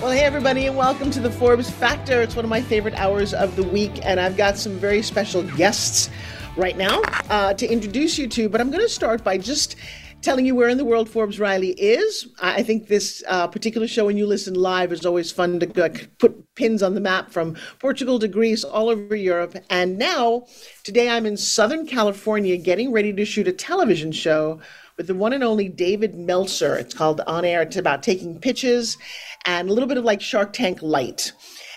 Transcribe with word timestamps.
Well, 0.00 0.12
hey, 0.12 0.20
everybody, 0.20 0.66
and 0.66 0.76
welcome 0.76 1.10
to 1.10 1.18
the 1.18 1.30
Forbes 1.30 1.68
Factor. 1.68 2.22
It's 2.22 2.36
one 2.36 2.44
of 2.44 2.48
my 2.48 2.62
favorite 2.62 2.94
hours 2.94 3.34
of 3.34 3.56
the 3.56 3.64
week, 3.64 4.06
and 4.06 4.20
I've 4.20 4.36
got 4.36 4.56
some 4.56 4.78
very 4.78 5.02
special 5.02 5.42
guests 5.42 6.08
right 6.56 6.76
now 6.76 7.02
uh, 7.28 7.52
to 7.54 7.66
introduce 7.66 8.16
you 8.16 8.28
to. 8.28 8.48
But 8.48 8.60
I'm 8.60 8.70
going 8.70 8.84
to 8.84 8.88
start 8.88 9.24
by 9.24 9.38
just 9.38 9.74
telling 10.22 10.46
you 10.46 10.54
where 10.54 10.68
in 10.68 10.78
the 10.78 10.84
world 10.84 11.08
Forbes 11.08 11.40
Riley 11.40 11.70
is. 11.70 12.28
I 12.40 12.62
think 12.62 12.86
this 12.86 13.24
uh, 13.26 13.48
particular 13.48 13.88
show, 13.88 14.06
when 14.06 14.16
you 14.16 14.24
listen 14.28 14.54
live, 14.54 14.92
is 14.92 15.04
always 15.04 15.32
fun 15.32 15.58
to 15.58 16.08
put 16.18 16.54
pins 16.54 16.80
on 16.80 16.94
the 16.94 17.00
map 17.00 17.32
from 17.32 17.56
Portugal 17.80 18.20
to 18.20 18.28
Greece, 18.28 18.62
all 18.62 18.90
over 18.90 19.16
Europe. 19.16 19.56
And 19.68 19.98
now, 19.98 20.46
today, 20.84 21.10
I'm 21.10 21.26
in 21.26 21.36
Southern 21.36 21.88
California 21.88 22.56
getting 22.56 22.92
ready 22.92 23.12
to 23.14 23.24
shoot 23.24 23.48
a 23.48 23.52
television 23.52 24.12
show 24.12 24.60
with 24.98 25.06
the 25.06 25.14
one 25.14 25.32
and 25.32 25.44
only 25.44 25.68
David 25.68 26.16
Meltzer. 26.16 26.76
It's 26.76 26.92
called 26.92 27.22
On 27.26 27.44
Air. 27.44 27.62
It's 27.62 27.76
about 27.76 28.02
taking 28.02 28.38
pitches 28.38 28.98
and 29.46 29.70
a 29.70 29.72
little 29.72 29.88
bit 29.88 29.96
of 29.96 30.04
like 30.04 30.20
Shark 30.20 30.52
Tank 30.52 30.82
light. 30.82 31.32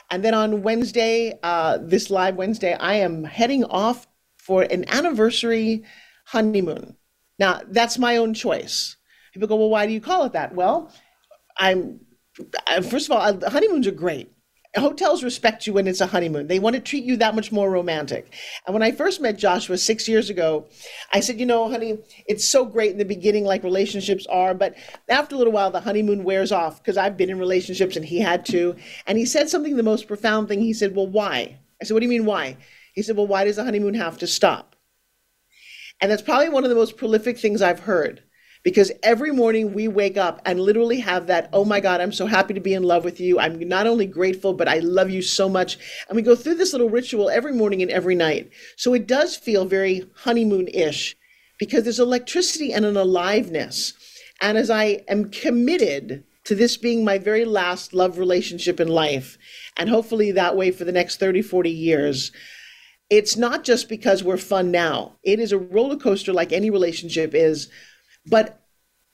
And 0.09 0.25
then 0.25 0.33
on 0.33 0.63
Wednesday, 0.63 1.39
uh, 1.43 1.77
this 1.79 2.09
live 2.09 2.35
Wednesday, 2.35 2.73
I 2.73 2.95
am 2.95 3.23
heading 3.23 3.63
off 3.65 4.07
for 4.37 4.63
an 4.63 4.89
anniversary 4.89 5.83
honeymoon. 6.25 6.97
Now, 7.39 7.61
that's 7.67 7.97
my 7.97 8.17
own 8.17 8.33
choice. 8.33 8.97
People 9.33 9.47
go, 9.47 9.55
well, 9.55 9.69
why 9.69 9.85
do 9.85 9.93
you 9.93 10.01
call 10.01 10.25
it 10.25 10.33
that? 10.33 10.53
Well, 10.53 10.91
I'm, 11.57 12.01
first 12.89 13.09
of 13.09 13.11
all, 13.11 13.49
honeymoons 13.49 13.87
are 13.87 13.91
great 13.91 14.33
hotels 14.79 15.21
respect 15.21 15.67
you 15.67 15.73
when 15.73 15.87
it's 15.87 15.99
a 15.99 16.07
honeymoon. 16.07 16.47
They 16.47 16.59
want 16.59 16.75
to 16.75 16.81
treat 16.81 17.03
you 17.03 17.17
that 17.17 17.35
much 17.35 17.51
more 17.51 17.69
romantic. 17.69 18.33
And 18.65 18.73
when 18.73 18.83
I 18.83 18.91
first 18.91 19.19
met 19.19 19.37
Joshua 19.37 19.77
six 19.77 20.07
years 20.07 20.29
ago, 20.29 20.67
I 21.11 21.19
said, 21.19 21.39
you 21.39 21.45
know, 21.45 21.69
honey, 21.69 21.99
it's 22.25 22.45
so 22.45 22.63
great 22.63 22.91
in 22.91 22.97
the 22.97 23.03
beginning, 23.03 23.43
like 23.43 23.63
relationships 23.63 24.25
are, 24.27 24.53
but 24.53 24.75
after 25.09 25.35
a 25.35 25.37
little 25.37 25.51
while, 25.51 25.71
the 25.71 25.81
honeymoon 25.81 26.23
wears 26.23 26.53
off 26.53 26.81
because 26.81 26.97
I've 26.97 27.17
been 27.17 27.29
in 27.29 27.39
relationships 27.39 27.97
and 27.97 28.05
he 28.05 28.19
had 28.19 28.45
to. 28.45 28.75
And 29.07 29.17
he 29.17 29.25
said 29.25 29.49
something, 29.49 29.75
the 29.75 29.83
most 29.83 30.07
profound 30.07 30.47
thing. 30.47 30.61
He 30.61 30.73
said, 30.73 30.95
well, 30.95 31.07
why? 31.07 31.59
I 31.81 31.85
said, 31.85 31.93
what 31.93 31.99
do 31.99 32.05
you 32.05 32.09
mean, 32.09 32.25
why? 32.25 32.55
He 32.93 33.01
said, 33.01 33.17
well, 33.17 33.27
why 33.27 33.43
does 33.43 33.57
the 33.57 33.65
honeymoon 33.65 33.95
have 33.95 34.17
to 34.19 34.27
stop? 34.27 34.75
And 35.99 36.09
that's 36.09 36.21
probably 36.21 36.49
one 36.49 36.63
of 36.63 36.69
the 36.69 36.75
most 36.75 36.97
prolific 36.97 37.37
things 37.37 37.61
I've 37.61 37.81
heard 37.81 38.23
because 38.63 38.91
every 39.01 39.31
morning 39.31 39.73
we 39.73 39.87
wake 39.87 40.17
up 40.17 40.41
and 40.45 40.59
literally 40.59 40.99
have 40.99 41.27
that, 41.27 41.49
oh 41.51 41.65
my 41.65 41.79
God, 41.79 41.99
I'm 41.99 42.11
so 42.11 42.27
happy 42.27 42.53
to 42.53 42.59
be 42.59 42.73
in 42.73 42.83
love 42.83 43.03
with 43.03 43.19
you. 43.19 43.39
I'm 43.39 43.59
not 43.67 43.87
only 43.87 44.05
grateful, 44.05 44.53
but 44.53 44.67
I 44.67 44.79
love 44.79 45.09
you 45.09 45.21
so 45.21 45.49
much. 45.49 45.77
And 46.07 46.15
we 46.15 46.21
go 46.21 46.35
through 46.35 46.55
this 46.55 46.71
little 46.71 46.89
ritual 46.89 47.29
every 47.29 47.53
morning 47.53 47.81
and 47.81 47.91
every 47.91 48.15
night. 48.15 48.51
So 48.77 48.93
it 48.93 49.07
does 49.07 49.35
feel 49.35 49.65
very 49.65 50.07
honeymoon 50.15 50.67
ish 50.67 51.15
because 51.57 51.83
there's 51.83 51.99
electricity 51.99 52.71
and 52.73 52.85
an 52.85 52.97
aliveness. 52.97 53.93
And 54.41 54.57
as 54.57 54.69
I 54.69 55.03
am 55.07 55.29
committed 55.29 56.23
to 56.43 56.55
this 56.55 56.77
being 56.77 57.05
my 57.05 57.17
very 57.17 57.45
last 57.45 57.93
love 57.93 58.17
relationship 58.17 58.79
in 58.79 58.87
life, 58.87 59.37
and 59.77 59.89
hopefully 59.89 60.31
that 60.31 60.55
way 60.55 60.71
for 60.71 60.85
the 60.85 60.91
next 60.91 61.19
30, 61.19 61.41
40 61.41 61.69
years, 61.69 62.31
it's 63.11 63.35
not 63.35 63.63
just 63.63 63.89
because 63.89 64.23
we're 64.23 64.37
fun 64.37 64.71
now. 64.71 65.17
It 65.23 65.39
is 65.39 65.51
a 65.51 65.57
roller 65.57 65.97
coaster 65.97 66.33
like 66.33 66.51
any 66.51 66.69
relationship 66.69 67.35
is 67.35 67.69
but 68.25 68.61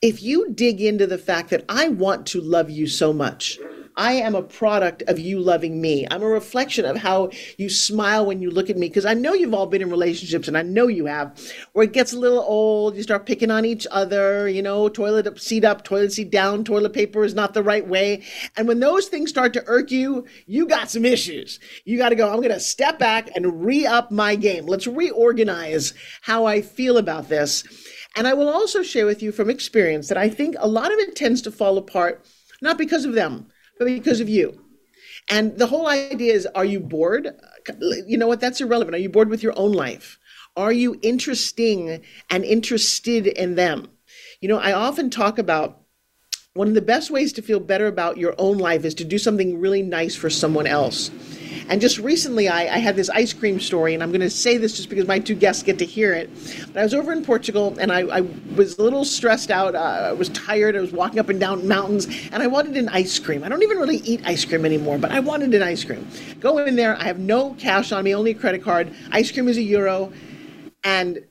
if 0.02 0.22
you 0.22 0.52
dig 0.54 0.80
into 0.82 1.08
the 1.08 1.18
fact 1.18 1.50
that 1.50 1.66
I 1.68 1.90
want 1.90 2.28
to 2.28 2.42
love 2.42 2.70
you 2.70 2.88
so 2.88 3.12
much, 3.14 3.58
I 3.98 4.14
am 4.14 4.36
a 4.36 4.44
product 4.44 5.02
of 5.08 5.18
you 5.18 5.40
loving 5.40 5.82
me. 5.82 6.06
I'm 6.12 6.22
a 6.22 6.28
reflection 6.28 6.86
of 6.86 6.98
how 6.98 7.32
you 7.58 7.68
smile 7.68 8.28
when 8.28 8.40
you 8.40 8.52
look 8.52 8.70
at 8.70 8.78
me. 8.78 8.90
Because 8.90 9.08
I 9.08 9.16
know 9.16 9.34
you've 9.34 9.56
all 9.56 9.66
been 9.66 9.82
in 9.82 9.90
relationships, 9.90 10.48
and 10.48 10.56
I 10.56 10.62
know 10.62 10.88
you 10.88 11.08
have, 11.08 11.36
where 11.74 11.86
it 11.86 11.94
gets 11.94 12.14
a 12.14 12.20
little 12.20 12.44
old. 12.44 12.96
You 12.96 13.02
start 13.02 13.26
picking 13.26 13.50
on 13.50 13.66
each 13.66 13.88
other, 13.90 14.48
you 14.48 14.62
know, 14.62 14.88
toilet 14.88 15.26
up, 15.26 15.40
seat 15.40 15.66
up, 15.66 15.84
toilet 15.84 16.14
seat 16.14 16.30
down, 16.30 16.64
toilet 16.64 16.94
paper 16.94 17.24
is 17.24 17.34
not 17.34 17.56
the 17.56 17.64
right 17.64 17.88
way. 17.88 18.24
And 18.56 18.68
when 18.68 18.80
those 18.80 19.08
things 19.08 19.32
start 19.32 19.52
to 19.54 19.64
irk 19.66 19.90
you, 19.90 20.26
you 20.46 20.68
got 20.68 20.92
some 20.92 21.04
issues. 21.04 21.60
You 21.84 21.98
got 21.98 22.10
to 22.10 22.16
go, 22.16 22.30
I'm 22.30 22.38
going 22.38 22.50
to 22.50 22.60
step 22.60 23.00
back 23.00 23.32
and 23.36 23.66
re 23.66 23.88
up 23.88 24.12
my 24.12 24.36
game. 24.36 24.68
Let's 24.68 24.86
reorganize 24.86 25.96
how 26.22 26.46
I 26.46 26.62
feel 26.62 27.00
about 27.00 27.30
this. 27.30 27.64
And 28.18 28.28
I 28.28 28.34
will 28.34 28.50
also 28.50 28.82
share 28.82 29.06
with 29.06 29.22
you 29.22 29.32
from 29.32 29.50
experience 29.50 30.08
that 30.08 30.18
I 30.18 30.28
think 30.28 30.56
a 30.58 30.68
lot 30.68 30.92
of 30.92 30.98
it 30.98 31.16
tends 31.16 31.42
to 31.44 31.52
fall 31.52 31.78
apart, 31.78 32.26
not 32.62 32.78
because 32.78 33.06
of 33.06 33.14
them, 33.14 33.48
but 33.78 33.86
because 33.86 34.20
of 34.20 34.28
you. 34.28 34.60
And 35.30 35.58
the 35.58 35.68
whole 35.68 35.88
idea 35.88 36.34
is 36.34 36.48
are 36.56 36.66
you 36.66 36.80
bored? 36.80 37.30
You 38.08 38.18
know 38.18 38.28
what? 38.28 38.42
That's 38.42 38.60
irrelevant. 38.60 38.96
Are 38.96 39.00
you 39.00 39.10
bored 39.10 39.30
with 39.30 39.44
your 39.44 39.58
own 39.58 39.72
life? 39.72 40.18
Are 40.56 40.72
you 40.72 40.98
interesting 41.04 42.02
and 42.32 42.44
interested 42.44 43.28
in 43.28 43.54
them? 43.54 43.88
You 44.42 44.50
know, 44.50 44.58
I 44.58 44.74
often 44.74 45.12
talk 45.12 45.38
about 45.38 45.82
one 46.54 46.68
of 46.68 46.74
the 46.74 46.82
best 46.82 47.12
ways 47.12 47.32
to 47.34 47.44
feel 47.44 47.60
better 47.60 47.86
about 47.86 48.18
your 48.18 48.34
own 48.40 48.58
life 48.58 48.84
is 48.84 48.96
to 48.96 49.06
do 49.06 49.20
something 49.20 49.60
really 49.60 49.84
nice 49.84 50.16
for 50.16 50.32
someone 50.32 50.66
else. 50.66 51.12
And 51.70 51.82
just 51.82 51.98
recently, 51.98 52.48
I, 52.48 52.76
I 52.76 52.78
had 52.78 52.96
this 52.96 53.10
ice 53.10 53.34
cream 53.34 53.60
story, 53.60 53.94
and 53.94 54.02
I'm 54.02 54.10
going 54.10 54.22
to 54.22 54.30
say 54.30 54.58
this 54.58 54.76
just 54.78 54.90
because 54.90 55.08
my 55.08 55.20
two 55.20 55.36
guests 55.36 55.64
get 55.64 55.78
to 55.80 55.86
hear 55.86 56.14
it. 56.14 56.30
But 56.68 56.78
I 56.78 56.84
was 56.84 56.94
over 56.94 57.12
in 57.12 57.24
Portugal, 57.24 57.76
and 57.80 57.92
I, 57.92 58.02
I 58.02 58.22
was 58.56 58.78
a 58.78 58.84
little 58.84 59.04
stressed 59.04 59.52
out. 59.52 59.76
Uh, 59.76 59.80
I 59.80 60.14
was 60.14 60.30
tired. 60.30 60.76
I 60.76 60.80
was 60.80 60.94
walking 60.94 61.20
up 61.20 61.30
and 61.30 61.40
down 61.40 61.68
mountains, 61.68 62.08
and 62.32 62.42
I 62.42 62.48
wanted 62.48 62.78
an 62.78 62.88
ice 62.90 63.20
cream. 63.20 63.44
I 63.44 63.50
don't 63.50 63.64
even 63.64 63.78
really 63.78 63.98
eat 63.98 64.22
ice 64.26 64.46
cream 64.46 64.66
anymore, 64.66 64.98
but 64.98 65.12
I 65.12 65.20
wanted 65.20 65.54
an 65.54 65.62
ice 65.62 65.84
cream. 65.84 66.08
Go 66.40 66.58
in 66.60 66.76
there. 66.76 66.96
I 66.98 67.04
have 67.04 67.20
no 67.20 67.54
cash 67.56 67.92
on 67.92 68.04
me, 68.04 68.16
only 68.16 68.32
a 68.32 68.36
credit 68.36 68.64
card. 68.64 68.94
Ice 69.12 69.32
cream 69.32 69.48
is 69.48 69.58
a 69.58 69.64
euro, 69.64 70.14
and 70.84 71.24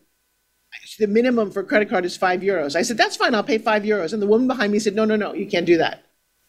the 0.99 1.07
minimum 1.07 1.51
for 1.51 1.63
credit 1.63 1.89
card 1.89 2.05
is 2.05 2.17
five 2.17 2.41
euros. 2.41 2.77
I 2.77 2.83
said, 2.83 2.97
that's 2.97 3.17
fine. 3.17 3.35
I'll 3.35 3.43
pay 3.43 3.59
five 3.59 3.83
euros. 3.83 4.13
And 4.13 4.23
the 4.23 4.27
woman 4.27 4.47
behind 4.47 4.73
me 4.73 4.79
said, 4.79 4.95
no, 4.95 5.05
no, 5.05 5.17
no, 5.17 5.35
you 5.35 5.47
can't 5.47 5.67
do 5.67 5.79
that. 5.79 6.05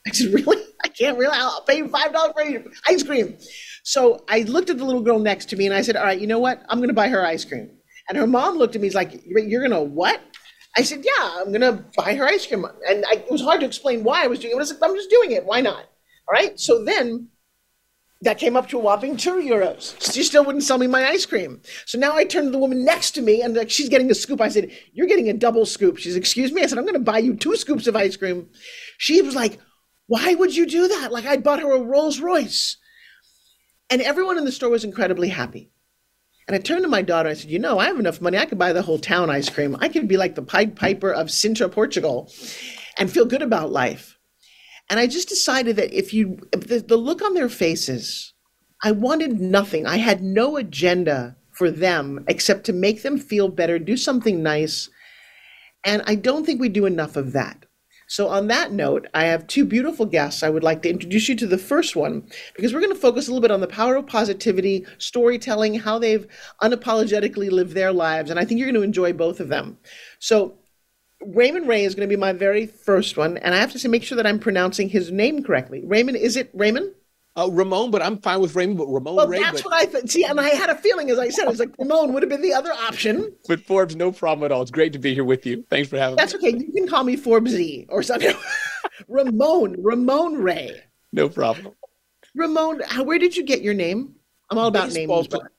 I 0.06 0.12
said, 0.12 0.34
really? 0.34 0.64
I 0.84 0.88
can't 0.90 1.18
really. 1.18 1.34
I'll 1.36 1.62
pay 1.62 1.88
five 1.88 2.14
dollars 2.14 2.34
for 2.36 2.72
ice 2.88 3.04
cream. 3.04 3.38
So 3.88 4.26
I 4.28 4.42
looked 4.42 4.70
at 4.70 4.78
the 4.78 4.84
little 4.84 5.02
girl 5.02 5.18
next 5.18 5.46
to 5.46 5.56
me 5.56 5.66
and 5.66 5.74
I 5.74 5.82
said, 5.82 5.96
All 5.96 6.04
right, 6.04 6.20
you 6.20 6.28
know 6.28 6.40
what? 6.40 6.62
I'm 6.68 6.80
going 6.80 6.90
to 6.90 6.94
buy 6.94 7.08
her 7.08 7.26
ice 7.26 7.46
cream. 7.46 7.70
And 8.10 8.18
her 8.18 8.28
mom 8.28 8.58
looked 8.58 8.76
at 8.76 8.82
me, 8.82 8.88
he's 8.88 8.96
like, 8.96 9.22
You're 9.26 9.62
going 9.62 9.72
to 9.72 9.82
what? 9.82 10.20
I 10.76 10.82
said, 10.82 11.06
Yeah, 11.06 11.36
I'm 11.38 11.54
going 11.54 11.62
to 11.62 11.86
buy 11.96 12.14
her 12.16 12.26
ice 12.26 12.46
cream. 12.46 12.66
And 12.66 13.06
I, 13.08 13.14
it 13.14 13.32
was 13.32 13.42
hard 13.42 13.62
to 13.62 13.66
explain 13.66 14.04
why 14.04 14.26
I 14.26 14.28
was 14.28 14.40
doing 14.40 14.54
it. 14.54 14.60
I 14.60 14.66
said, 14.66 14.80
I'm 14.84 14.94
just 14.94 15.10
doing 15.10 15.32
it. 15.32 15.46
Why 15.46 15.62
not? 15.62 15.78
All 15.78 16.34
right. 16.34 16.60
So 16.60 16.84
then 16.84 17.30
that 18.24 18.38
came 18.38 18.58
up 18.58 18.68
to 18.70 18.78
a 18.78 18.82
whopping 18.82 19.16
two 19.16 19.36
euros. 19.36 19.96
She 20.14 20.24
still 20.24 20.44
wouldn't 20.44 20.66
sell 20.66 20.78
me 20.78 20.88
my 20.88 21.08
ice 21.08 21.26
cream. 21.26 21.62
So 21.86 21.98
now 21.98 22.14
I 22.14 22.26
turned 22.26 22.48
to 22.48 22.52
the 22.52 22.60
woman 22.60 22.84
next 22.84 23.12
to 23.12 23.22
me 23.22 23.42
and 23.42 23.56
like 23.56 23.70
she's 23.70 23.88
getting 23.88 24.12
a 24.12 24.16
scoop. 24.16 24.42
I 24.42 24.50
said, 24.50 24.70
You're 24.92 25.08
getting 25.08 25.30
a 25.30 25.34
double 25.34 25.66
scoop. 25.66 25.98
She's, 25.98 26.18
Excuse 26.18 26.52
me. 26.52 26.62
I 26.62 26.66
said, 26.66 26.78
I'm 26.78 26.84
going 26.84 26.96
to 26.96 27.00
buy 27.00 27.20
you 27.20 27.38
two 27.38 27.56
scoops 27.56 27.88
of 27.88 27.96
ice 27.96 28.18
cream. 28.18 28.50
She 28.98 29.22
was 29.22 29.34
like, 29.34 29.60
Why 30.08 30.36
would 30.36 30.54
you 30.54 30.66
do 30.66 30.90
that? 30.90 31.14
Like 31.14 31.26
I 31.26 31.38
bought 31.38 31.62
her 31.62 31.72
a 31.72 31.80
Rolls 31.80 32.20
Royce. 32.20 32.76
And 33.90 34.02
everyone 34.02 34.38
in 34.38 34.46
the 34.46 34.52
store 34.52 34.70
was 34.70 34.84
incredibly 34.84 35.30
happy. 35.30 35.72
And 36.48 36.56
I 36.56 36.60
turned 36.60 36.84
to 36.84 36.90
my 36.90 37.02
daughter. 37.02 37.30
I 37.30 37.34
said, 37.34 37.50
"You 37.50 37.60
know, 37.60 37.78
I 37.80 37.86
have 37.86 38.00
enough 38.00 38.22
money. 38.22 38.38
I 38.38 38.46
could 38.46 38.58
buy 38.58 38.74
the 38.74 38.82
whole 38.82 39.00
town 39.00 39.30
ice 39.30 39.50
cream. 39.50 39.76
I 39.80 39.90
could 39.90 40.08
be 40.08 40.18
like 40.18 40.36
the 40.36 40.42
Pied 40.42 40.76
Piper 40.76 41.12
of 41.12 41.28
Sintra, 41.28 41.72
Portugal, 41.72 42.32
and 42.98 43.12
feel 43.12 43.26
good 43.26 43.42
about 43.42 43.72
life." 43.72 44.18
And 44.90 45.00
I 45.00 45.08
just 45.08 45.28
decided 45.28 45.76
that 45.76 45.92
if 45.92 46.14
you, 46.14 46.40
if 46.54 46.68
the, 46.68 46.80
the 46.80 46.96
look 46.96 47.22
on 47.22 47.34
their 47.34 47.50
faces, 47.50 48.34
I 48.82 48.92
wanted 48.92 49.42
nothing. 49.42 49.86
I 49.86 49.98
had 49.98 50.24
no 50.24 50.56
agenda 50.56 51.36
for 51.52 51.70
them 51.70 52.24
except 52.28 52.66
to 52.66 52.74
make 52.74 53.02
them 53.02 53.18
feel 53.18 53.50
better, 53.50 53.80
do 53.80 53.98
something 53.98 54.42
nice. 54.42 54.90
And 55.84 56.02
I 56.06 56.16
don't 56.16 56.46
think 56.46 56.62
we 56.62 56.70
do 56.70 56.86
enough 56.86 57.18
of 57.18 57.34
that. 57.34 57.66
So, 58.08 58.30
on 58.30 58.48
that 58.48 58.72
note, 58.72 59.08
I 59.14 59.26
have 59.26 59.48
two 59.48 59.66
beautiful 59.66 60.06
guests. 60.06 60.42
I 60.42 60.50
would 60.50 60.64
like 60.64 60.82
to 60.84 60.90
introduce 60.90 61.28
you 61.28 61.36
to 61.36 61.48
the 61.48 61.58
first 61.58 61.96
one 61.96 62.28
because 62.56 62.74
we're 62.74 62.80
going 62.80 62.94
to 62.94 63.00
focus 63.00 63.28
a 63.28 63.32
little 63.32 63.42
bit 63.42 63.52
on 63.52 63.60
the 63.60 63.68
power 63.68 63.98
of 63.98 64.08
positivity, 64.08 64.86
storytelling, 64.98 65.76
how 65.76 66.00
they've 66.00 66.26
unapologetically 66.64 67.52
lived 67.52 67.74
their 67.74 67.92
lives. 67.92 68.32
And 68.32 68.40
I 68.40 68.46
think 68.46 68.60
you're 68.60 68.72
going 68.72 68.82
to 68.82 68.86
enjoy 68.86 69.12
both 69.12 69.42
of 69.42 69.50
them. 69.50 69.78
So, 70.20 70.58
Raymond 71.22 71.68
Ray 71.68 71.84
is 71.84 71.96
going 71.96 72.08
to 72.08 72.16
be 72.16 72.20
my 72.20 72.32
very 72.32 72.66
first 72.66 73.18
one. 73.18 73.38
And 73.38 73.54
I 73.54 73.58
have 73.58 73.74
to 73.74 73.80
say, 73.80 73.90
make 73.90 74.04
sure 74.04 74.16
that 74.16 74.28
I'm 74.28 74.40
pronouncing 74.40 74.88
his 74.88 75.12
name 75.12 75.44
correctly. 75.44 75.84
Raymond, 75.86 76.18
is 76.18 76.38
it 76.38 76.50
Raymond? 76.54 76.94
Uh, 77.38 77.50
Ramon, 77.52 77.92
but 77.92 78.02
I'm 78.02 78.18
fine 78.18 78.42
with 78.42 78.56
Raymond. 78.56 78.80
But 78.80 78.88
Ramon 78.88 79.16
well, 79.16 79.28
Ray. 79.28 79.40
That's 79.40 79.62
but... 79.62 79.72
what 79.72 79.82
I 79.82 79.86
thought. 79.86 80.10
See, 80.10 80.24
and 80.24 80.40
I 80.40 80.50
had 80.50 80.72
a 80.72 80.76
feeling, 80.76 81.12
as 81.12 81.20
I 81.20 81.30
said, 81.30 81.44
it 81.44 81.50
was 81.50 81.60
like 81.60 81.70
Ramon 81.78 82.12
would 82.14 82.24
have 82.24 82.30
been 82.30 82.42
the 82.42 82.54
other 82.54 82.72
option. 82.72 83.32
But 83.48 83.62
Forbes, 83.62 83.96
no 83.96 84.12
problem 84.12 84.44
at 84.46 84.52
all. 84.52 84.64
It's 84.64 84.72
great 84.72 84.92
to 84.94 85.00
be 85.00 85.14
here 85.14 85.24
with 85.24 85.46
you. 85.46 85.64
Thanks 85.70 85.88
for 85.88 86.00
having 86.00 86.16
that's 86.16 86.34
me. 86.34 86.40
That's 86.40 86.56
okay. 86.56 86.66
You 86.66 86.74
can 86.74 86.88
call 86.88 87.04
me 87.04 87.16
Forbes 87.16 87.52
Z 87.52 87.86
or 87.90 88.02
something. 88.02 88.36
Ramon, 89.08 89.76
Ramon 89.78 90.38
Ray. 90.38 90.82
No 91.14 91.30
problem. 91.30 91.76
Ramon, 92.36 92.82
how, 92.88 93.04
where 93.04 93.20
did 93.20 93.38
you 93.38 93.44
get 93.44 93.62
your 93.62 93.76
name? 93.76 94.16
I'm 94.50 94.58
all 94.58 94.68
about 94.68 94.92
Baseball 94.92 95.18
names. 95.18 95.28
pl- 95.28 95.42
but- 95.42 95.52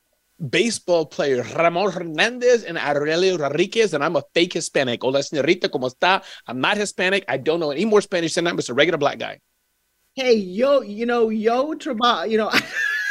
Baseball 0.50 1.04
player 1.04 1.42
Ramon 1.42 1.90
Hernandez 1.90 2.62
and 2.62 2.78
Aurelio 2.78 3.36
Rodriguez, 3.36 3.92
and 3.92 4.04
I'm 4.04 4.14
a 4.14 4.22
fake 4.34 4.52
Hispanic. 4.52 5.02
Hola, 5.02 5.19
señorita, 5.19 5.69
¿cómo 5.69 5.92
está? 5.92 6.22
I'm 6.46 6.60
not 6.60 6.76
Hispanic. 6.76 7.25
I 7.26 7.38
don't 7.38 7.58
know 7.58 7.72
any 7.72 7.84
more 7.84 8.00
Spanish 8.00 8.34
than 8.34 8.44
that. 8.44 8.50
I'm 8.50 8.56
just 8.56 8.69
a 8.69 8.75
regular 8.75 8.98
black 8.98 9.19
guy. 9.19 9.40
Hey, 10.18 10.34
yo, 10.34 10.80
you 10.80 11.06
know, 11.06 11.28
yo 11.28 11.74
trabajo, 11.74 12.28
you 12.28 12.36
know, 12.38 12.50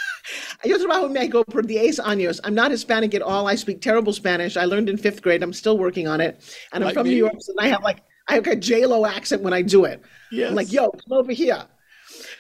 yo 0.66 0.78
trabajo 0.78 1.06
en 1.06 1.14
Mexico 1.14 1.46
por 1.46 1.62
10 1.62 2.02
años. 2.02 2.42
I'm 2.44 2.54
not 2.54 2.70
Hispanic 2.70 3.16
at 3.16 3.22
all. 3.22 3.48
I 3.48 3.56
speak 3.56 3.80
terrible 3.80 4.12
Spanish. 4.12 4.58
I 4.58 4.66
learned 4.66 4.90
in 4.90 4.98
fifth 4.98 5.22
grade. 5.22 5.42
I'm 5.42 5.54
still 5.54 5.78
working 5.78 6.06
on 6.06 6.20
it. 6.20 6.36
And 6.74 6.84
I'm 6.84 6.88
Like 6.88 6.96
from 6.96 7.06
me. 7.06 7.12
New 7.12 7.16
York, 7.16 7.36
so 7.40 7.54
I 7.58 7.70
have 7.70 7.82
like, 7.82 8.00
I 8.28 8.34
have 8.34 8.46
a 8.46 8.58
J-Lo 8.58 9.06
accent 9.06 9.42
when 9.42 9.54
I 9.54 9.62
do 9.62 9.86
it. 9.86 10.02
Yes. 10.34 10.50
I'm 10.50 10.56
like, 10.56 10.70
yo, 10.70 10.90
come 10.90 11.18
over 11.18 11.32
here. 11.32 11.64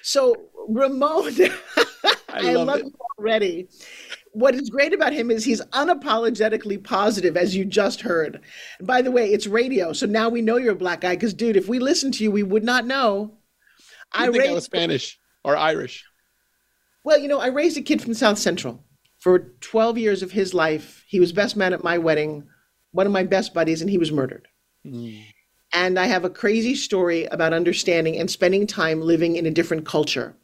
So 0.01 0.35
Ramon, 0.67 1.31
I, 2.27 2.51
love 2.51 2.67
love 2.67 2.79
it. 2.79 2.85
him 2.87 2.95
already. 3.17 3.69
What 4.33 4.53
is 4.53 4.69
great 4.69 4.93
about 4.93 5.13
him 5.13 5.31
is 5.31 5.45
he's 5.45 5.61
unapologetically 5.67 6.83
positive, 6.83 7.37
as 7.37 7.55
you 7.55 7.63
just 7.63 8.01
heard. 8.01 8.41
And 8.79 8.85
by 8.85 9.01
the 9.01 9.11
way, 9.11 9.31
it's 9.31 9.47
radio, 9.47 9.93
so 9.93 10.07
now 10.07 10.27
we 10.27 10.41
know 10.41 10.57
you're 10.57 10.73
a 10.73 10.75
black 10.75 10.99
guy. 10.99 11.15
Because, 11.15 11.33
dude, 11.33 11.55
if 11.55 11.69
we 11.69 11.79
listened 11.79 12.15
to 12.15 12.23
you, 12.25 12.31
we 12.31 12.43
would 12.43 12.65
not 12.65 12.85
know. 12.85 13.31
I 14.13 14.25
think 14.25 14.35
I 14.35 14.39
raised- 14.39 14.53
was 14.53 14.63
Spanish 14.65 15.19
or 15.43 15.55
Irish. 15.57 16.05
well, 17.03 17.17
you 17.19 17.27
know, 17.27 17.39
I 17.39 17.47
raised 17.47 17.77
a 17.77 17.81
kid 17.81 18.01
from 18.01 18.13
South 18.13 18.37
Central. 18.37 18.83
For 19.19 19.53
12 19.61 19.97
years 19.97 20.21
of 20.21 20.31
his 20.31 20.53
life, 20.53 21.03
he 21.07 21.19
was 21.19 21.31
best 21.33 21.55
man 21.55 21.73
at 21.73 21.83
my 21.83 21.97
wedding, 21.97 22.47
one 22.91 23.05
of 23.07 23.11
my 23.11 23.23
best 23.23 23.53
buddies, 23.53 23.81
and 23.81 23.89
he 23.89 23.97
was 23.97 24.11
murdered. 24.11 24.47
Hmm. 24.83 25.15
And 25.73 25.99
I 25.99 26.05
have 26.05 26.23
a 26.23 26.29
crazy 26.29 26.75
story 26.75 27.25
about 27.25 27.51
understanding 27.53 28.17
and 28.17 28.29
spending 28.29 28.67
time 28.67 29.01
living 29.01 29.35
in 29.35 29.45
a 29.45 29.51
different 29.51 29.85
culture. 29.85 30.35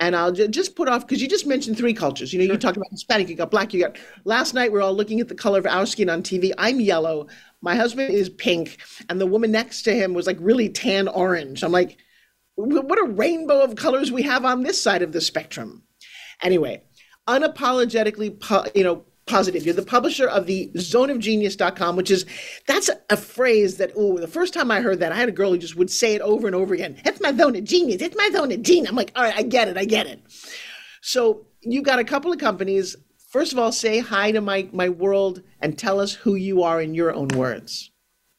And 0.00 0.14
I'll 0.16 0.32
ju- 0.32 0.48
just 0.48 0.76
put 0.76 0.88
off 0.88 1.06
because 1.06 1.22
you 1.22 1.28
just 1.28 1.46
mentioned 1.46 1.76
three 1.78 1.94
cultures. 1.94 2.32
You 2.32 2.38
know, 2.38 2.52
you 2.52 2.58
talked 2.58 2.76
about 2.76 2.90
Hispanic, 2.90 3.28
you 3.28 3.34
got 3.34 3.50
black, 3.50 3.72
you 3.72 3.80
got. 3.80 3.96
Last 4.24 4.54
night 4.54 4.72
we 4.72 4.78
are 4.78 4.82
all 4.82 4.94
looking 4.94 5.20
at 5.20 5.28
the 5.28 5.34
color 5.34 5.58
of 5.58 5.66
our 5.66 5.86
skin 5.86 6.10
on 6.10 6.22
TV. 6.22 6.52
I'm 6.58 6.80
yellow. 6.80 7.28
My 7.62 7.76
husband 7.76 8.12
is 8.12 8.28
pink, 8.28 8.78
and 9.08 9.20
the 9.20 9.26
woman 9.26 9.50
next 9.52 9.82
to 9.82 9.94
him 9.94 10.12
was 10.14 10.26
like 10.26 10.36
really 10.40 10.68
tan 10.68 11.08
orange. 11.08 11.62
I'm 11.62 11.72
like, 11.72 11.92
"Wh- 11.92 11.96
what 12.56 12.98
a 12.98 13.12
rainbow 13.12 13.62
of 13.62 13.76
colors 13.76 14.10
we 14.10 14.22
have 14.22 14.44
on 14.44 14.62
this 14.62 14.80
side 14.80 15.02
of 15.02 15.12
the 15.12 15.20
spectrum. 15.20 15.82
Anyway, 16.42 16.82
unapologetically, 17.28 18.40
po- 18.40 18.66
you 18.74 18.82
know, 18.82 19.04
positive. 19.26 19.64
You're 19.64 19.74
the 19.74 19.82
publisher 19.82 20.28
of 20.28 20.46
the 20.46 20.70
zoneofgenius.com, 20.76 21.96
which 21.96 22.10
is 22.10 22.24
that's 22.66 22.90
a, 23.10 23.16
phrase 23.16 23.76
that 23.78 23.92
oh, 23.96 24.18
the 24.18 24.28
first 24.28 24.54
time 24.54 24.70
I 24.70 24.80
heard 24.80 25.00
that, 25.00 25.12
I 25.12 25.16
had 25.16 25.28
a 25.28 25.32
girl 25.32 25.50
who 25.50 25.58
just 25.58 25.76
would 25.76 25.90
say 25.90 26.14
it 26.14 26.20
over 26.20 26.46
and 26.46 26.54
over 26.54 26.74
again. 26.74 27.00
It's 27.04 27.20
my 27.20 27.32
zone 27.34 27.56
of 27.56 27.64
genius. 27.64 28.00
It's 28.00 28.16
my 28.16 28.30
zone 28.32 28.52
of 28.52 28.62
genius. 28.62 28.90
I'm 28.90 28.96
like, 28.96 29.12
all 29.16 29.24
right, 29.24 29.34
I 29.36 29.42
get 29.42 29.68
it. 29.68 29.76
I 29.76 29.84
get 29.84 30.06
it. 30.06 30.20
So 31.02 31.46
you've 31.60 31.84
got 31.84 31.98
a 31.98 32.04
couple 32.04 32.32
of 32.32 32.38
companies. 32.38 32.96
First 33.30 33.52
of 33.52 33.58
all, 33.58 33.72
say 33.72 33.98
hi 33.98 34.30
to 34.32 34.40
my 34.40 34.68
my 34.72 34.88
world 34.88 35.42
and 35.60 35.76
tell 35.76 36.00
us 36.00 36.14
who 36.14 36.36
you 36.36 36.62
are 36.62 36.80
in 36.80 36.94
your 36.94 37.12
own 37.12 37.28
words. 37.28 37.90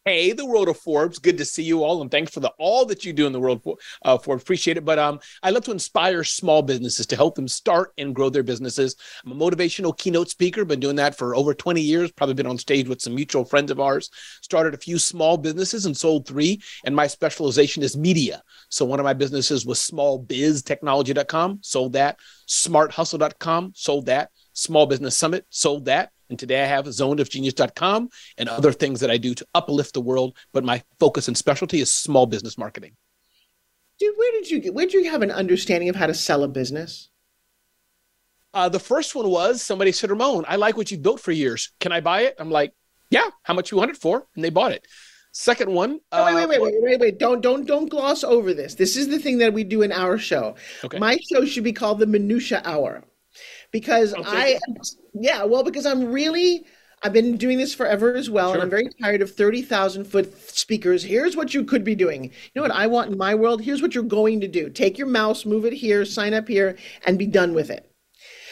Hey, 0.07 0.31
the 0.31 0.45
world 0.45 0.69
of 0.69 0.77
Forbes. 0.77 1.19
Good 1.19 1.37
to 1.37 1.43
see 1.43 1.63
you 1.63 1.83
all, 1.83 2.01
and 2.01 2.09
thanks 2.09 2.31
for 2.33 2.39
the 2.39 2.53
all 2.57 2.85
that 2.85 3.03
you 3.03 3.11
do 3.11 3.27
in 3.27 3.33
the 3.33 3.41
world 3.41 3.61
for 3.61 3.75
uh, 4.05 4.17
Forbes. 4.17 4.41
Appreciate 4.41 4.77
it. 4.77 4.85
But 4.85 4.97
um, 4.97 5.19
I 5.43 5.49
love 5.49 5.65
to 5.65 5.71
inspire 5.71 6.23
small 6.23 6.61
businesses 6.61 7.05
to 7.07 7.17
help 7.17 7.35
them 7.35 7.49
start 7.49 7.91
and 7.97 8.15
grow 8.15 8.29
their 8.29 8.41
businesses. 8.41 8.95
I'm 9.25 9.33
a 9.33 9.35
motivational 9.35 9.97
keynote 9.97 10.29
speaker. 10.29 10.63
Been 10.63 10.79
doing 10.79 10.95
that 10.95 11.17
for 11.17 11.35
over 11.35 11.53
20 11.53 11.81
years. 11.81 12.09
Probably 12.13 12.35
been 12.35 12.47
on 12.47 12.57
stage 12.57 12.87
with 12.87 13.01
some 13.01 13.15
mutual 13.15 13.43
friends 13.43 13.69
of 13.69 13.81
ours. 13.81 14.09
Started 14.41 14.73
a 14.73 14.77
few 14.77 14.97
small 14.97 15.35
businesses 15.35 15.85
and 15.85 15.97
sold 15.97 16.25
three. 16.25 16.61
And 16.85 16.95
my 16.95 17.07
specialization 17.07 17.83
is 17.83 17.97
media. 17.97 18.41
So 18.69 18.85
one 18.85 19.01
of 19.01 19.03
my 19.03 19.11
businesses 19.11 19.65
was 19.65 19.79
smallbiztechnology.com. 19.79 21.59
Sold 21.63 21.91
that. 21.91 22.17
Smarthustle.com. 22.47 23.73
Sold 23.75 24.05
that. 24.05 24.29
Small 24.53 24.85
Business 24.85 25.17
Summit. 25.17 25.45
Sold 25.49 25.83
that. 25.83 26.13
And 26.29 26.37
today 26.37 26.63
I 26.63 26.67
have 26.67 26.85
zoneofgenius.com 26.85 28.09
and 28.37 28.49
other 28.49 28.71
things 28.71 28.99
that 28.99 29.11
I 29.11 29.17
do 29.17 29.33
to 29.35 29.47
uplift 29.53 29.93
the 29.93 30.01
world. 30.01 30.37
But 30.53 30.63
my 30.63 30.83
focus 30.99 31.27
and 31.27 31.37
specialty 31.37 31.79
is 31.79 31.91
small 31.91 32.25
business 32.25 32.57
marketing. 32.57 32.95
Dude, 33.99 34.15
where 34.17 34.31
did 34.33 34.49
you 34.49 34.59
get 34.59 34.73
where 34.73 34.85
did 34.85 34.93
you 34.93 35.09
have 35.09 35.21
an 35.21 35.31
understanding 35.31 35.89
of 35.89 35.95
how 35.95 36.07
to 36.07 36.13
sell 36.13 36.43
a 36.43 36.47
business? 36.47 37.09
Uh, 38.53 38.69
the 38.69 38.79
first 38.79 39.15
one 39.15 39.29
was 39.29 39.61
somebody 39.61 39.91
said, 39.91 40.09
Ramon, 40.09 40.45
I 40.47 40.55
like 40.55 40.77
what 40.77 40.89
you 40.91 40.97
built 40.97 41.19
for 41.19 41.31
years. 41.31 41.71
Can 41.79 41.91
I 41.91 42.01
buy 42.01 42.21
it? 42.21 42.35
I'm 42.39 42.49
like, 42.49 42.73
yeah. 43.09 43.29
How 43.43 43.53
much 43.53 43.71
you 43.71 43.77
want 43.77 43.91
it 43.91 43.97
for? 43.97 44.25
And 44.35 44.43
they 44.43 44.49
bought 44.49 44.71
it. 44.71 44.85
Second 45.31 45.71
one. 45.71 45.99
Oh, 46.11 46.25
wait, 46.25 46.31
uh, 46.31 46.47
wait, 46.47 46.61
wait, 46.61 46.61
wait, 46.61 46.81
wait, 46.81 46.99
wait. 46.99 47.19
Don't 47.19 47.41
don't 47.41 47.65
don't 47.65 47.89
gloss 47.89 48.23
over 48.23 48.53
this. 48.53 48.75
This 48.75 48.97
is 48.97 49.07
the 49.07 49.19
thing 49.19 49.37
that 49.39 49.53
we 49.53 49.63
do 49.63 49.83
in 49.83 49.91
our 49.91 50.17
show. 50.17 50.55
Okay. 50.83 50.97
My 50.97 51.17
show 51.31 51.45
should 51.45 51.63
be 51.63 51.73
called 51.73 51.99
the 51.99 52.07
minutia 52.07 52.61
hour. 52.65 53.03
Because 53.71 54.13
Okay. 54.13 54.55
I 54.55 54.59
yeah, 55.13 55.43
well, 55.43 55.63
because 55.63 55.85
I'm 55.85 56.11
really 56.11 56.65
I've 57.03 57.13
been 57.13 57.37
doing 57.37 57.59
this 57.59 57.75
forever 57.75 58.15
as 58.15 58.29
well, 58.29 58.53
and 58.53 58.61
I'm 58.61 58.71
very 58.71 58.89
tired 59.01 59.21
of 59.21 59.31
30,000 59.31 60.05
foot 60.05 60.35
speakers. 60.49 61.03
Here's 61.03 61.35
what 61.35 61.53
you 61.53 61.63
could 61.63 61.83
be 61.83 61.93
doing. 61.93 62.23
You 62.23 62.31
know 62.55 62.63
what 62.63 62.71
I 62.71 62.87
want 62.87 63.11
in 63.11 63.17
my 63.17 63.35
world? 63.35 63.61
Here's 63.61 63.83
what 63.83 63.93
you're 63.93 64.03
going 64.03 64.41
to 64.41 64.47
do. 64.47 64.69
Take 64.69 64.97
your 64.97 65.07
mouse, 65.07 65.45
move 65.45 65.65
it 65.65 65.73
here, 65.73 66.05
sign 66.05 66.33
up 66.33 66.47
here, 66.47 66.75
and 67.05 67.19
be 67.19 67.27
done 67.27 67.53
with 67.53 67.69
it. 67.69 67.91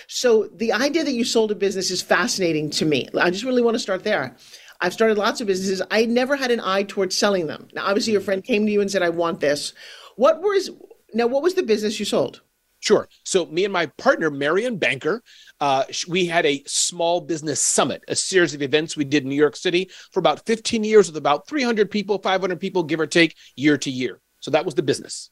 So 0.07 0.47
the 0.53 0.71
idea 0.73 1.03
that 1.03 1.13
you 1.13 1.23
sold 1.23 1.51
a 1.51 1.55
business 1.55 1.89
is 1.89 2.03
fascinating 2.03 2.69
to 2.71 2.85
me. 2.85 3.09
I 3.19 3.31
just 3.31 3.43
really 3.43 3.63
want 3.63 3.75
to 3.75 3.79
start 3.79 4.03
there. 4.03 4.35
I've 4.79 4.93
started 4.93 5.17
lots 5.17 5.41
of 5.41 5.47
businesses. 5.47 5.81
I 5.89 6.05
never 6.05 6.35
had 6.35 6.51
an 6.51 6.59
eye 6.59 6.83
towards 6.83 7.15
selling 7.15 7.47
them. 7.47 7.67
Now, 7.73 7.85
obviously, 7.87 8.13
your 8.13 8.21
friend 8.21 8.43
came 8.43 8.67
to 8.67 8.71
you 8.71 8.81
and 8.81 8.91
said, 8.91 9.01
"I 9.01 9.09
want 9.09 9.39
this." 9.39 9.73
What 10.17 10.41
was 10.41 10.69
now? 11.15 11.25
What 11.25 11.41
was 11.41 11.55
the 11.55 11.63
business 11.63 11.97
you 11.99 12.05
sold? 12.05 12.41
Sure. 12.85 13.09
So 13.23 13.47
me 13.47 13.63
and 13.63 13.73
my 13.73 13.87
partner, 13.97 14.29
Marion 14.29 14.77
Banker, 14.77 15.23
uh, 15.59 15.85
we 16.07 16.27
had 16.27 16.45
a 16.45 16.61
small 16.67 17.19
business 17.19 17.59
summit, 17.59 18.03
a 18.07 18.15
series 18.15 18.53
of 18.53 18.61
events 18.61 18.95
we 18.95 19.05
did 19.05 19.23
in 19.23 19.29
New 19.29 19.35
York 19.35 19.55
City 19.55 19.89
for 20.11 20.19
about 20.19 20.45
15 20.45 20.83
years 20.83 21.07
with 21.07 21.17
about 21.17 21.47
300 21.47 21.89
people, 21.89 22.19
500 22.19 22.59
people, 22.59 22.83
give 22.83 22.99
or 22.99 23.07
take, 23.07 23.35
year 23.55 23.75
to 23.79 23.89
year. 23.89 24.21
So 24.39 24.51
that 24.51 24.65
was 24.65 24.75
the 24.75 24.83
business. 24.83 25.31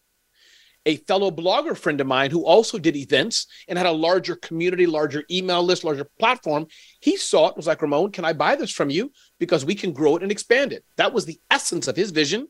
A 0.88 0.96
fellow 0.98 1.30
blogger 1.30 1.78
friend 1.78 2.02
of 2.02 2.08
mine 2.08 2.32
who 2.32 2.44
also 2.44 2.80
did 2.80 2.96
events 2.96 3.46
and 3.68 3.78
had 3.78 3.86
a 3.86 3.92
larger 3.92 4.36
community, 4.36 4.88
larger 4.88 5.24
email 5.30 5.62
list, 5.62 5.84
larger 5.84 6.08
platform, 6.18 6.66
he 7.02 7.18
saw 7.18 7.50
it, 7.50 7.56
was 7.56 7.68
like, 7.68 7.84
Ramon, 7.84 8.12
can 8.12 8.26
I 8.26 8.34
buy 8.34 8.56
this 8.56 8.72
from 8.72 8.90
you? 8.90 9.12
Because 9.38 9.64
we 9.64 9.76
can 9.76 9.94
grow 9.94 10.16
it 10.16 10.24
and 10.24 10.32
expand 10.32 10.74
it. 10.74 10.84
That 10.98 11.14
was 11.14 11.26
the 11.26 11.40
essence 11.52 11.88
of 11.88 11.96
his 11.96 12.10
vision. 12.10 12.48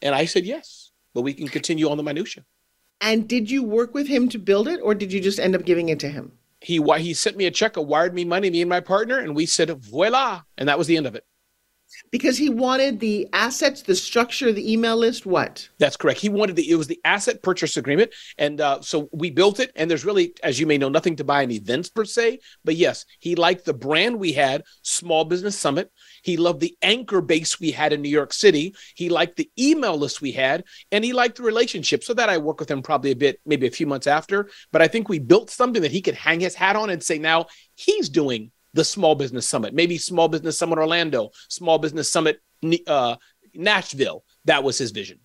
And 0.00 0.14
I 0.14 0.26
said, 0.26 0.44
yes, 0.44 0.92
but 1.14 1.22
we 1.22 1.34
can 1.34 1.48
continue 1.48 1.90
on 1.90 1.96
the 1.96 2.04
minutia. 2.04 2.44
And 3.00 3.28
did 3.28 3.50
you 3.50 3.62
work 3.62 3.94
with 3.94 4.08
him 4.08 4.28
to 4.30 4.38
build 4.38 4.68
it, 4.68 4.80
or 4.82 4.94
did 4.94 5.12
you 5.12 5.20
just 5.20 5.38
end 5.38 5.54
up 5.54 5.64
giving 5.64 5.88
it 5.88 6.00
to 6.00 6.08
him? 6.08 6.32
he 6.60 6.82
he 6.98 7.14
sent 7.14 7.36
me 7.36 7.46
a 7.46 7.50
check, 7.50 7.76
wired 7.76 8.14
me 8.14 8.24
money, 8.24 8.50
me 8.50 8.60
and 8.60 8.68
my 8.68 8.80
partner, 8.80 9.18
and 9.18 9.34
we 9.36 9.46
said 9.46 9.70
voila, 9.70 10.42
and 10.56 10.68
that 10.68 10.78
was 10.78 10.86
the 10.86 10.96
end 10.96 11.06
of 11.06 11.14
it. 11.14 11.24
Because 12.10 12.36
he 12.36 12.48
wanted 12.48 13.00
the 13.00 13.28
assets, 13.32 13.82
the 13.82 13.94
structure, 13.94 14.52
the 14.52 14.72
email 14.72 14.96
list. 14.96 15.26
What? 15.26 15.68
That's 15.78 15.96
correct. 15.96 16.20
He 16.20 16.28
wanted 16.28 16.56
the 16.56 16.70
it 16.70 16.74
was 16.74 16.86
the 16.86 17.00
asset 17.04 17.42
purchase 17.42 17.76
agreement, 17.76 18.12
and 18.36 18.60
uh, 18.60 18.80
so 18.80 19.08
we 19.12 19.30
built 19.30 19.60
it. 19.60 19.72
And 19.76 19.90
there's 19.90 20.04
really, 20.04 20.34
as 20.42 20.60
you 20.60 20.66
may 20.66 20.78
know, 20.78 20.88
nothing 20.88 21.16
to 21.16 21.24
buy 21.24 21.42
in 21.42 21.50
events 21.50 21.88
per 21.88 22.04
se. 22.04 22.40
But 22.64 22.76
yes, 22.76 23.04
he 23.20 23.34
liked 23.34 23.64
the 23.64 23.74
brand 23.74 24.18
we 24.18 24.32
had, 24.32 24.64
Small 24.82 25.24
Business 25.24 25.58
Summit. 25.58 25.90
He 26.22 26.36
loved 26.36 26.60
the 26.60 26.76
anchor 26.82 27.20
base 27.20 27.60
we 27.60 27.70
had 27.70 27.92
in 27.92 28.02
New 28.02 28.08
York 28.08 28.32
City. 28.32 28.74
He 28.94 29.08
liked 29.08 29.36
the 29.36 29.50
email 29.58 29.96
list 29.96 30.20
we 30.20 30.32
had, 30.32 30.64
and 30.92 31.04
he 31.04 31.12
liked 31.12 31.36
the 31.36 31.42
relationship. 31.42 32.04
So 32.04 32.14
that 32.14 32.28
I 32.28 32.38
work 32.38 32.60
with 32.60 32.70
him 32.70 32.82
probably 32.82 33.12
a 33.12 33.16
bit, 33.16 33.40
maybe 33.46 33.66
a 33.66 33.70
few 33.70 33.86
months 33.86 34.06
after. 34.06 34.48
But 34.72 34.82
I 34.82 34.88
think 34.88 35.08
we 35.08 35.18
built 35.18 35.50
something 35.50 35.82
that 35.82 35.92
he 35.92 36.02
could 36.02 36.14
hang 36.14 36.40
his 36.40 36.54
hat 36.54 36.76
on 36.76 36.90
and 36.90 37.02
say 37.02 37.18
now 37.18 37.46
he's 37.76 38.08
doing 38.08 38.50
the 38.74 38.84
Small 38.84 39.14
Business 39.14 39.48
Summit, 39.48 39.74
maybe 39.74 39.98
Small 39.98 40.28
Business 40.28 40.58
Summit 40.58 40.78
Orlando, 40.78 41.30
Small 41.48 41.78
Business 41.78 42.10
Summit 42.10 42.40
uh, 42.86 43.16
Nashville. 43.54 44.24
That 44.44 44.64
was 44.64 44.78
his 44.78 44.90
vision. 44.90 45.20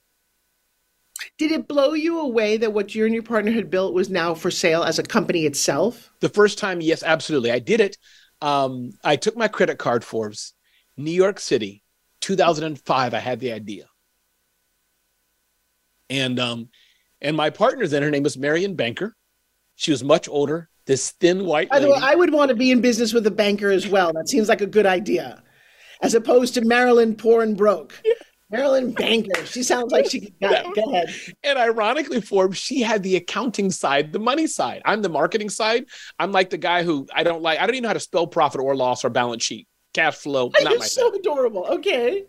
Did 1.38 1.52
it 1.52 1.68
blow 1.68 1.94
you 1.94 2.20
away 2.20 2.58
that 2.58 2.74
what 2.74 2.96
you 2.96 3.06
and 3.06 3.14
your 3.14 3.24
partner 3.24 3.52
had 3.52 3.70
built 3.70 3.94
was 3.94 4.10
now 4.10 4.34
for 4.34 4.52
sale 4.52 4.84
as 4.84 5.00
a 5.00 5.04
company 5.04 5.46
itself? 5.46 6.12
The 6.20 6.30
first 6.30 6.58
time, 6.58 6.82
yes, 6.82 7.04
absolutely. 7.04 7.52
I 7.52 7.60
did 7.60 7.80
it. 7.80 7.98
Um, 8.42 8.92
I 9.04 9.16
took 9.16 9.38
my 9.38 9.48
credit 9.48 9.78
card, 9.78 10.04
Forbes, 10.04 10.54
New 10.98 11.12
York 11.12 11.40
City, 11.40 11.84
2005. 12.22 13.14
I 13.14 13.20
had 13.20 13.40
the 13.40 13.54
idea. 13.54 13.86
And 16.10 16.40
um, 16.40 16.70
and 17.22 17.38
my 17.38 17.50
partner 17.50 17.88
then, 17.88 18.04
her 18.04 18.12
name 18.12 18.24
was 18.24 18.38
Marion 18.38 18.76
Banker. 18.76 19.16
She 19.76 19.92
was 19.92 20.04
much 20.04 20.28
older, 20.28 20.70
this 20.86 21.12
thin 21.12 21.46
white 21.46 21.70
By 21.70 21.80
the 21.80 21.88
lady. 21.88 22.02
way, 22.02 22.08
I 22.08 22.16
would 22.16 22.34
want 22.34 22.50
to 22.50 22.56
be 22.56 22.72
in 22.72 22.82
business 22.82 23.14
with 23.14 23.26
a 23.28 23.32
banker 23.32 23.70
as 23.72 23.88
well. 23.88 24.12
That 24.14 24.28
seems 24.30 24.50
like 24.50 24.62
a 24.62 24.68
good 24.68 24.86
idea, 24.86 25.42
as 26.02 26.14
opposed 26.14 26.54
to 26.56 26.62
Marilyn 26.66 27.16
poor 27.16 27.42
and 27.44 27.56
broke. 27.58 27.94
Marilyn 28.52 28.92
Banker. 28.92 29.46
She 29.48 29.64
sounds 29.64 29.92
like 29.92 30.10
she 30.12 30.20
could. 30.22 30.40
Go 30.40 30.74
go 30.76 30.92
ahead. 30.92 31.10
and 31.44 31.58
ironically, 31.58 32.22
Forbes, 32.22 32.58
she 32.60 32.82
had 32.82 33.02
the 33.02 33.16
accounting 33.16 33.72
side, 33.72 34.14
the 34.14 34.20
money 34.20 34.46
side. 34.46 34.84
I'm 34.86 35.02
the 35.02 35.10
marketing 35.10 35.50
side. 35.50 35.86
I'm 36.20 36.32
like 36.32 36.52
the 36.52 36.60
guy 36.60 36.84
who 36.84 37.08
I 37.16 37.24
don't 37.24 37.42
like. 37.42 37.60
I 37.60 37.66
don't 37.66 37.74
even 37.76 37.84
know 37.84 37.90
how 37.90 37.94
to 37.94 38.00
spell 38.00 38.28
profit 38.28 38.62
or 38.62 38.76
loss 38.76 39.04
or 39.04 39.10
balance 39.10 39.44
sheet, 39.44 39.68
cash 39.96 40.16
flow. 40.16 40.52
Not 40.62 40.70
You're 40.70 40.80
my 40.80 40.86
so 40.86 41.14
adorable. 41.16 41.66
Okay. 41.68 42.26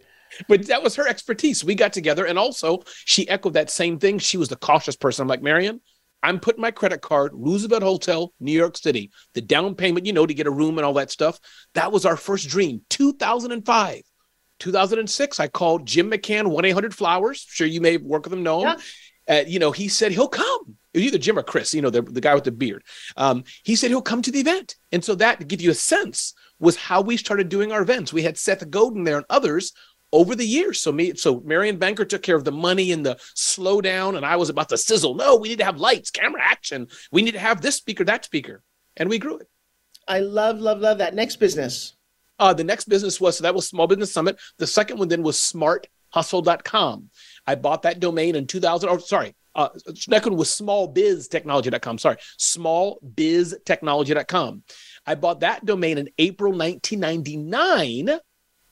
but 0.49 0.67
that 0.67 0.83
was 0.83 0.95
her 0.97 1.07
expertise. 1.07 1.63
We 1.63 1.75
got 1.75 1.93
together, 1.93 2.25
and 2.25 2.39
also 2.39 2.85
she 3.05 3.29
echoed 3.29 3.53
that 3.53 3.69
same 3.69 3.99
thing. 3.99 4.19
She 4.19 4.39
was 4.39 4.49
the 4.49 4.57
cautious 4.57 4.97
person. 4.97 5.23
I'm 5.23 5.29
like, 5.29 5.43
Marion, 5.43 5.83
I'm 6.25 6.41
putting 6.41 6.63
my 6.63 6.71
credit 6.71 7.03
card, 7.03 7.33
Roosevelt 7.35 7.83
Hotel, 7.83 8.33
New 8.41 8.53
York 8.53 8.79
City, 8.79 9.11
the 9.35 9.43
down 9.43 9.75
payment, 9.75 10.07
you 10.07 10.13
know, 10.15 10.25
to 10.25 10.33
get 10.33 10.47
a 10.47 10.51
room 10.51 10.79
and 10.79 10.85
all 10.87 10.95
that 10.95 11.11
stuff. 11.11 11.39
That 11.75 11.93
was 11.93 12.07
our 12.07 12.17
first 12.17 12.49
dream. 12.49 12.81
2005. 12.89 14.03
2006, 14.61 15.41
I 15.41 15.49
called 15.49 15.87
Jim 15.87 16.11
McCann, 16.11 16.47
1 16.47 16.65
800 16.65 16.95
Flowers. 16.95 17.45
Sure, 17.47 17.67
you 17.67 17.83
may 17.83 17.99
work 17.99 18.25
with 18.25 18.33
him, 18.33 18.43
know 18.43 18.67
him. 18.67 18.79
Yeah. 19.29 19.37
Uh, 19.37 19.45
you 19.47 19.59
know, 19.59 19.71
he 19.71 19.89
said 19.89 20.13
he'll 20.13 20.29
come. 20.29 20.77
It 20.95 20.99
was 20.99 21.07
either 21.07 21.19
Jim 21.19 21.39
or 21.39 21.43
Chris, 21.43 21.75
you 21.75 21.83
know, 21.83 21.91
the, 21.91 22.03
the 22.03 22.21
guy 22.21 22.35
with 22.35 22.45
the 22.45 22.53
beard. 22.53 22.85
Um, 23.17 23.45
he 23.63 23.77
said 23.77 23.91
he'll 23.91 24.01
come 24.01 24.23
to 24.23 24.31
the 24.31 24.41
event. 24.41 24.77
And 24.93 25.05
so 25.05 25.15
that, 25.17 25.41
to 25.41 25.47
give 25.47 25.61
you 25.61 25.71
a 25.71 25.75
sense, 25.75 26.35
was 26.59 26.77
how 26.77 27.03
we 27.03 27.17
started 27.17 27.49
doing 27.49 27.73
our 27.73 27.83
events. 27.83 28.13
We 28.13 28.23
had 28.23 28.39
Seth 28.39 28.71
Godin 28.71 29.05
there 29.05 29.17
and 29.17 29.27
others 29.29 29.73
over 30.15 30.35
the 30.37 30.47
years. 30.47 30.81
So 30.81 30.93
me, 30.93 31.15
so 31.15 31.41
Marion 31.41 31.77
Banker 31.77 32.05
took 32.05 32.23
care 32.23 32.37
of 32.37 32.45
the 32.45 32.53
money 32.53 32.93
and 32.93 33.05
the 33.05 33.17
slowdown, 33.35 34.17
and 34.17 34.25
I 34.25 34.37
was 34.37 34.49
about 34.49 34.69
to 34.69 34.79
sizzle. 34.79 35.17
No, 35.17 35.35
we 35.37 35.49
need 35.49 35.59
to 35.59 35.65
have 35.65 35.79
lights, 35.79 36.13
camera 36.13 36.41
action. 36.43 36.87
We 37.11 37.23
need 37.23 37.33
to 37.33 37.41
have 37.41 37.61
this 37.61 37.75
speaker, 37.75 38.05
that 38.05 38.25
speaker, 38.25 38.63
and 38.97 39.11
we 39.11 39.19
grew 39.19 39.39
it. 39.39 39.49
I 40.07 40.21
love, 40.21 40.61
love, 40.61 40.79
love 40.79 40.99
that. 40.99 41.15
Next 41.15 41.35
business. 41.37 41.97
Uh, 42.39 42.55
the 42.55 42.63
next 42.65 42.89
business 42.89 43.21
was 43.21 43.39
so 43.39 43.43
that 43.43 43.55
was 43.55 43.69
Small 43.69 43.89
Business 43.89 44.13
Summit. 44.13 44.39
The 44.59 44.67
second 44.67 44.99
one 44.99 45.09
then 45.09 45.23
was 45.23 45.39
smarthustle.com. 45.39 47.11
I 47.47 47.55
bought 47.57 47.83
that 47.83 48.01
domain 48.01 48.35
in 48.37 48.47
2000. 48.47 48.89
Oh, 48.89 48.97
sorry, 48.99 49.35
uh, 49.57 49.71
next 50.09 50.27
one 50.27 50.37
was 50.37 50.51
smallbiztechnology.com. 50.51 51.99
Sorry, 51.99 52.17
smallbiztechnology.com. 52.39 54.63
I 55.07 55.15
bought 55.17 55.41
that 55.41 55.65
domain 55.65 55.99
in 55.99 56.09
April 56.19 56.53
1999 56.53 58.21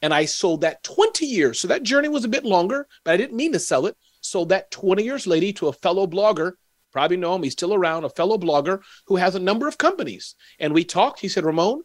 and 0.03 0.13
I 0.13 0.25
sold 0.25 0.61
that 0.61 0.83
20 0.83 1.25
years. 1.25 1.61
So 1.61 1.69
that 1.69 1.85
journey 1.85 2.09
was 2.09 2.25
a 2.25 2.29
bit 2.29 2.45
longer, 2.45 2.89
but 3.05 3.15
I 3.15 3.17
didn't 3.17 3.37
mean 3.37 3.53
to 3.53 3.61
sell 3.61 3.87
it. 3.87 3.97
Sold 4.21 4.51
that 4.51 4.71
20 4.71 5.03
years 5.03 5.27
later 5.27 5.53
to 5.59 5.69
a 5.69 5.73
fellow 5.73 6.07
blogger, 6.07 6.53
probably 6.93 7.17
know 7.17 7.35
him, 7.35 7.43
he's 7.43 7.53
still 7.53 7.73
around, 7.73 8.05
a 8.05 8.11
fellow 8.11 8.37
blogger 8.37 8.83
who 9.07 9.17
has 9.17 9.35
a 9.35 9.41
number 9.41 9.69
of 9.69 9.79
companies. 9.79 10.35
And 10.59 10.75
we 10.75 10.85
talked. 10.85 11.21
He 11.21 11.29
said, 11.29 11.45
Ramon, 11.45 11.83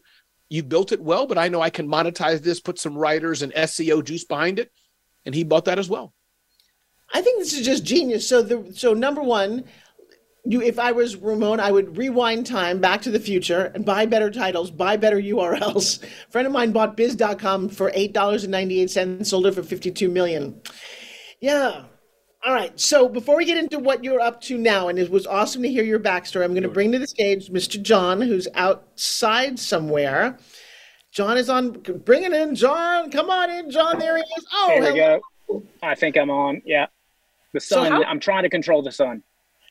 you 0.48 0.62
built 0.62 0.92
it 0.92 1.00
well, 1.00 1.26
but 1.26 1.38
I 1.38 1.48
know 1.48 1.60
I 1.60 1.70
can 1.70 1.88
monetize 1.88 2.42
this, 2.42 2.60
put 2.60 2.78
some 2.78 2.98
writers 2.98 3.42
and 3.42 3.52
SEO 3.54 4.04
juice 4.04 4.24
behind 4.24 4.58
it. 4.58 4.70
And 5.24 5.34
he 5.34 5.44
bought 5.44 5.66
that 5.66 5.78
as 5.78 5.88
well. 5.88 6.12
I 7.12 7.22
think 7.22 7.38
this 7.38 7.54
is 7.54 7.64
just 7.64 7.84
genius. 7.84 8.28
So 8.28 8.42
the 8.42 8.72
so 8.74 8.92
number 8.94 9.22
one, 9.22 9.64
you 10.48 10.62
if 10.62 10.78
I 10.78 10.92
was 10.92 11.14
Ramon, 11.16 11.60
I 11.60 11.70
would 11.70 11.98
rewind 11.98 12.46
time 12.46 12.80
back 12.80 13.02
to 13.02 13.10
the 13.10 13.20
future 13.20 13.70
and 13.74 13.84
buy 13.84 14.06
better 14.06 14.30
titles, 14.30 14.70
buy 14.70 14.96
better 14.96 15.20
URLs. 15.20 16.02
A 16.02 16.06
friend 16.30 16.46
of 16.46 16.52
mine 16.52 16.72
bought 16.72 16.96
biz.com 16.96 17.68
for 17.68 17.90
$8.98, 17.90 19.26
sold 19.26 19.46
it 19.46 19.54
for 19.54 19.62
52 19.62 20.08
million. 20.08 20.60
Yeah. 21.40 21.84
All 22.46 22.54
right. 22.54 22.78
So 22.80 23.08
before 23.08 23.36
we 23.36 23.44
get 23.44 23.58
into 23.58 23.78
what 23.78 24.02
you're 24.02 24.20
up 24.20 24.40
to 24.42 24.56
now, 24.56 24.88
and 24.88 24.98
it 24.98 25.10
was 25.10 25.26
awesome 25.26 25.62
to 25.62 25.68
hear 25.68 25.84
your 25.84 26.00
backstory, 26.00 26.44
I'm 26.44 26.52
going 26.52 26.62
to 26.62 26.68
bring 26.68 26.92
to 26.92 26.98
the 26.98 27.06
stage 27.06 27.50
Mr. 27.50 27.80
John, 27.82 28.20
who's 28.20 28.48
outside 28.54 29.58
somewhere. 29.58 30.38
John 31.12 31.36
is 31.36 31.50
on. 31.50 31.72
Bring 31.72 32.22
it 32.22 32.32
in, 32.32 32.54
John. 32.54 33.10
Come 33.10 33.28
on 33.28 33.50
in, 33.50 33.70
John. 33.70 33.98
There 33.98 34.16
he 34.16 34.22
is. 34.22 34.46
Oh, 34.52 34.66
there 34.80 34.92
we 34.92 34.98
hello. 35.00 35.20
go. 35.48 35.62
I 35.82 35.94
think 35.94 36.16
I'm 36.16 36.30
on. 36.30 36.62
Yeah. 36.64 36.86
The 37.52 37.60
sun. 37.60 37.86
So 37.86 37.90
how- 37.90 38.04
I'm 38.04 38.20
trying 38.20 38.44
to 38.44 38.50
control 38.50 38.82
the 38.82 38.92
sun. 38.92 39.22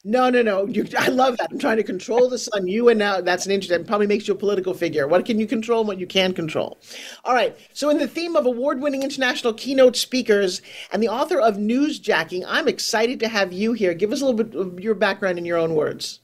No, 0.03 0.29
no, 0.29 0.41
no. 0.41 0.65
You, 0.67 0.85
I 0.97 1.09
love 1.09 1.37
that. 1.37 1.49
I'm 1.51 1.59
trying 1.59 1.77
to 1.77 1.83
control 1.83 2.29
the 2.29 2.37
sun. 2.37 2.67
You 2.67 2.89
and 2.89 2.99
now 2.99 3.19
that's 3.21 3.45
an 3.45 3.51
interesting. 3.51 3.83
Probably 3.85 4.07
makes 4.07 4.27
you 4.27 4.33
a 4.33 4.37
political 4.37 4.73
figure. 4.73 5.07
What 5.07 5.25
can 5.25 5.39
you 5.39 5.47
control 5.47 5.81
and 5.81 5.87
what 5.87 5.99
you 5.99 6.07
can 6.07 6.33
control? 6.33 6.77
All 7.25 7.33
right. 7.33 7.57
So, 7.73 7.89
in 7.89 7.97
the 7.97 8.07
theme 8.07 8.35
of 8.35 8.45
award-winning 8.45 9.03
international 9.03 9.53
keynote 9.53 9.95
speakers 9.95 10.61
and 10.91 11.01
the 11.01 11.09
author 11.09 11.39
of 11.39 11.55
Newsjacking, 11.57 12.43
I'm 12.47 12.67
excited 12.67 13.19
to 13.21 13.27
have 13.27 13.51
you 13.51 13.73
here. 13.73 13.93
Give 13.93 14.11
us 14.11 14.21
a 14.21 14.25
little 14.25 14.43
bit 14.43 14.55
of 14.55 14.79
your 14.79 14.95
background 14.95 15.37
in 15.37 15.45
your 15.45 15.57
own 15.57 15.75
words. 15.75 16.21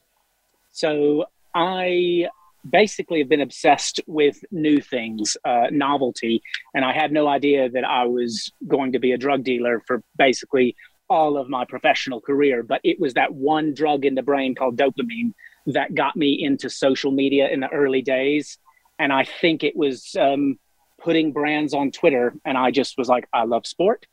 So, 0.71 1.25
I 1.55 2.27
basically 2.69 3.19
have 3.19 3.29
been 3.29 3.41
obsessed 3.41 3.99
with 4.07 4.43
new 4.51 4.79
things, 4.79 5.35
uh, 5.43 5.67
novelty, 5.71 6.41
and 6.73 6.85
I 6.85 6.93
had 6.93 7.11
no 7.11 7.27
idea 7.27 7.69
that 7.69 7.83
I 7.83 8.05
was 8.05 8.51
going 8.67 8.93
to 8.93 8.99
be 8.99 9.11
a 9.11 9.17
drug 9.17 9.43
dealer 9.43 9.81
for 9.85 10.01
basically 10.17 10.75
all 11.09 11.37
of 11.37 11.49
my 11.49 11.65
professional 11.65 12.21
career, 12.21 12.63
but 12.63 12.81
it 12.83 12.99
was 12.99 13.13
that 13.13 13.33
one 13.33 13.73
drug 13.73 14.05
in 14.05 14.15
the 14.15 14.21
brain 14.21 14.55
called 14.55 14.77
dopamine 14.77 15.33
that 15.67 15.95
got 15.95 16.15
me 16.15 16.43
into 16.43 16.69
social 16.69 17.11
media 17.11 17.49
in 17.49 17.59
the 17.59 17.69
early 17.69 18.01
days. 18.01 18.57
And 18.99 19.11
I 19.11 19.23
think 19.23 19.63
it 19.63 19.75
was 19.75 20.15
um, 20.19 20.57
putting 21.01 21.31
brands 21.31 21.73
on 21.73 21.91
Twitter. 21.91 22.33
And 22.45 22.57
I 22.57 22.71
just 22.71 22.97
was 22.97 23.07
like, 23.07 23.27
I 23.33 23.43
love 23.43 23.65
sport. 23.65 24.05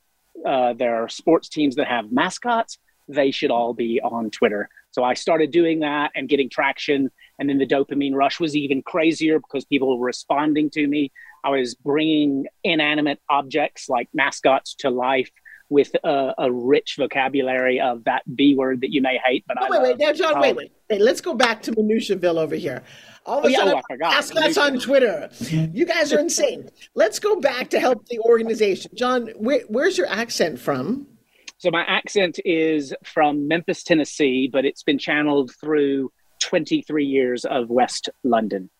Uh, 0.47 0.73
there 0.73 1.03
are 1.03 1.09
sports 1.09 1.49
teams 1.49 1.77
that 1.77 1.87
have 1.87 2.13
mascots. 2.13 2.79
They 3.09 3.31
should 3.31 3.51
all 3.51 3.75
be 3.75 4.01
on 4.01 4.31
Twitter. 4.31 4.69
So 4.93 5.05
I 5.05 5.15
started 5.15 5.51
doing 5.51 5.81
that 5.81 6.11
and 6.15 6.29
getting 6.29 6.49
traction. 6.49 7.11
And 7.39 7.49
then 7.49 7.59
the 7.59 7.67
dopamine 7.67 8.15
rush 8.15 8.41
was 8.41 8.57
even 8.57 8.83
crazier 8.83 9.39
because 9.39 9.65
people 9.65 9.99
were 9.99 10.07
responding 10.07 10.71
to 10.71 10.87
me. 10.87 11.13
I 11.45 11.51
was 11.51 11.75
bringing 11.75 12.47
inanimate 12.65 13.21
objects 13.29 13.89
like 13.89 14.09
mascots 14.13 14.75
to 14.81 14.91
life 14.91 15.31
with 15.71 15.95
a, 16.05 16.35
a, 16.37 16.53
rich 16.53 16.97
vocabulary 16.99 17.81
of 17.81 18.05
that 18.05 18.23
B 18.37 18.55
word 18.57 18.81
that 18.83 18.93
you 18.93 19.01
may 19.01 19.19
hate. 19.25 19.45
But 19.47 19.57
oh, 19.61 19.67
I 19.67 19.71
wait, 19.71 19.83
wait, 19.83 19.99
now, 19.99 20.13
John, 20.13 20.35
um, 20.35 20.41
wait, 20.41 20.57
wait, 20.57 20.73
wait. 20.91 21.01
Let's 21.01 21.21
go 21.21 21.33
back 21.33 21.63
to 21.63 21.73
Minutiaville 21.73 22.37
over 22.37 22.57
here. 22.57 22.83
All 23.25 23.39
of 23.39 23.45
a 23.45 23.49
oh, 23.49 23.53
sudden, 23.53 23.81
yeah, 23.91 24.09
oh, 24.09 24.13
ask 24.13 24.37
us 24.37 24.59
on 24.59 24.81
Twitter. 24.81 25.31
You 25.41 25.87
guys 25.87 26.13
are 26.13 26.19
insane. 26.19 26.69
Let's 26.95 27.19
go 27.19 27.41
back 27.41 27.71
to 27.71 27.81
help 27.81 28.07
the 28.09 28.19
organization. 28.21 28.91
John, 28.95 29.29
where, 29.37 29.61
where's 29.69 29.97
your 29.97 30.09
accent 30.09 30.59
from? 30.59 31.07
So 31.59 31.71
my 31.71 31.83
accent 31.83 32.41
is 32.45 32.95
from 33.05 33.47
Memphis, 33.47 33.85
Tennessee, 33.85 34.49
but 34.53 34.65
it's 34.65 34.83
been 34.83 34.99
channeled 34.99 35.53
through 35.61 36.11
23 36.41 37.05
years 37.05 37.45
of 37.45 37.69
West 37.69 38.09
London. 38.25 38.71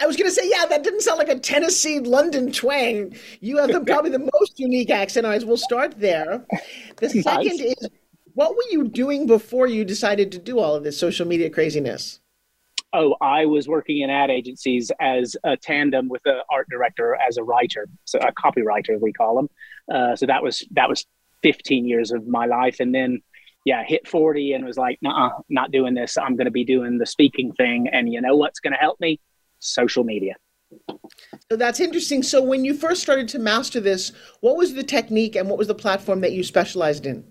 I 0.00 0.06
was 0.06 0.16
going 0.16 0.28
to 0.28 0.34
say, 0.34 0.48
yeah, 0.48 0.66
that 0.66 0.82
didn't 0.82 1.00
sound 1.00 1.18
like 1.18 1.28
a 1.28 1.38
Tennessee 1.38 2.00
London 2.00 2.52
twang. 2.52 3.16
You 3.40 3.58
have 3.58 3.70
the, 3.70 3.80
probably 3.80 4.10
the 4.10 4.30
most 4.38 4.58
unique 4.58 4.90
accent. 4.90 5.26
Eyes. 5.26 5.44
We'll 5.44 5.56
start 5.56 5.98
there. 5.98 6.44
The 6.98 7.08
second 7.08 7.58
nice. 7.58 7.60
is, 7.60 7.88
what 8.34 8.54
were 8.54 8.64
you 8.70 8.88
doing 8.88 9.26
before 9.26 9.66
you 9.66 9.84
decided 9.84 10.32
to 10.32 10.38
do 10.38 10.58
all 10.58 10.74
of 10.74 10.84
this 10.84 10.98
social 10.98 11.26
media 11.26 11.50
craziness? 11.50 12.20
Oh, 12.92 13.16
I 13.20 13.46
was 13.46 13.66
working 13.66 14.00
in 14.00 14.10
ad 14.10 14.30
agencies 14.30 14.92
as 15.00 15.36
a 15.42 15.56
tandem 15.56 16.08
with 16.08 16.22
an 16.26 16.40
art 16.50 16.68
director 16.70 17.18
as 17.26 17.36
a 17.36 17.42
writer, 17.42 17.88
so 18.04 18.20
a 18.20 18.32
copywriter 18.32 19.00
we 19.00 19.12
call 19.12 19.34
them. 19.36 19.48
Uh, 19.92 20.14
so 20.14 20.26
that 20.26 20.42
was 20.42 20.64
that 20.72 20.88
was 20.88 21.04
15 21.42 21.86
years 21.86 22.12
of 22.12 22.26
my 22.28 22.46
life, 22.46 22.78
and 22.78 22.94
then 22.94 23.20
yeah, 23.64 23.82
hit 23.82 24.06
40 24.06 24.52
and 24.52 24.64
was 24.64 24.76
like, 24.76 24.98
nah, 25.00 25.30
not 25.48 25.70
doing 25.70 25.94
this. 25.94 26.18
I'm 26.18 26.36
going 26.36 26.44
to 26.44 26.50
be 26.50 26.64
doing 26.64 26.98
the 26.98 27.06
speaking 27.06 27.52
thing, 27.52 27.88
and 27.90 28.12
you 28.12 28.20
know 28.20 28.36
what's 28.36 28.60
going 28.60 28.74
to 28.74 28.78
help 28.78 29.00
me? 29.00 29.20
Social 29.64 30.04
media. 30.04 30.34
So 31.50 31.56
that's 31.56 31.80
interesting. 31.80 32.22
So 32.22 32.42
when 32.42 32.64
you 32.64 32.74
first 32.74 33.02
started 33.02 33.28
to 33.28 33.38
master 33.38 33.80
this, 33.80 34.12
what 34.40 34.56
was 34.56 34.74
the 34.74 34.82
technique 34.82 35.36
and 35.36 35.48
what 35.48 35.58
was 35.58 35.68
the 35.68 35.74
platform 35.74 36.20
that 36.22 36.32
you 36.32 36.42
specialized 36.42 37.06
in? 37.06 37.24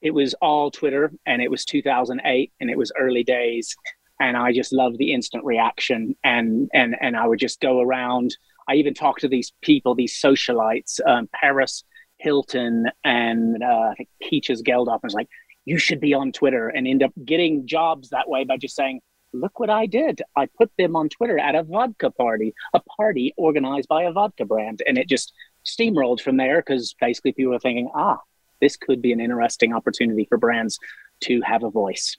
It 0.00 0.12
was 0.12 0.34
all 0.34 0.70
Twitter 0.70 1.12
and 1.26 1.42
it 1.42 1.50
was 1.50 1.64
2008 1.64 2.52
and 2.60 2.70
it 2.70 2.78
was 2.78 2.92
early 2.98 3.24
days 3.24 3.76
and 4.20 4.36
I 4.36 4.52
just 4.52 4.72
loved 4.72 4.98
the 4.98 5.12
instant 5.12 5.44
reaction 5.44 6.16
and 6.24 6.68
and 6.72 6.96
and 7.00 7.16
I 7.16 7.26
would 7.26 7.38
just 7.38 7.60
go 7.60 7.80
around 7.80 8.36
I 8.68 8.74
even 8.74 8.92
talked 8.92 9.20
to 9.22 9.28
these 9.28 9.52
people, 9.62 9.94
these 9.94 10.20
socialites, 10.20 11.00
um, 11.06 11.28
Paris 11.32 11.84
Hilton 12.18 12.86
and 13.02 13.62
uh, 13.62 13.90
I 13.90 13.94
think 13.96 14.08
Peaches 14.20 14.62
Geldof 14.62 15.02
was 15.02 15.14
like, 15.14 15.28
you 15.64 15.78
should 15.78 16.00
be 16.00 16.14
on 16.14 16.32
Twitter 16.32 16.68
and 16.68 16.86
end 16.86 17.02
up 17.02 17.12
getting 17.24 17.66
jobs 17.66 18.10
that 18.10 18.28
way 18.28 18.44
by 18.44 18.56
just 18.56 18.76
saying, 18.76 19.00
look 19.32 19.60
what 19.60 19.70
I 19.70 19.86
did. 19.86 20.22
I 20.36 20.46
put 20.46 20.70
them 20.78 20.96
on 20.96 21.08
Twitter 21.08 21.38
at 21.38 21.54
a 21.54 21.62
vodka 21.62 22.10
party, 22.10 22.54
a 22.74 22.80
party 22.80 23.34
organized 23.36 23.88
by 23.88 24.04
a 24.04 24.12
vodka 24.12 24.44
brand. 24.44 24.82
And 24.86 24.98
it 24.98 25.08
just 25.08 25.32
steamrolled 25.66 26.20
from 26.20 26.36
there 26.36 26.60
because 26.60 26.94
basically 27.00 27.32
people 27.32 27.52
were 27.52 27.58
thinking, 27.58 27.90
ah, 27.94 28.18
this 28.60 28.76
could 28.76 29.02
be 29.02 29.12
an 29.12 29.20
interesting 29.20 29.72
opportunity 29.72 30.26
for 30.28 30.38
brands 30.38 30.78
to 31.24 31.40
have 31.42 31.62
a 31.62 31.70
voice. 31.70 32.16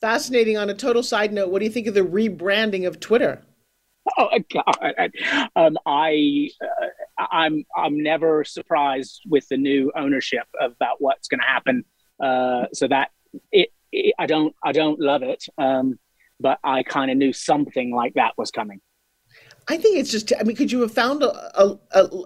Fascinating. 0.00 0.58
On 0.58 0.70
a 0.70 0.74
total 0.74 1.02
side 1.02 1.32
note, 1.32 1.50
what 1.50 1.60
do 1.60 1.64
you 1.64 1.70
think 1.70 1.86
of 1.86 1.94
the 1.94 2.00
rebranding 2.00 2.86
of 2.86 3.00
Twitter? 3.00 3.42
Oh 4.18 4.28
God! 4.52 5.10
Um, 5.56 5.76
I 5.84 6.50
uh, 6.62 7.24
I'm 7.30 7.64
I'm 7.76 8.02
never 8.02 8.44
surprised 8.44 9.22
with 9.26 9.48
the 9.48 9.56
new 9.56 9.90
ownership 9.96 10.44
about 10.60 11.00
what's 11.00 11.28
going 11.28 11.40
to 11.40 11.46
happen. 11.46 11.84
Uh, 12.22 12.66
so 12.72 12.86
that 12.88 13.10
it, 13.50 13.70
it, 13.90 14.14
I 14.18 14.26
don't 14.26 14.54
I 14.62 14.72
don't 14.72 15.00
love 15.00 15.22
it. 15.22 15.44
Um, 15.58 15.98
but 16.40 16.58
I 16.64 16.82
kind 16.82 17.10
of 17.10 17.16
knew 17.16 17.32
something 17.32 17.94
like 17.94 18.14
that 18.14 18.32
was 18.36 18.50
coming. 18.50 18.80
I 19.68 19.76
think 19.76 19.98
it's 19.98 20.10
just. 20.10 20.32
I 20.38 20.42
mean, 20.44 20.56
could 20.56 20.70
you 20.70 20.80
have 20.82 20.92
found 20.92 21.22
a, 21.22 21.60
a, 21.60 21.78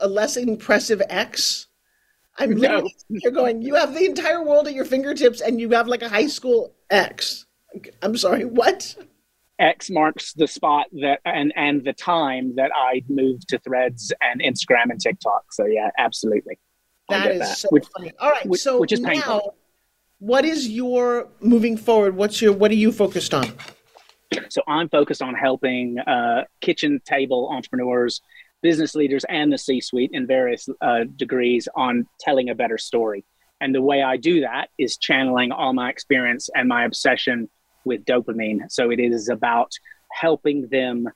a 0.02 0.08
less 0.08 0.36
impressive 0.36 1.00
X? 1.08 1.68
I'm 2.38 2.54
no. 2.54 2.88
you're 3.08 3.32
going. 3.32 3.62
You 3.62 3.74
have 3.74 3.94
the 3.94 4.04
entire 4.04 4.42
world 4.44 4.66
at 4.66 4.74
your 4.74 4.84
fingertips, 4.84 5.40
and 5.40 5.60
you 5.60 5.70
have 5.70 5.88
like 5.88 6.02
a 6.02 6.08
high 6.08 6.26
school 6.26 6.74
X. 6.90 7.46
I'm 8.02 8.16
sorry, 8.16 8.44
what? 8.44 8.94
X 9.58 9.90
marks 9.90 10.32
the 10.32 10.46
spot 10.46 10.86
that 11.02 11.20
and 11.26 11.52
and 11.54 11.84
the 11.84 11.92
time 11.92 12.56
that 12.56 12.70
I 12.74 13.02
moved 13.08 13.48
to 13.48 13.58
Threads 13.58 14.12
and 14.22 14.40
Instagram 14.40 14.90
and 14.90 14.98
TikTok. 14.98 15.52
So 15.52 15.66
yeah, 15.66 15.90
absolutely. 15.98 16.58
That 17.10 17.32
is 17.32 17.40
that. 17.40 17.58
so 17.58 17.68
which, 17.70 17.86
funny. 17.94 18.12
All 18.18 18.30
right, 18.30 18.46
which, 18.46 18.62
so 18.62 18.80
which 18.80 18.92
is 18.92 19.00
now, 19.00 19.10
painful. 19.10 19.56
what 20.18 20.44
is 20.44 20.68
your 20.68 21.28
moving 21.40 21.76
forward? 21.76 22.16
What's 22.16 22.40
your 22.40 22.52
what 22.52 22.70
are 22.70 22.74
you 22.74 22.90
focused 22.90 23.34
on? 23.34 23.52
So 24.48 24.62
I'm 24.68 24.88
focused 24.88 25.22
on 25.22 25.34
helping 25.34 25.98
uh, 25.98 26.44
kitchen 26.60 27.00
table 27.04 27.48
entrepreneurs, 27.50 28.20
business 28.62 28.94
leaders, 28.94 29.24
and 29.28 29.52
the 29.52 29.58
C-suite 29.58 30.10
in 30.12 30.26
various 30.26 30.68
uh, 30.80 31.04
degrees 31.16 31.68
on 31.74 32.06
telling 32.20 32.50
a 32.50 32.54
better 32.54 32.78
story. 32.78 33.24
And 33.60 33.74
the 33.74 33.82
way 33.82 34.02
I 34.02 34.16
do 34.16 34.40
that 34.40 34.70
is 34.78 34.96
channeling 34.96 35.52
all 35.52 35.72
my 35.72 35.90
experience 35.90 36.48
and 36.54 36.68
my 36.68 36.84
obsession 36.84 37.48
with 37.84 38.04
dopamine. 38.04 38.70
So 38.70 38.90
it 38.90 39.00
is 39.00 39.28
about 39.28 39.72
helping 40.12 40.68
them 40.68 41.08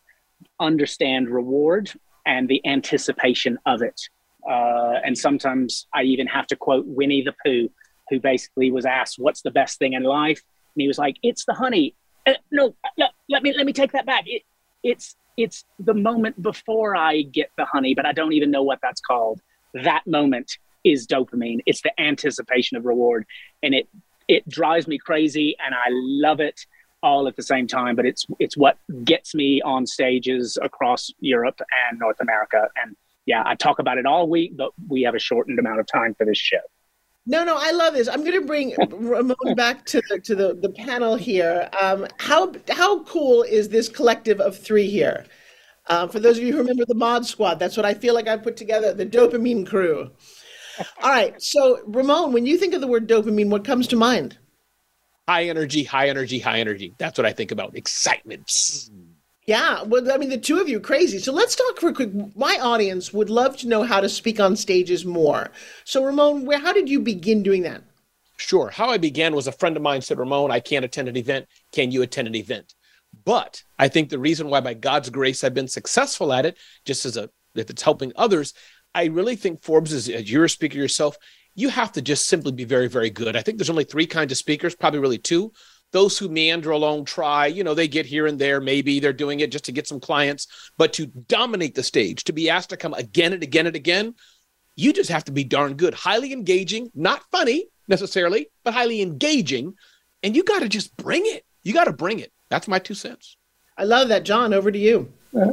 understand 0.60 1.28
reward 1.28 1.90
and 2.26 2.48
the 2.48 2.60
anticipation 2.66 3.58
of 3.66 3.82
it. 3.82 4.00
Uh, 4.48 4.94
and 5.04 5.16
sometimes 5.16 5.86
I 5.94 6.02
even 6.02 6.26
have 6.26 6.46
to 6.48 6.56
quote 6.56 6.84
Winnie 6.86 7.22
the 7.22 7.34
Pooh, 7.44 7.70
who 8.10 8.20
basically 8.20 8.70
was 8.70 8.84
asked, 8.84 9.18
"What's 9.18 9.42
the 9.42 9.50
best 9.50 9.78
thing 9.78 9.94
in 9.94 10.02
life?" 10.02 10.42
And 10.74 10.82
he 10.82 10.88
was 10.88 10.98
like, 10.98 11.16
"It's 11.22 11.44
the 11.46 11.54
honey." 11.54 11.94
Uh, 12.26 12.32
no, 12.50 12.74
let, 12.96 13.10
let 13.28 13.42
me 13.42 13.52
let 13.56 13.66
me 13.66 13.72
take 13.72 13.92
that 13.92 14.06
back. 14.06 14.24
It, 14.26 14.42
it's 14.82 15.16
it's 15.36 15.64
the 15.78 15.94
moment 15.94 16.40
before 16.40 16.96
I 16.96 17.22
get 17.22 17.50
the 17.56 17.64
honey, 17.64 17.94
but 17.94 18.06
I 18.06 18.12
don't 18.12 18.32
even 18.32 18.50
know 18.50 18.62
what 18.62 18.78
that's 18.82 19.00
called. 19.00 19.40
That 19.74 20.06
moment 20.06 20.58
is 20.84 21.06
dopamine. 21.06 21.60
It's 21.66 21.82
the 21.82 21.98
anticipation 22.00 22.76
of 22.76 22.84
reward, 22.84 23.26
and 23.62 23.74
it 23.74 23.88
it 24.28 24.48
drives 24.48 24.86
me 24.86 24.98
crazy, 24.98 25.56
and 25.64 25.74
I 25.74 25.88
love 25.90 26.40
it 26.40 26.66
all 27.02 27.28
at 27.28 27.36
the 27.36 27.42
same 27.42 27.66
time. 27.66 27.96
But 27.96 28.06
it's 28.06 28.26
it's 28.38 28.56
what 28.56 28.78
gets 29.04 29.34
me 29.34 29.60
on 29.62 29.86
stages 29.86 30.56
across 30.62 31.10
Europe 31.20 31.60
and 31.88 31.98
North 31.98 32.20
America. 32.20 32.68
And 32.82 32.96
yeah, 33.26 33.42
I 33.44 33.54
talk 33.54 33.78
about 33.78 33.98
it 33.98 34.06
all 34.06 34.28
week, 34.28 34.56
but 34.56 34.70
we 34.88 35.02
have 35.02 35.14
a 35.14 35.18
shortened 35.18 35.58
amount 35.58 35.80
of 35.80 35.86
time 35.86 36.14
for 36.14 36.24
this 36.24 36.38
show. 36.38 36.58
No, 37.26 37.42
no, 37.42 37.56
I 37.58 37.70
love 37.70 37.94
this. 37.94 38.06
I'm 38.06 38.20
going 38.20 38.38
to 38.38 38.46
bring 38.46 38.74
Ramon 38.90 39.54
back 39.56 39.86
to 39.86 40.02
the 40.10 40.20
to 40.20 40.34
the, 40.34 40.54
the 40.54 40.68
panel 40.70 41.16
here. 41.16 41.70
Um, 41.80 42.06
how 42.18 42.52
how 42.70 43.02
cool 43.04 43.42
is 43.42 43.70
this 43.70 43.88
collective 43.88 44.40
of 44.40 44.58
three 44.58 44.88
here? 44.90 45.24
Uh, 45.86 46.06
for 46.06 46.18
those 46.18 46.38
of 46.38 46.44
you 46.44 46.52
who 46.52 46.58
remember 46.58 46.84
the 46.86 46.94
Mod 46.94 47.26
Squad, 47.26 47.58
that's 47.58 47.76
what 47.76 47.86
I 47.86 47.94
feel 47.94 48.14
like 48.14 48.28
I 48.28 48.36
put 48.36 48.56
together. 48.56 48.92
The 48.92 49.06
dopamine 49.06 49.66
crew. 49.66 50.10
All 51.02 51.10
right. 51.10 51.40
So, 51.40 51.80
Ramon, 51.86 52.32
when 52.32 52.46
you 52.46 52.58
think 52.58 52.74
of 52.74 52.80
the 52.80 52.86
word 52.86 53.08
dopamine, 53.08 53.48
what 53.48 53.64
comes 53.64 53.86
to 53.88 53.96
mind? 53.96 54.38
High 55.26 55.44
energy, 55.44 55.84
high 55.84 56.08
energy, 56.08 56.38
high 56.38 56.58
energy. 56.58 56.94
That's 56.98 57.18
what 57.18 57.26
I 57.26 57.32
think 57.32 57.50
about. 57.50 57.76
Excitement. 57.76 58.50
Yeah, 59.46 59.82
well, 59.82 60.10
I 60.10 60.16
mean, 60.16 60.30
the 60.30 60.38
two 60.38 60.58
of 60.58 60.68
you 60.68 60.80
crazy. 60.80 61.18
So 61.18 61.32
let's 61.32 61.54
talk 61.54 61.82
a 61.82 61.92
quick. 61.92 62.10
My 62.34 62.58
audience 62.60 63.12
would 63.12 63.28
love 63.28 63.56
to 63.58 63.68
know 63.68 63.82
how 63.82 64.00
to 64.00 64.08
speak 64.08 64.40
on 64.40 64.56
stages 64.56 65.04
more. 65.04 65.50
So, 65.84 66.02
Ramon, 66.02 66.46
where 66.46 66.58
how 66.58 66.72
did 66.72 66.88
you 66.88 67.00
begin 67.00 67.42
doing 67.42 67.62
that? 67.62 67.82
Sure. 68.36 68.70
How 68.70 68.88
I 68.88 68.98
began 68.98 69.34
was 69.34 69.46
a 69.46 69.52
friend 69.52 69.76
of 69.76 69.82
mine 69.82 70.00
said, 70.00 70.18
Ramon, 70.18 70.50
I 70.50 70.60
can't 70.60 70.84
attend 70.84 71.08
an 71.08 71.16
event. 71.16 71.46
Can 71.72 71.90
you 71.90 72.02
attend 72.02 72.26
an 72.26 72.34
event? 72.34 72.74
But 73.24 73.62
I 73.78 73.88
think 73.88 74.08
the 74.08 74.18
reason 74.18 74.48
why, 74.48 74.60
by 74.60 74.74
God's 74.74 75.10
grace, 75.10 75.44
I've 75.44 75.54
been 75.54 75.68
successful 75.68 76.32
at 76.32 76.46
it, 76.46 76.56
just 76.84 77.06
as 77.06 77.16
a 77.16 77.28
if 77.54 77.70
it's 77.70 77.82
helping 77.82 78.12
others, 78.16 78.52
I 78.94 79.04
really 79.04 79.36
think 79.36 79.62
Forbes 79.62 79.92
is 79.92 80.08
as 80.08 80.30
you're 80.30 80.44
a 80.44 80.50
speaker 80.50 80.78
yourself, 80.78 81.16
you 81.54 81.68
have 81.68 81.92
to 81.92 82.02
just 82.02 82.26
simply 82.26 82.52
be 82.52 82.64
very, 82.64 82.88
very 82.88 83.10
good. 83.10 83.36
I 83.36 83.42
think 83.42 83.58
there's 83.58 83.70
only 83.70 83.84
three 83.84 84.06
kinds 84.06 84.32
of 84.32 84.38
speakers, 84.38 84.74
probably 84.74 84.98
really 85.00 85.18
two. 85.18 85.52
Those 85.94 86.18
who 86.18 86.28
meander 86.28 86.72
along, 86.72 87.04
try, 87.04 87.46
you 87.46 87.62
know, 87.62 87.72
they 87.72 87.86
get 87.86 88.04
here 88.04 88.26
and 88.26 88.36
there, 88.36 88.60
maybe 88.60 88.98
they're 88.98 89.12
doing 89.12 89.38
it 89.38 89.52
just 89.52 89.66
to 89.66 89.72
get 89.72 89.86
some 89.86 90.00
clients, 90.00 90.48
but 90.76 90.92
to 90.94 91.06
dominate 91.06 91.76
the 91.76 91.84
stage, 91.84 92.24
to 92.24 92.32
be 92.32 92.50
asked 92.50 92.70
to 92.70 92.76
come 92.76 92.94
again 92.94 93.32
and 93.32 93.44
again 93.44 93.68
and 93.68 93.76
again, 93.76 94.16
you 94.74 94.92
just 94.92 95.08
have 95.08 95.22
to 95.26 95.32
be 95.32 95.44
darn 95.44 95.74
good, 95.74 95.94
highly 95.94 96.32
engaging, 96.32 96.90
not 96.96 97.22
funny 97.30 97.66
necessarily, 97.86 98.48
but 98.64 98.74
highly 98.74 99.02
engaging. 99.02 99.74
And 100.24 100.34
you 100.34 100.42
got 100.42 100.62
to 100.62 100.68
just 100.68 100.96
bring 100.96 101.22
it. 101.26 101.44
You 101.62 101.72
got 101.72 101.84
to 101.84 101.92
bring 101.92 102.18
it. 102.18 102.32
That's 102.50 102.66
my 102.66 102.80
two 102.80 102.94
cents. 102.94 103.36
I 103.78 103.84
love 103.84 104.08
that. 104.08 104.24
John, 104.24 104.52
over 104.52 104.72
to 104.72 104.78
you. 104.78 105.12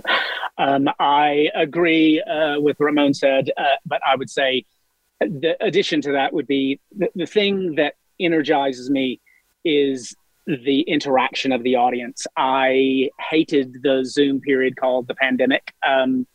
Um, 0.57 0.89
I 0.99 1.49
agree 1.55 2.21
uh, 2.21 2.59
with 2.59 2.79
Ramon 2.79 3.15
said, 3.15 3.49
uh, 3.57 3.77
but 3.83 3.99
I 4.05 4.15
would 4.15 4.29
say 4.29 4.65
the 5.19 5.55
addition 5.59 6.01
to 6.01 6.11
that 6.11 6.33
would 6.33 6.45
be 6.45 6.79
the, 6.95 7.09
the 7.15 7.25
thing 7.25 7.75
that 7.75 7.95
energizes 8.19 8.87
me 8.91 9.21
is 9.65 10.15
the 10.63 10.81
interaction 10.81 11.51
of 11.51 11.63
the 11.63 11.75
audience. 11.75 12.25
I 12.37 13.09
hated 13.29 13.81
the 13.83 14.03
Zoom 14.03 14.41
period 14.41 14.75
called 14.75 15.07
the 15.07 15.15
pandemic. 15.15 15.73
Um, 15.85 16.27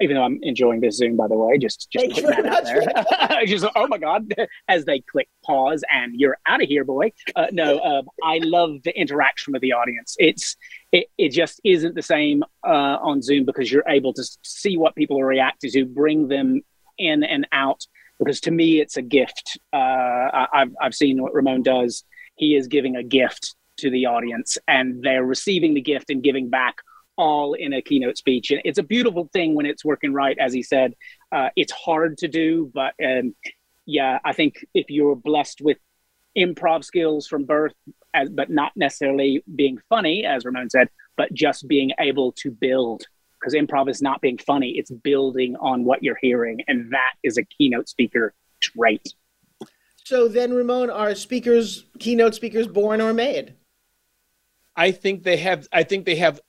even 0.00 0.16
though 0.16 0.24
I'm 0.24 0.38
enjoying 0.42 0.80
this 0.80 0.96
Zoom, 0.96 1.16
by 1.16 1.28
the 1.28 1.36
way, 1.36 1.58
just 1.58 1.88
just 1.90 2.10
putting 2.10 2.30
that 2.30 2.46
out 2.46 2.64
there. 2.64 3.46
just 3.46 3.64
oh 3.74 3.86
my 3.86 3.98
god, 3.98 4.32
as 4.68 4.84
they 4.84 5.00
click 5.00 5.28
pause 5.44 5.84
and 5.90 6.18
you're 6.18 6.36
out 6.46 6.62
of 6.62 6.68
here, 6.68 6.84
boy. 6.84 7.12
Uh, 7.36 7.46
no, 7.52 7.78
uh, 7.78 8.02
I 8.24 8.38
love 8.42 8.82
the 8.84 8.98
interaction 8.98 9.52
with 9.52 9.62
the 9.62 9.72
audience. 9.72 10.16
It's 10.18 10.56
it, 10.90 11.06
it 11.18 11.28
just 11.30 11.60
isn't 11.64 11.94
the 11.94 12.02
same 12.02 12.42
uh, 12.66 12.98
on 13.00 13.22
Zoom 13.22 13.44
because 13.44 13.70
you're 13.70 13.88
able 13.88 14.12
to 14.14 14.24
see 14.42 14.76
what 14.76 14.94
people 14.94 15.20
are 15.20 15.26
reacting 15.26 15.70
to, 15.70 15.86
bring 15.86 16.28
them 16.28 16.62
in 16.98 17.22
and 17.22 17.46
out. 17.52 17.86
Because 18.18 18.40
to 18.42 18.50
me, 18.50 18.80
it's 18.80 18.96
a 18.96 19.02
gift. 19.02 19.58
Uh, 19.72 19.76
I, 19.76 20.46
I've 20.52 20.74
I've 20.80 20.94
seen 20.94 21.22
what 21.22 21.34
Ramon 21.34 21.62
does. 21.62 22.04
He 22.36 22.56
is 22.56 22.66
giving 22.66 22.96
a 22.96 23.02
gift 23.02 23.54
to 23.82 23.90
the 23.90 24.06
audience, 24.06 24.58
and 24.66 25.02
they're 25.02 25.24
receiving 25.24 25.74
the 25.74 25.80
gift 25.80 26.10
and 26.10 26.22
giving 26.22 26.48
back 26.48 26.76
all 27.16 27.54
in 27.54 27.72
a 27.72 27.82
keynote 27.82 28.16
speech. 28.16 28.50
And 28.50 28.62
it's 28.64 28.78
a 28.78 28.82
beautiful 28.82 29.28
thing 29.32 29.54
when 29.54 29.66
it's 29.66 29.84
working 29.84 30.12
right, 30.12 30.36
as 30.38 30.52
he 30.52 30.62
said. 30.62 30.94
Uh, 31.30 31.50
it's 31.56 31.72
hard 31.72 32.18
to 32.18 32.28
do, 32.28 32.70
but 32.74 32.94
um, 33.04 33.34
yeah, 33.86 34.18
I 34.24 34.32
think 34.32 34.64
if 34.74 34.86
you're 34.88 35.16
blessed 35.16 35.60
with 35.60 35.78
improv 36.36 36.84
skills 36.84 37.26
from 37.26 37.44
birth, 37.44 37.74
as, 38.14 38.28
but 38.30 38.50
not 38.50 38.72
necessarily 38.76 39.42
being 39.54 39.78
funny, 39.88 40.24
as 40.24 40.44
Ramon 40.44 40.70
said, 40.70 40.88
but 41.16 41.32
just 41.32 41.68
being 41.68 41.90
able 42.00 42.32
to 42.32 42.50
build. 42.50 43.04
Because 43.38 43.54
improv 43.54 43.90
is 43.90 44.00
not 44.00 44.20
being 44.20 44.38
funny, 44.38 44.70
it's 44.78 44.90
building 44.90 45.56
on 45.60 45.84
what 45.84 46.02
you're 46.02 46.18
hearing. 46.20 46.60
And 46.68 46.92
that 46.92 47.12
is 47.22 47.36
a 47.38 47.44
keynote 47.44 47.88
speaker 47.88 48.34
trait. 48.60 49.14
So 50.04 50.28
then, 50.28 50.52
Ramon, 50.54 50.90
are 50.90 51.14
speakers, 51.14 51.84
keynote 51.98 52.34
speakers 52.34 52.66
born 52.66 53.00
or 53.00 53.12
made? 53.12 53.54
I 54.76 54.90
think 54.92 55.22
they 55.22 55.36
have 55.38 55.68
I 55.72 55.82
think 55.82 56.06
they 56.06 56.16
have 56.16 56.40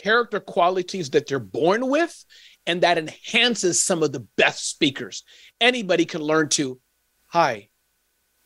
character 0.00 0.40
qualities 0.40 1.10
that 1.10 1.26
they're 1.26 1.38
born 1.38 1.88
with, 1.88 2.24
and 2.66 2.82
that 2.82 2.98
enhances 2.98 3.82
some 3.82 4.02
of 4.02 4.12
the 4.12 4.26
best 4.36 4.68
speakers. 4.68 5.24
Anybody 5.60 6.04
can 6.04 6.20
learn 6.20 6.48
to, 6.50 6.80
hi, 7.26 7.68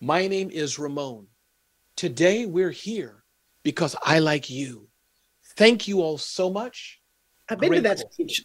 my 0.01 0.29
name 0.29 0.51
is 0.51 0.79
Ramon. 0.79 1.27
Today 1.97 2.47
we're 2.47 2.71
here 2.71 3.25
because 3.62 3.97
I 4.03 4.21
like 4.21 4.51
you. 4.51 4.88
Thank 5.57 5.88
you 5.88 6.01
all 6.01 6.19
so 6.19 6.51
much. 6.51 7.01
I've 7.51 7.59
been 7.59 7.71
Grateful. 7.71 7.97
to 7.97 8.03
that 8.03 8.12
speech. 8.12 8.45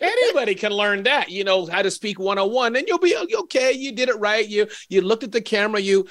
Anybody 0.00 0.54
can 0.54 0.72
learn 0.72 1.04
that, 1.04 1.30
you 1.30 1.44
know, 1.44 1.64
how 1.66 1.82
to 1.82 1.90
speak 1.90 2.18
101 2.18 2.74
and 2.76 2.86
you'll 2.88 2.98
be 2.98 3.16
okay. 3.16 3.72
You 3.72 3.92
did 3.92 4.08
it 4.08 4.18
right. 4.18 4.46
You 4.46 4.66
you 4.88 5.00
looked 5.00 5.22
at 5.22 5.32
the 5.32 5.40
camera, 5.40 5.80
you 5.80 6.06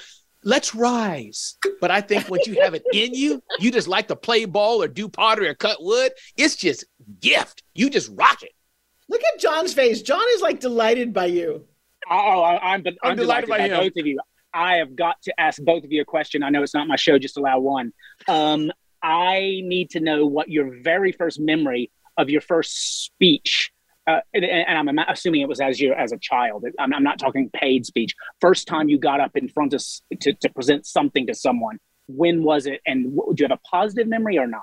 let's 0.46 0.74
rise. 0.74 1.58
But 1.80 1.90
I 1.90 2.00
think 2.00 2.30
once 2.30 2.46
you 2.46 2.62
have 2.62 2.72
it 2.72 2.84
in 2.94 3.12
you, 3.12 3.42
you 3.58 3.70
just 3.70 3.88
like 3.88 4.08
to 4.08 4.16
play 4.16 4.46
ball 4.46 4.82
or 4.82 4.88
do 4.88 5.08
pottery 5.08 5.48
or 5.48 5.54
cut 5.54 5.82
wood. 5.82 6.12
It's 6.36 6.56
just 6.56 6.86
gift. 7.20 7.62
You 7.74 7.90
just 7.90 8.10
rock 8.14 8.42
it. 8.42 8.52
Look 9.08 9.20
at 9.34 9.40
John's 9.40 9.74
face. 9.74 10.00
John 10.02 10.24
is 10.34 10.40
like 10.40 10.60
delighted 10.60 11.12
by 11.12 11.26
you. 11.26 11.66
Oh, 12.08 12.44
I'm, 12.44 12.82
I'm, 12.86 12.96
I'm 13.02 13.16
delighted, 13.16 13.46
delighted 13.46 13.48
by, 13.48 13.68
by 13.68 13.82
both 13.82 13.92
of 13.98 14.06
you. 14.06 14.20
I 14.54 14.76
have 14.76 14.96
got 14.96 15.20
to 15.22 15.38
ask 15.38 15.60
both 15.60 15.84
of 15.84 15.92
you 15.92 16.00
a 16.00 16.04
question. 16.04 16.42
I 16.42 16.48
know 16.48 16.62
it's 16.62 16.74
not 16.74 16.88
my 16.88 16.96
show, 16.96 17.18
just 17.18 17.36
allow 17.36 17.58
one. 17.58 17.92
Um, 18.26 18.70
I 19.02 19.60
need 19.64 19.90
to 19.90 20.00
know 20.00 20.24
what 20.26 20.48
your 20.48 20.80
very 20.82 21.12
first 21.12 21.38
memory 21.38 21.90
of 22.16 22.30
your 22.30 22.40
first 22.40 23.04
speech 23.04 23.72
uh, 24.06 24.20
and, 24.32 24.44
and, 24.44 24.88
I'm 24.88 24.98
assuming 25.08 25.40
it 25.40 25.48
was 25.48 25.60
as 25.60 25.80
you 25.80 25.92
as 25.92 26.12
a 26.12 26.18
child. 26.18 26.64
I'm, 26.78 26.94
I'm, 26.94 27.02
not 27.02 27.18
talking 27.18 27.50
paid 27.52 27.84
speech. 27.86 28.14
First 28.40 28.68
time 28.68 28.88
you 28.88 28.98
got 28.98 29.20
up 29.20 29.32
in 29.34 29.48
front 29.48 29.74
of 29.74 29.82
to, 30.20 30.32
to 30.32 30.48
present 30.50 30.86
something 30.86 31.26
to 31.26 31.34
someone. 31.34 31.78
When 32.06 32.44
was 32.44 32.66
it? 32.66 32.80
And 32.86 33.16
do 33.16 33.34
you 33.36 33.48
have 33.48 33.58
a 33.58 33.68
positive 33.68 34.06
memory 34.06 34.38
or 34.38 34.46
not? 34.46 34.62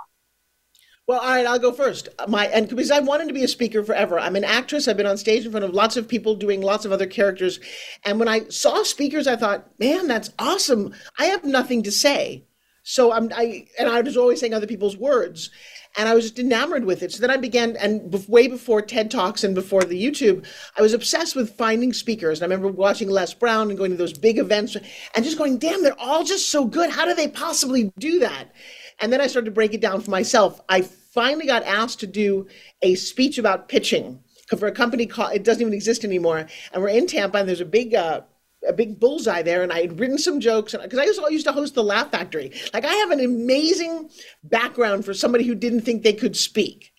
Well, 1.05 1.19
all 1.19 1.27
right, 1.27 1.45
I'll 1.45 1.59
go 1.59 1.73
first. 1.73 2.07
My 2.29 2.47
and 2.47 2.69
because 2.69 2.89
I 2.89 3.01
wanted 3.01 3.27
to 3.27 3.33
be 3.33 3.43
a 3.43 3.47
speaker 3.49 3.83
forever. 3.83 4.17
I'm 4.17 4.37
an 4.37 4.45
actress. 4.45 4.87
I've 4.87 4.95
been 4.95 5.05
on 5.05 5.17
stage 5.17 5.45
in 5.45 5.51
front 5.51 5.65
of 5.65 5.73
lots 5.73 5.97
of 5.97 6.07
people 6.07 6.35
doing 6.35 6.61
lots 6.61 6.85
of 6.85 6.93
other 6.93 7.07
characters. 7.07 7.59
And 8.05 8.19
when 8.19 8.29
I 8.29 8.47
saw 8.47 8.83
speakers, 8.83 9.27
I 9.27 9.35
thought, 9.35 9.67
man, 9.79 10.07
that's 10.07 10.31
awesome. 10.39 10.93
I 11.19 11.25
have 11.25 11.43
nothing 11.43 11.83
to 11.83 11.91
say. 11.91 12.45
So 12.83 13.11
I'm 13.11 13.29
I 13.35 13.67
and 13.77 13.89
I 13.89 13.99
was 13.99 14.15
always 14.15 14.39
saying 14.39 14.53
other 14.53 14.67
people's 14.67 14.95
words 14.95 15.49
and 15.95 16.09
I 16.09 16.15
was 16.15 16.25
just 16.25 16.39
enamored 16.39 16.85
with 16.85 17.03
it. 17.03 17.11
So 17.11 17.19
then 17.21 17.29
I 17.29 17.37
began, 17.37 17.75
and 17.77 18.11
way 18.27 18.47
before 18.47 18.81
TED 18.81 19.11
Talks 19.11 19.43
and 19.43 19.53
before 19.53 19.83
the 19.83 20.01
YouTube, 20.01 20.45
I 20.77 20.81
was 20.81 20.93
obsessed 20.93 21.35
with 21.35 21.55
finding 21.55 21.93
speakers. 21.93 22.41
And 22.41 22.51
I 22.51 22.55
remember 22.55 22.75
watching 22.75 23.09
Les 23.09 23.33
Brown 23.33 23.69
and 23.69 23.77
going 23.77 23.91
to 23.91 23.97
those 23.97 24.17
big 24.17 24.39
events 24.39 24.75
and 24.75 25.25
just 25.25 25.37
going, 25.37 25.59
damn, 25.59 25.83
they're 25.83 25.99
all 25.99 26.23
just 26.23 26.49
so 26.49 26.65
good. 26.65 26.89
How 26.89 27.05
do 27.05 27.13
they 27.13 27.27
possibly 27.27 27.91
do 27.99 28.19
that? 28.19 28.51
And 28.99 29.13
then 29.13 29.21
I 29.21 29.27
started 29.27 29.45
to 29.45 29.51
break 29.51 29.73
it 29.73 29.81
down 29.81 30.01
for 30.01 30.11
myself. 30.11 30.61
I 30.69 30.81
finally 30.81 31.45
got 31.45 31.63
asked 31.63 31.99
to 31.99 32.07
do 32.07 32.47
a 32.81 32.95
speech 32.95 33.37
about 33.37 33.69
pitching 33.69 34.19
for 34.57 34.67
a 34.67 34.71
company 34.71 35.05
called, 35.05 35.33
it 35.33 35.43
doesn't 35.43 35.61
even 35.61 35.73
exist 35.73 36.03
anymore. 36.03 36.47
And 36.71 36.81
we're 36.81 36.89
in 36.89 37.07
Tampa 37.07 37.37
and 37.37 37.47
there's 37.47 37.61
a 37.61 37.65
big, 37.65 37.95
uh, 37.95 38.21
a 38.67 38.73
big 38.73 38.99
bullseye 38.99 39.41
there, 39.41 39.63
and 39.63 39.71
I 39.71 39.81
had 39.81 39.99
written 39.99 40.17
some 40.17 40.39
jokes 40.39 40.75
because 40.79 40.99
I 40.99 41.03
used, 41.03 41.21
used 41.29 41.45
to 41.47 41.51
host 41.51 41.75
the 41.75 41.83
Laugh 41.83 42.11
Factory. 42.11 42.51
Like 42.73 42.85
I 42.85 42.93
have 42.93 43.11
an 43.11 43.19
amazing 43.19 44.09
background 44.43 45.05
for 45.05 45.13
somebody 45.13 45.45
who 45.45 45.55
didn't 45.55 45.81
think 45.81 46.03
they 46.03 46.13
could 46.13 46.35
speak 46.35 46.93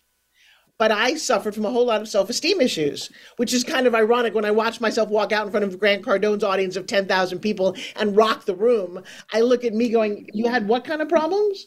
but 0.77 0.91
I 0.91 1.15
suffered 1.15 1.55
from 1.55 1.65
a 1.65 1.71
whole 1.71 1.85
lot 1.85 2.01
of 2.01 2.09
self 2.09 2.29
esteem 2.29 2.59
issues, 2.59 3.09
which 3.37 3.53
is 3.53 3.63
kind 3.63 3.87
of 3.87 3.95
ironic 3.95 4.33
when 4.33 4.45
I 4.45 4.51
watch 4.51 4.81
myself 4.81 5.09
walk 5.09 5.31
out 5.31 5.45
in 5.45 5.51
front 5.51 5.65
of 5.65 5.79
Grant 5.79 6.03
Cardone's 6.03 6.43
audience 6.43 6.75
of 6.75 6.87
10,000 6.87 7.39
people 7.39 7.75
and 7.95 8.15
rock 8.15 8.45
the 8.45 8.55
room. 8.55 9.01
I 9.31 9.41
look 9.41 9.63
at 9.63 9.73
me 9.73 9.89
going, 9.89 10.29
You 10.33 10.49
had 10.49 10.67
what 10.67 10.83
kind 10.83 11.01
of 11.01 11.09
problems? 11.09 11.65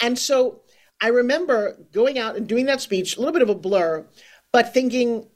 And 0.00 0.18
so 0.18 0.62
I 1.00 1.08
remember 1.08 1.78
going 1.92 2.18
out 2.18 2.36
and 2.36 2.46
doing 2.46 2.66
that 2.66 2.80
speech, 2.80 3.16
a 3.16 3.20
little 3.20 3.32
bit 3.32 3.42
of 3.42 3.50
a 3.50 3.54
blur, 3.54 4.06
but 4.52 4.74
thinking, 4.74 5.28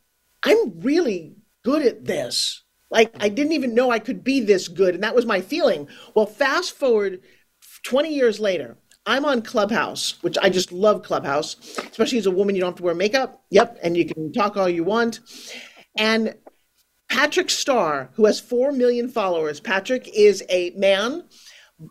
I'm 0.43 0.81
really 0.81 1.37
good 1.65 1.83
at 1.83 2.05
this. 2.05 2.65
Like, 2.91 3.15
I 3.21 3.29
didn't 3.29 3.53
even 3.53 3.75
know 3.75 3.91
I 3.91 3.99
could 3.99 4.25
be 4.25 4.41
this 4.41 4.69
good. 4.69 4.95
And 4.95 5.03
that 5.03 5.15
was 5.15 5.27
my 5.27 5.41
feeling. 5.41 5.89
Well, 6.15 6.27
fast 6.27 6.73
forward 6.73 7.21
20 7.85 8.15
years 8.15 8.41
later, 8.41 8.79
I'm 9.07 9.25
on 9.25 9.43
Clubhouse, 9.43 10.23
which 10.23 10.37
I 10.43 10.51
just 10.51 10.73
love 10.73 11.03
Clubhouse, 11.03 11.57
especially 11.79 12.19
as 12.19 12.27
a 12.27 12.31
woman. 12.31 12.55
You 12.55 12.61
don't 12.61 12.73
have 12.73 12.79
to 12.79 12.83
wear 12.83 12.95
makeup. 12.95 13.43
Yep. 13.51 13.79
And 13.83 13.97
you 13.97 14.07
can 14.07 14.33
talk 14.33 14.57
all 14.57 14.69
you 14.69 14.85
want. 14.85 15.21
And 15.97 16.35
Patrick 17.09 17.49
Starr, 17.49 18.11
who 18.15 18.27
has 18.27 18.39
4 18.39 18.73
million 18.73 19.09
followers, 19.09 19.61
Patrick 19.61 20.09
is 20.15 20.45
a 20.51 20.71
man, 20.71 21.25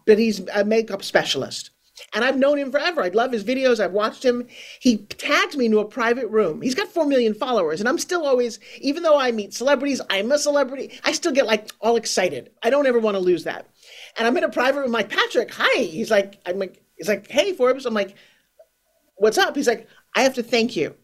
but 0.05 0.19
he's 0.19 0.47
a 0.49 0.63
makeup 0.63 1.03
specialist. 1.03 1.71
And 2.13 2.23
I've 2.23 2.37
known 2.37 2.57
him 2.59 2.71
forever. 2.71 3.01
I 3.01 3.09
love 3.09 3.31
his 3.31 3.43
videos. 3.43 3.79
I've 3.79 3.91
watched 3.91 4.23
him. 4.23 4.47
He 4.79 4.97
tagged 4.97 5.57
me 5.57 5.65
into 5.65 5.79
a 5.79 5.85
private 5.85 6.27
room. 6.27 6.61
He's 6.61 6.75
got 6.75 6.87
4 6.87 7.05
million 7.05 7.33
followers. 7.33 7.79
And 7.79 7.89
I'm 7.89 7.97
still 7.97 8.25
always, 8.25 8.59
even 8.79 9.03
though 9.03 9.19
I 9.19 9.31
meet 9.31 9.53
celebrities, 9.53 10.01
I'm 10.09 10.31
a 10.31 10.37
celebrity, 10.37 10.99
I 11.03 11.11
still 11.11 11.31
get 11.31 11.47
like 11.47 11.71
all 11.81 11.95
excited. 11.95 12.51
I 12.63 12.69
don't 12.69 12.87
ever 12.87 12.99
want 12.99 13.15
to 13.15 13.19
lose 13.19 13.43
that. 13.45 13.67
And 14.17 14.27
I'm 14.27 14.37
in 14.37 14.43
a 14.43 14.49
private 14.49 14.79
room, 14.79 14.87
I'm 14.87 14.91
like, 14.91 15.09
Patrick, 15.09 15.51
hi. 15.51 15.81
He's 15.81 16.11
like, 16.11 16.39
I'm 16.45 16.59
like, 16.59 16.83
He's 16.97 17.07
like, 17.07 17.29
hey, 17.29 17.53
Forbes. 17.53 17.85
I'm 17.85 17.93
like, 17.93 18.15
what's 19.15 19.37
up? 19.37 19.55
He's 19.55 19.67
like, 19.67 19.87
I 20.15 20.23
have 20.23 20.33
to 20.35 20.43
thank 20.43 20.75
you. 20.75 20.87
I'm 20.87 20.95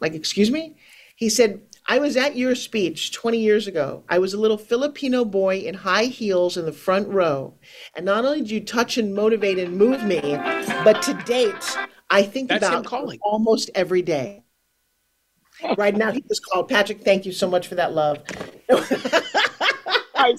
like, 0.00 0.14
excuse 0.14 0.50
me? 0.50 0.76
He 1.16 1.28
said, 1.28 1.60
I 1.86 1.98
was 1.98 2.16
at 2.16 2.36
your 2.36 2.54
speech 2.54 3.12
20 3.12 3.38
years 3.38 3.66
ago. 3.66 4.04
I 4.08 4.18
was 4.18 4.32
a 4.32 4.40
little 4.40 4.56
Filipino 4.56 5.24
boy 5.24 5.58
in 5.58 5.74
high 5.74 6.04
heels 6.04 6.56
in 6.56 6.64
the 6.64 6.72
front 6.72 7.08
row. 7.08 7.54
And 7.94 8.06
not 8.06 8.24
only 8.24 8.40
did 8.40 8.50
you 8.50 8.60
touch 8.64 8.96
and 8.96 9.14
motivate 9.14 9.58
and 9.58 9.76
move 9.76 10.02
me, 10.02 10.20
but 10.82 11.02
to 11.02 11.14
date, 11.26 11.76
I 12.08 12.22
think 12.22 12.48
That's 12.48 12.66
about 12.66 12.86
calling. 12.86 13.18
almost 13.22 13.70
every 13.74 14.00
day. 14.00 14.44
Right 15.76 15.94
now, 15.94 16.10
he 16.10 16.22
just 16.22 16.44
called 16.46 16.68
Patrick. 16.68 17.02
Thank 17.02 17.26
you 17.26 17.32
so 17.32 17.48
much 17.48 17.68
for 17.68 17.74
that 17.76 17.92
love. 17.92 18.24
that 18.68 20.38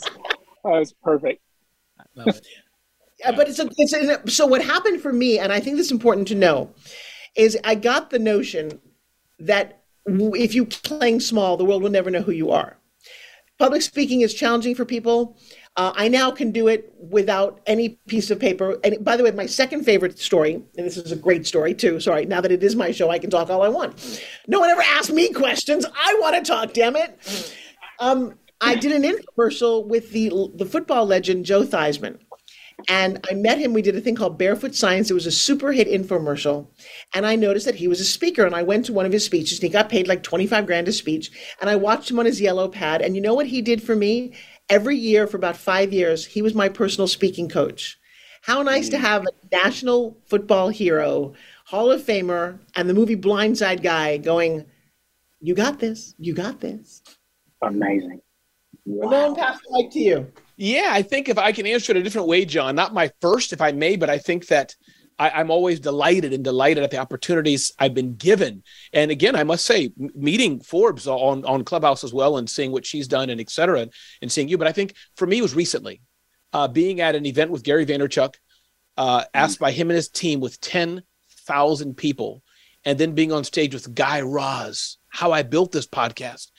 was 0.64 0.94
perfect. 1.04 1.42
Yeah, 2.16 3.32
but 3.32 3.48
it's 3.48 3.60
a, 3.60 3.70
it's 3.78 3.94
a, 3.94 4.30
so 4.30 4.46
what 4.46 4.64
happened 4.64 5.02
for 5.02 5.14
me, 5.14 5.40
and 5.40 5.54
I 5.54 5.60
think 5.60 5.78
this 5.78 5.86
is 5.88 5.92
important 5.92 6.28
to 6.30 6.36
know, 6.36 6.74
is 7.36 7.58
I 7.64 7.76
got 7.76 8.10
the 8.10 8.20
notion 8.20 8.82
that 9.40 9.85
if 10.06 10.54
you 10.54 10.66
playing 10.66 11.20
small, 11.20 11.58
the 11.58 11.66
world 11.66 11.84
will 11.84 11.90
never 11.90 12.12
know 12.12 12.22
who 12.22 12.32
you 12.32 12.52
are. 12.52 12.78
Public 13.58 13.82
speaking 13.82 14.22
is 14.22 14.34
challenging 14.34 14.76
for 14.76 14.84
people. 14.84 15.38
Uh, 15.78 15.94
I 15.96 16.08
now 16.10 16.30
can 16.32 16.52
do 16.52 16.68
it 16.68 16.94
without 17.00 17.62
any 17.66 18.00
piece 18.08 18.30
of 18.30 18.40
paper. 18.40 18.78
And 18.84 19.04
by 19.04 19.16
the 19.16 19.24
way, 19.24 19.32
my 19.32 19.46
second 19.46 19.84
favorite 19.84 20.20
story, 20.20 20.56
and 20.56 20.86
this 20.86 20.98
is 20.98 21.12
a 21.12 21.16
great 21.16 21.48
story 21.48 21.74
too. 21.74 22.00
Sorry, 22.00 22.26
now 22.26 22.42
that 22.42 22.52
it 22.52 22.64
is 22.64 22.76
my 22.76 22.92
show, 22.92 23.10
I 23.10 23.20
can 23.20 23.30
talk 23.30 23.50
all 23.50 23.62
I 23.62 23.70
want. 23.70 24.22
No 24.48 24.60
one 24.60 24.70
ever 24.70 24.82
asked 24.82 25.12
me 25.12 25.32
questions. 25.32 25.86
I 25.86 26.18
want 26.20 26.36
to 26.36 26.50
talk. 26.50 26.74
Damn 26.74 26.96
it. 26.96 27.56
Um, 28.00 28.36
I 28.62 28.76
did 28.76 28.92
an 28.92 29.04
infomercial 29.04 29.86
with 29.86 30.12
the 30.12 30.52
the 30.56 30.66
football 30.66 31.06
legend 31.06 31.46
Joe 31.46 31.64
Theismann. 31.64 32.20
And 32.88 33.26
I 33.30 33.34
met 33.34 33.58
him. 33.58 33.74
We 33.74 33.82
did 33.82 33.96
a 33.96 34.02
thing 34.02 34.16
called 34.16 34.38
Barefoot 34.38 34.76
Science. 34.76 35.10
It 35.10 35.16
was 35.16 35.26
a 35.26 35.32
super 35.32 35.72
hit 35.72 35.88
infomercial. 35.88 36.68
And 37.14 37.26
I 37.26 37.36
noticed 37.36 37.66
that 37.66 37.76
he 37.76 37.88
was 37.88 38.00
a 38.00 38.06
speaker. 38.06 38.46
And 38.46 38.56
I 38.56 38.64
went 38.64 38.86
to 38.86 38.94
one 38.94 39.06
of 39.06 39.12
his 39.12 39.26
speeches. 39.26 39.60
And 39.60 39.64
he 39.64 39.70
got 39.70 39.90
paid 39.90 40.08
like 40.08 40.24
25 40.24 40.66
grand 40.66 40.88
a 40.88 40.92
speech. 40.92 41.32
And 41.62 41.70
I 41.70 41.76
watched 41.76 42.12
him 42.12 42.20
on 42.20 42.26
his 42.26 42.42
yellow 42.42 42.68
pad. 42.68 43.02
And 43.02 43.16
you 43.16 43.22
know 43.22 43.34
what 43.34 43.48
he 43.48 43.62
did 43.62 43.82
for 43.82 43.96
me? 43.96 44.34
Every 44.70 44.98
year 44.98 45.28
for 45.28 45.38
about 45.38 45.58
five 45.58 45.94
years, 45.94 46.26
he 46.26 46.42
was 46.42 46.54
my 46.54 46.70
personal 46.70 47.08
speaking 47.08 47.50
coach. 47.50 47.98
How 48.42 48.62
nice 48.62 48.90
to 48.90 48.98
mm. 48.98 49.02
have 49.02 49.26
a 49.26 49.56
national 49.56 50.18
football 50.28 50.70
hero, 50.70 51.34
Hall 51.66 51.92
of 51.92 52.02
Famer, 52.02 52.60
and 52.76 52.88
the 52.90 52.94
movie 52.94 53.16
Blindside 53.16 53.82
guy 53.82 54.18
going, 54.18 54.66
You 55.40 55.56
got 55.56 55.80
this. 55.80 56.14
You 56.20 56.34
got 56.34 56.60
this. 56.60 57.02
Amazing. 57.62 58.22
Wow. 58.86 59.10
Ramon, 59.10 59.36
pass 59.36 59.60
the 59.62 59.78
mic 59.78 59.92
to 59.92 60.00
you. 60.00 60.32
Yeah, 60.58 60.90
I 60.90 61.02
think 61.02 61.28
if 61.28 61.38
I 61.38 61.52
can 61.52 61.68
answer 61.68 61.92
it 61.92 61.98
a 61.98 62.04
different 62.04 62.28
way, 62.28 62.46
John, 62.46 62.76
not 62.76 62.94
my 62.94 63.12
first, 63.22 63.52
if 63.52 63.62
I 63.62 63.72
may, 63.72 63.98
but 63.98 64.10
I 64.10 64.18
think 64.18 64.48
that 64.48 64.76
I, 65.18 65.42
am 65.42 65.52
always 65.52 65.80
delighted 65.80 66.34
and 66.34 66.44
delighted 66.44 66.84
at 66.84 66.92
the 66.92 66.98
opportunities 66.98 67.72
I've 67.80 67.94
been 67.94 68.16
given. 68.16 68.64
And 68.94 69.12
again, 69.12 69.36
I 69.36 69.44
must 69.44 69.66
say, 69.66 69.92
meeting 69.98 70.60
Forbes 70.60 71.08
on, 71.08 71.46
on 71.46 71.64
Clubhouse 71.64 72.04
as 72.04 72.14
well 72.14 72.38
and 72.38 72.50
seeing 72.50 72.72
what 72.72 72.86
she's 72.86 73.08
done 73.08 73.30
and 73.30 73.40
et 73.40 73.50
cetera, 73.50 73.88
and 74.22 74.32
seeing 74.32 74.48
you. 74.48 74.58
But 74.58 74.68
I 74.68 74.72
think 74.72 74.94
for 75.16 75.26
me, 75.26 75.40
it 75.40 75.42
was 75.42 75.56
recently 75.56 76.02
uh, 76.54 76.68
being 76.68 77.02
at 77.02 77.16
an 77.16 77.26
event 77.26 77.52
with 77.52 77.64
Gary 77.64 77.86
Vaynerchuk, 77.86 78.36
uh, 78.98 79.26
asked 79.34 79.60
by 79.60 79.72
him 79.72 79.90
and 79.90 79.96
his 79.96 80.10
team 80.10 80.40
with 80.40 80.60
10,000 80.62 81.98
people, 81.98 82.44
and 82.86 82.98
then 82.98 83.14
being 83.14 83.32
on 83.32 83.44
stage 83.44 83.74
with 83.74 83.94
Guy 83.94 84.22
Raz, 84.22 84.98
how 85.10 85.32
I 85.32 85.44
built 85.44 85.72
this 85.72 85.88
podcast. 85.88 86.52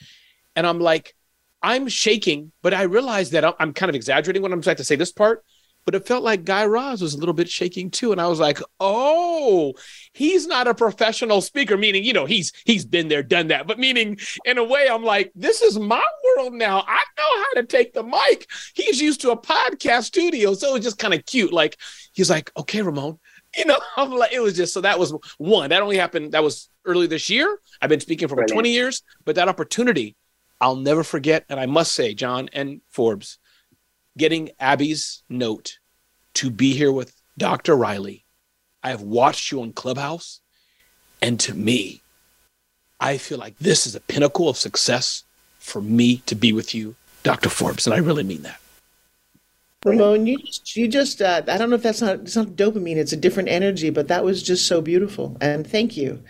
And 0.55 0.67
I'm 0.67 0.81
like, 0.81 1.15
I'm 1.63 1.89
shaking, 1.89 2.53
but 2.63 2.75
I 2.75 2.83
realized 2.83 3.33
that 3.33 3.57
I'm 3.59 3.73
kind 3.73 3.91
of 3.91 3.97
exaggerating 3.97 4.43
when 4.43 4.53
I'm 4.53 4.63
trying 4.63 4.77
to 4.77 4.85
say 4.85 4.97
this 4.97 5.13
part. 5.13 5.45
But 5.85 5.95
it 5.95 6.05
felt 6.05 6.25
like 6.25 6.45
Guy 6.45 6.65
Raz 6.65 7.01
was 7.01 7.15
a 7.15 7.19
little 7.19 7.33
bit 7.33 7.49
shaking 7.49 7.93
too, 7.93 8.11
and 8.11 8.21
I 8.21 8.27
was 8.27 8.41
like, 8.41 8.59
"Oh, 8.81 9.75
he's 10.13 10.45
not 10.45 10.67
a 10.67 10.75
professional 10.75 11.41
speaker." 11.41 11.77
Meaning, 11.77 12.03
you 12.03 12.13
know, 12.13 12.27
he's 12.27 12.53
he's 12.65 12.85
been 12.85 13.07
there, 13.07 13.23
done 13.23 13.49
that. 13.49 13.69
But 13.69 13.79
meaning, 13.79 14.19
in 14.45 14.59
a 14.59 14.65
way, 14.65 14.89
I'm 14.91 15.05
like, 15.05 15.31
"This 15.37 15.63
is 15.63 15.79
my 15.79 16.05
world 16.25 16.55
now. 16.55 16.81
I 16.81 17.05
know 17.17 17.43
how 17.45 17.61
to 17.61 17.63
take 17.63 17.95
the 17.95 18.03
mic." 18.03 18.49
He's 18.75 19.01
used 19.01 19.21
to 19.21 19.31
a 19.31 19.41
podcast 19.41 20.05
studio, 20.05 20.55
so 20.55 20.71
it 20.71 20.73
was 20.73 20.85
just 20.85 20.99
kind 20.99 21.15
of 21.15 21.25
cute. 21.25 21.53
Like 21.53 21.77
he's 22.13 22.31
like, 22.31 22.51
"Okay, 22.57 22.83
Ramon." 22.83 23.21
You 23.57 23.67
know, 23.67 23.79
I'm 23.97 24.11
like, 24.11 24.33
it 24.33 24.41
was 24.41 24.57
just 24.57 24.75
so 24.75 24.81
that 24.81 24.99
was 24.99 25.15
one. 25.39 25.71
That 25.71 25.83
only 25.83 25.99
happened. 25.99 26.33
That 26.33 26.43
was 26.43 26.69
early 26.85 27.07
this 27.07 27.31
year. 27.31 27.61
I've 27.81 27.91
been 27.91 28.01
speaking 28.01 28.27
for 28.27 28.35
about 28.35 28.49
20 28.49 28.71
years, 28.71 29.05
but 29.25 29.37
that 29.37 29.49
opportunity 29.49 30.17
I'll 30.61 30.77
never 30.77 31.03
forget, 31.03 31.45
and 31.49 31.61
I 31.61 31.67
must 31.67 31.93
say, 31.93 32.15
John 32.15 32.49
and 32.53 32.81
Forbes, 32.89 33.39
getting 34.17 34.51
Abby's 34.59 35.23
note 35.29 35.79
to 36.35 36.51
be 36.51 36.73
here 36.73 36.93
with 36.93 37.15
Dr. 37.37 37.77
Riley. 37.77 38.25
I 38.83 38.91
have 38.91 39.03
watched 39.03 39.51
you 39.51 39.61
on 39.61 39.73
Clubhouse, 39.73 40.41
and 41.21 41.39
to 41.41 41.55
me, 41.55 42.03
I 43.01 43.19
feel 43.19 43.39
like 43.39 43.59
this 43.59 43.87
is 43.87 43.95
a 43.95 44.01
pinnacle 44.01 44.49
of 44.49 44.57
success 44.57 45.25
for 45.59 45.83
me 45.83 46.19
to 46.27 46.35
be 46.35 46.53
with 46.53 46.75
you, 46.75 46.95
Dr. 47.23 47.49
Forbes, 47.49 47.87
and 47.87 47.95
I 47.95 47.99
really 47.99 48.23
mean 48.23 48.43
that. 48.43 48.61
Ramon, 49.85 50.27
you 50.27 50.39
just, 50.39 50.77
you 50.77 50.89
just 50.89 51.21
uh, 51.21 51.43
I 51.47 51.59
don't 51.59 51.71
know 51.71 51.77
if 51.77 51.83
that's 51.83 52.01
not 52.01 52.21
it's 52.21 52.37
not 52.37 52.49
dopamine, 52.49 52.97
it's 52.97 53.13
a 53.13 53.17
different 53.17 53.49
energy, 53.49 53.91
but 53.91 54.09
that 54.09 54.25
was 54.25 54.43
just 54.43 54.67
so 54.67 54.81
beautiful, 54.81 55.37
and 55.41 55.67
thank 55.67 55.97
you. 55.97 56.23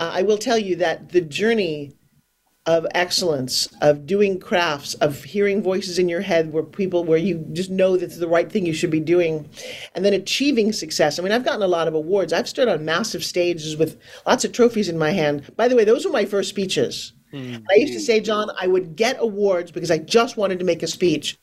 Uh, 0.00 0.10
I 0.14 0.22
will 0.22 0.38
tell 0.38 0.58
you 0.58 0.76
that 0.76 1.10
the 1.10 1.20
journey 1.20 1.92
of 2.66 2.86
excellence, 2.94 3.66
of 3.82 4.06
doing 4.06 4.40
crafts, 4.40 4.94
of 4.94 5.22
hearing 5.22 5.62
voices 5.62 5.98
in 5.98 6.08
your 6.08 6.22
head 6.22 6.52
where 6.52 6.62
people, 6.62 7.04
where 7.04 7.18
you 7.18 7.44
just 7.52 7.70
know 7.70 7.96
that's 7.96 8.18
the 8.18 8.28
right 8.28 8.50
thing 8.50 8.64
you 8.64 8.72
should 8.72 8.90
be 8.90 9.00
doing, 9.00 9.48
and 9.94 10.04
then 10.04 10.14
achieving 10.14 10.72
success. 10.72 11.18
I 11.18 11.22
mean, 11.22 11.32
I've 11.32 11.44
gotten 11.44 11.62
a 11.62 11.68
lot 11.68 11.88
of 11.88 11.94
awards. 11.94 12.32
I've 12.32 12.48
stood 12.48 12.68
on 12.68 12.84
massive 12.84 13.22
stages 13.22 13.76
with 13.76 14.00
lots 14.26 14.44
of 14.44 14.52
trophies 14.52 14.88
in 14.88 14.98
my 14.98 15.10
hand. 15.10 15.54
By 15.56 15.68
the 15.68 15.76
way, 15.76 15.84
those 15.84 16.06
were 16.06 16.12
my 16.12 16.24
first 16.24 16.48
speeches. 16.48 17.12
Mm-hmm. 17.34 17.64
I 17.68 17.74
used 17.74 17.94
to 17.94 18.00
say, 18.00 18.20
John, 18.20 18.48
I 18.60 18.68
would 18.68 18.94
get 18.94 19.16
awards 19.18 19.72
because 19.72 19.90
I 19.90 19.98
just 19.98 20.36
wanted 20.36 20.60
to 20.60 20.64
make 20.64 20.84
a 20.84 20.86
speech. 20.86 21.36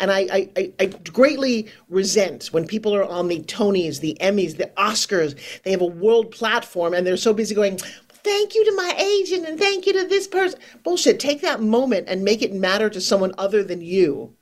And 0.00 0.10
I, 0.10 0.50
I, 0.56 0.72
I 0.80 0.86
greatly 1.12 1.68
resent 1.88 2.48
when 2.48 2.66
people 2.66 2.92
are 2.96 3.04
on 3.04 3.28
the 3.28 3.40
Tonys, 3.42 4.00
the 4.00 4.16
Emmys, 4.20 4.56
the 4.56 4.72
Oscars. 4.76 5.38
They 5.62 5.70
have 5.70 5.82
a 5.82 5.86
world 5.86 6.32
platform 6.32 6.94
and 6.94 7.06
they're 7.06 7.16
so 7.16 7.32
busy 7.32 7.54
going, 7.54 7.78
thank 8.26 8.54
you 8.54 8.64
to 8.64 8.72
my 8.74 8.94
agent 8.98 9.46
and 9.46 9.58
thank 9.58 9.86
you 9.86 9.92
to 9.94 10.04
this 10.06 10.26
person. 10.26 10.58
Bullshit. 10.82 11.20
Take 11.20 11.40
that 11.42 11.62
moment 11.62 12.08
and 12.08 12.24
make 12.24 12.42
it 12.42 12.52
matter 12.52 12.90
to 12.90 13.00
someone 13.00 13.32
other 13.38 13.62
than 13.62 13.80
you. 13.80 14.34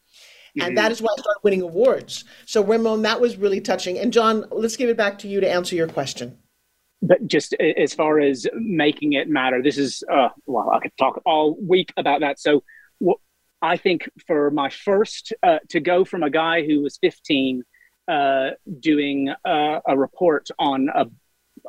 Mm-hmm. 0.59 0.67
And 0.67 0.79
that 0.79 0.91
is 0.91 1.03
why 1.03 1.11
I 1.17 1.21
started 1.21 1.41
winning 1.43 1.63
awards. 1.63 2.25
So, 2.47 2.65
Ramon, 2.65 3.03
that 3.03 3.21
was 3.21 3.37
really 3.37 3.61
touching. 3.61 3.99
And, 3.99 4.13
John, 4.13 4.47
let's 4.51 4.77
give 4.77 4.89
it 4.89 4.97
back 4.97 5.19
to 5.21 5.29
you 5.29 5.41
to 5.41 5.51
answer 5.51 5.77
your 5.77 5.89
question. 5.89 6.39
But 7.03 7.27
just 7.27 7.55
as 7.55 7.93
far 7.93 8.19
as 8.19 8.47
making 8.55 9.13
it 9.13 9.29
matter, 9.29 9.63
this 9.63 9.77
is, 9.77 10.03
uh, 10.11 10.31
well, 10.47 10.71
I 10.71 10.79
could 10.79 10.97
talk 10.99 11.21
all 11.27 11.57
week 11.61 11.93
about 11.97 12.21
that. 12.21 12.41
So, 12.41 12.65
I 13.61 13.79
think 13.79 14.11
for 14.27 14.51
my 14.51 14.69
first, 14.69 15.33
uh, 15.43 15.59
to 15.71 15.81
go 15.81 16.05
from 16.05 16.23
a 16.23 16.29
guy 16.29 16.67
who 16.67 16.83
was 16.83 16.99
15 16.99 17.63
uh, 18.07 18.51
doing 18.79 19.33
uh, 19.45 19.81
a 19.87 19.97
report 19.97 20.49
on 20.59 20.89
a, 20.95 21.07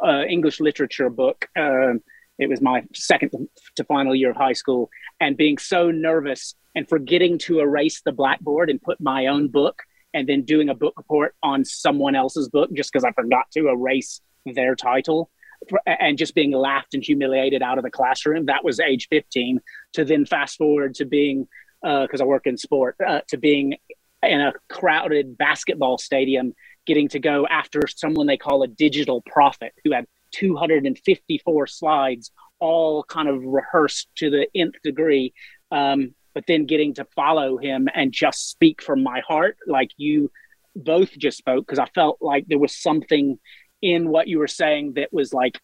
a 0.02 0.26
English 0.28 0.60
literature 0.60 1.10
book. 1.10 1.48
Uh, 1.58 1.94
it 2.38 2.50
was 2.50 2.62
my 2.62 2.84
second 2.94 3.32
to 3.76 3.84
final 3.86 4.14
year 4.14 4.32
of 4.32 4.38
high 4.38 4.54
school, 4.54 4.90
and 5.20 5.38
being 5.38 5.58
so 5.58 5.92
nervous 5.92 6.56
and 6.76 6.88
forgetting 6.88 7.38
to 7.38 7.60
erase 7.60 8.02
the 8.02 8.12
blackboard 8.12 8.70
and 8.70 8.82
put 8.82 9.00
my 9.00 9.28
own 9.28 9.48
book, 9.48 9.82
and 10.14 10.28
then 10.28 10.42
doing 10.44 10.70
a 10.70 10.76
book 10.76 10.94
report 10.98 11.36
on 11.44 11.64
someone 11.64 12.16
else's 12.16 12.50
book 12.50 12.70
just 12.74 12.92
because 12.92 13.04
I 13.06 13.12
forgot 13.12 13.46
to 13.54 13.70
erase 13.70 14.22
their 14.46 14.76
title 14.76 15.30
and 15.86 16.18
just 16.18 16.36
being 16.36 16.52
laughed 16.52 16.94
and 16.94 17.04
humiliated 17.04 17.62
out 17.62 17.78
of 17.78 17.84
the 17.84 17.92
classroom. 17.92 18.46
That 18.46 18.64
was 18.64 18.80
age 18.80 19.08
15 19.10 19.60
to 19.94 20.06
then 20.06 20.26
fast 20.26 20.58
forward 20.58 20.96
to 20.96 21.06
being, 21.06 21.48
because 21.82 22.22
uh, 22.22 22.24
I 22.24 22.28
work 22.28 22.48
in 22.48 22.58
sport, 22.58 22.96
uh, 23.06 23.22
to 23.30 23.38
being 23.38 23.78
in 24.24 24.42
a 24.42 24.54
crowded 24.70 25.38
basketball 25.38 25.98
stadium, 25.98 26.54
getting 26.86 27.08
to 27.10 27.20
go 27.20 27.48
after 27.48 27.82
someone 27.88 28.28
they 28.28 28.38
call 28.38 28.64
a 28.64 28.68
digital 28.68 29.22
prophet 29.22 29.74
who 29.84 29.92
had 29.94 30.06
254 30.32 31.68
slides, 31.68 32.32
all 32.60 33.04
kind 33.04 33.28
of 33.28 33.44
rehearsed 33.44 34.10
to 34.16 34.30
the 34.30 34.48
nth 34.56 34.76
degree. 34.84 35.34
Um, 35.72 36.14
but 36.34 36.46
then 36.48 36.66
getting 36.66 36.94
to 36.96 37.06
follow 37.16 37.58
him 37.58 37.88
and 37.94 38.12
just 38.12 38.50
speak 38.50 38.82
from 38.82 39.02
my 39.02 39.22
heart, 39.26 39.58
like 39.68 39.92
you 39.96 40.32
both 40.76 41.18
just 41.18 41.38
spoke, 41.38 41.66
because 41.66 41.80
I 41.80 41.86
felt 41.96 42.18
like 42.22 42.46
there 42.48 42.60
was 42.60 42.76
something 42.76 43.40
in 43.82 44.10
what 44.10 44.28
you 44.28 44.40
were 44.40 44.48
saying 44.48 44.94
that 44.96 45.14
was 45.14 45.34
like 45.34 45.60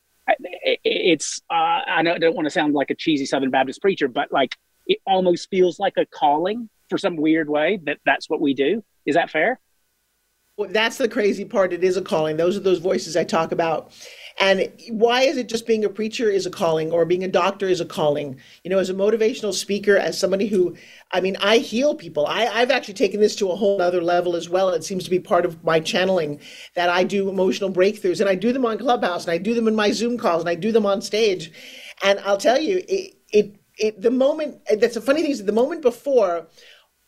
it's 0.84 1.42
uh, 1.50 1.54
I 1.54 2.02
know 2.04 2.14
I 2.14 2.18
don't 2.18 2.36
want 2.36 2.46
to 2.46 2.52
sound 2.52 2.74
like 2.74 2.90
a 2.90 2.96
cheesy 2.96 3.26
Southern 3.26 3.50
Baptist 3.50 3.82
preacher, 3.82 4.08
but 4.08 4.32
like 4.32 4.56
it 4.88 5.00
almost 5.06 5.50
feels 5.50 5.80
like 5.80 5.94
a 5.98 6.06
calling 6.06 6.70
for 6.90 6.98
some 6.98 7.16
weird 7.16 7.50
way 7.50 7.80
that 7.84 7.98
that's 8.06 8.30
what 8.30 8.42
we 8.42 8.54
do. 8.54 8.84
Is 9.06 9.16
that 9.16 9.30
fair? 9.30 9.60
That's 10.70 10.98
the 10.98 11.10
crazy 11.10 11.46
part. 11.46 11.74
It 11.74 11.84
is 11.84 11.98
a 11.98 12.02
calling. 12.02 12.38
Those 12.38 12.58
are 12.58 12.62
those 12.62 12.80
voices 12.80 13.18
I 13.18 13.24
talk 13.24 13.52
about. 13.52 13.92
And 14.40 14.72
why 14.90 15.22
is 15.24 15.38
it 15.38 15.50
just 15.50 15.68
being 15.68 15.86
a 15.86 15.90
preacher 15.90 16.30
is 16.30 16.46
a 16.46 16.50
calling 16.50 16.92
or 16.92 17.06
being 17.06 17.24
a 17.24 17.28
doctor 17.28 17.68
is 17.68 17.82
a 17.82 17.86
calling? 17.86 18.40
You 18.64 18.72
know, 18.72 18.80
as 18.80 18.90
a 18.90 18.94
motivational 18.94 19.54
speaker, 19.54 19.98
as 19.98 20.18
somebody 20.18 20.48
who, 20.48 20.76
I 21.12 21.22
mean, 21.22 21.38
I 21.42 21.58
heal 21.58 21.96
people. 21.96 22.26
I, 22.26 22.48
I've 22.48 22.72
actually 22.72 22.96
taken 22.96 23.20
this 23.20 23.36
to 23.38 23.52
a 23.52 23.56
whole 23.56 23.82
other 23.82 24.02
level 24.02 24.36
as 24.36 24.50
well. 24.50 24.70
It 24.70 24.84
seems 24.84 25.04
to 25.04 25.10
be 25.10 25.20
part 25.20 25.46
of 25.46 25.64
my 25.64 25.80
channeling 25.80 26.40
that 26.76 26.90
I 26.90 27.04
do 27.04 27.30
emotional 27.30 27.72
breakthroughs 27.72 28.20
and 28.20 28.30
I 28.30 28.36
do 28.36 28.54
them 28.54 28.66
on 28.66 28.78
Clubhouse 28.78 29.26
and 29.26 29.32
I 29.32 29.38
do 29.38 29.54
them 29.54 29.68
in 29.68 29.76
my 29.76 29.92
Zoom 29.92 30.18
calls 30.18 30.42
and 30.42 30.50
I 30.50 30.56
do 30.56 30.72
them 30.72 30.86
on 30.86 31.02
stage. 31.02 31.52
And 32.04 32.20
I'll 32.22 32.38
tell 32.38 32.60
you, 32.60 32.84
it, 32.88 33.16
it, 33.32 33.56
it 33.78 34.02
the 34.02 34.12
moment, 34.12 34.60
that's 34.80 34.96
the 34.96 35.02
funny 35.02 35.22
thing 35.22 35.32
is 35.32 35.44
the 35.44 35.52
moment 35.52 35.82
before, 35.82 36.48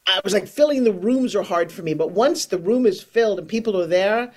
I 0.08 0.20
was 0.24 0.34
like 0.34 0.48
filling 0.48 0.84
the 0.84 0.92
rooms 0.92 1.36
are 1.36 1.44
hard 1.44 1.72
for 1.72 1.82
me, 1.82 1.94
but 1.94 2.12
once 2.12 2.46
the 2.46 2.58
room 2.58 2.86
is 2.86 3.02
filled 3.02 3.40
and 3.40 3.48
people 3.48 3.80
are 3.80 3.88
there, 3.88 4.32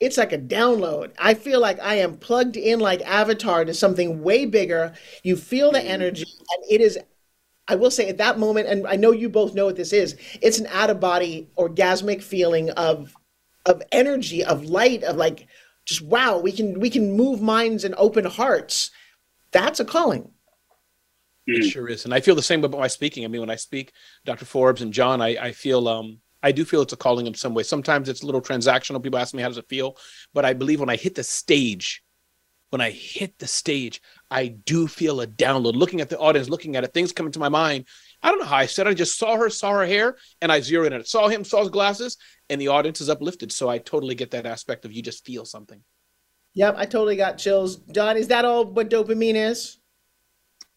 it's 0.00 0.16
like 0.16 0.32
a 0.32 0.38
download. 0.38 1.12
I 1.18 1.34
feel 1.34 1.60
like 1.60 1.78
I 1.80 1.96
am 1.96 2.16
plugged 2.16 2.56
in 2.56 2.80
like 2.80 3.02
Avatar 3.02 3.64
to 3.64 3.74
something 3.74 4.22
way 4.22 4.46
bigger. 4.46 4.94
You 5.22 5.36
feel 5.36 5.72
the 5.72 5.78
mm-hmm. 5.78 5.88
energy, 5.88 6.24
and 6.24 6.64
it 6.70 6.80
is. 6.80 6.98
I 7.68 7.76
will 7.76 7.90
say 7.90 8.08
at 8.08 8.18
that 8.18 8.38
moment, 8.38 8.66
and 8.66 8.86
I 8.86 8.96
know 8.96 9.12
you 9.12 9.28
both 9.28 9.54
know 9.54 9.66
what 9.66 9.76
this 9.76 9.92
is. 9.92 10.16
It's 10.40 10.58
an 10.58 10.66
out 10.68 10.90
of 10.90 10.98
body 10.98 11.48
orgasmic 11.56 12.22
feeling 12.22 12.70
of 12.70 13.14
of 13.66 13.82
energy, 13.92 14.42
of 14.42 14.64
light, 14.64 15.04
of 15.04 15.16
like 15.16 15.46
just 15.84 16.00
wow. 16.02 16.38
We 16.38 16.52
can 16.52 16.80
we 16.80 16.88
can 16.88 17.12
move 17.12 17.42
minds 17.42 17.84
and 17.84 17.94
open 17.98 18.24
hearts. 18.24 18.90
That's 19.52 19.80
a 19.80 19.84
calling. 19.84 20.32
It 21.56 21.70
sure 21.70 21.88
is, 21.88 22.04
and 22.04 22.14
I 22.14 22.20
feel 22.20 22.34
the 22.34 22.42
same 22.42 22.64
about 22.64 22.80
my 22.80 22.86
speaking. 22.86 23.24
I 23.24 23.28
mean, 23.28 23.40
when 23.40 23.50
I 23.50 23.56
speak, 23.56 23.92
Dr. 24.24 24.44
Forbes 24.44 24.82
and 24.82 24.92
John, 24.92 25.20
I, 25.20 25.28
I 25.36 25.52
feel 25.52 25.88
um, 25.88 26.18
I 26.42 26.52
do 26.52 26.64
feel 26.64 26.82
it's 26.82 26.92
a 26.92 26.96
calling 26.96 27.26
in 27.26 27.34
some 27.34 27.54
way. 27.54 27.62
Sometimes 27.62 28.08
it's 28.08 28.22
a 28.22 28.26
little 28.26 28.40
transactional. 28.40 29.02
People 29.02 29.18
ask 29.18 29.34
me, 29.34 29.42
how 29.42 29.48
does 29.48 29.58
it 29.58 29.68
feel? 29.68 29.96
But 30.32 30.44
I 30.44 30.52
believe 30.54 30.80
when 30.80 30.90
I 30.90 30.96
hit 30.96 31.14
the 31.14 31.24
stage, 31.24 32.02
when 32.70 32.80
I 32.80 32.90
hit 32.90 33.38
the 33.38 33.46
stage, 33.46 34.00
I 34.30 34.46
do 34.48 34.86
feel 34.86 35.20
a 35.20 35.26
download. 35.26 35.74
Looking 35.74 36.00
at 36.00 36.08
the 36.08 36.18
audience, 36.18 36.48
looking 36.48 36.76
at 36.76 36.84
it, 36.84 36.94
things 36.94 37.12
come 37.12 37.26
into 37.26 37.40
my 37.40 37.48
mind. 37.48 37.86
I 38.22 38.30
don't 38.30 38.38
know 38.38 38.46
how 38.46 38.56
I 38.56 38.66
said. 38.66 38.86
I 38.86 38.94
just 38.94 39.18
saw 39.18 39.36
her, 39.36 39.50
saw 39.50 39.72
her 39.72 39.86
hair, 39.86 40.16
and 40.40 40.52
I 40.52 40.60
zeroed 40.60 40.92
in 40.92 41.00
it. 41.00 41.08
Saw 41.08 41.28
him, 41.28 41.44
saw 41.44 41.60
his 41.60 41.68
glasses, 41.68 42.16
and 42.48 42.60
the 42.60 42.68
audience 42.68 43.00
is 43.00 43.10
uplifted. 43.10 43.50
So 43.52 43.68
I 43.68 43.78
totally 43.78 44.14
get 44.14 44.30
that 44.30 44.46
aspect 44.46 44.84
of 44.84 44.92
you 44.92 45.02
just 45.02 45.24
feel 45.26 45.44
something. 45.44 45.82
Yep, 46.54 46.74
I 46.78 46.84
totally 46.84 47.16
got 47.16 47.38
chills. 47.38 47.76
John, 47.92 48.16
is 48.16 48.28
that 48.28 48.44
all 48.44 48.64
what 48.64 48.90
dopamine 48.90 49.34
is? 49.34 49.79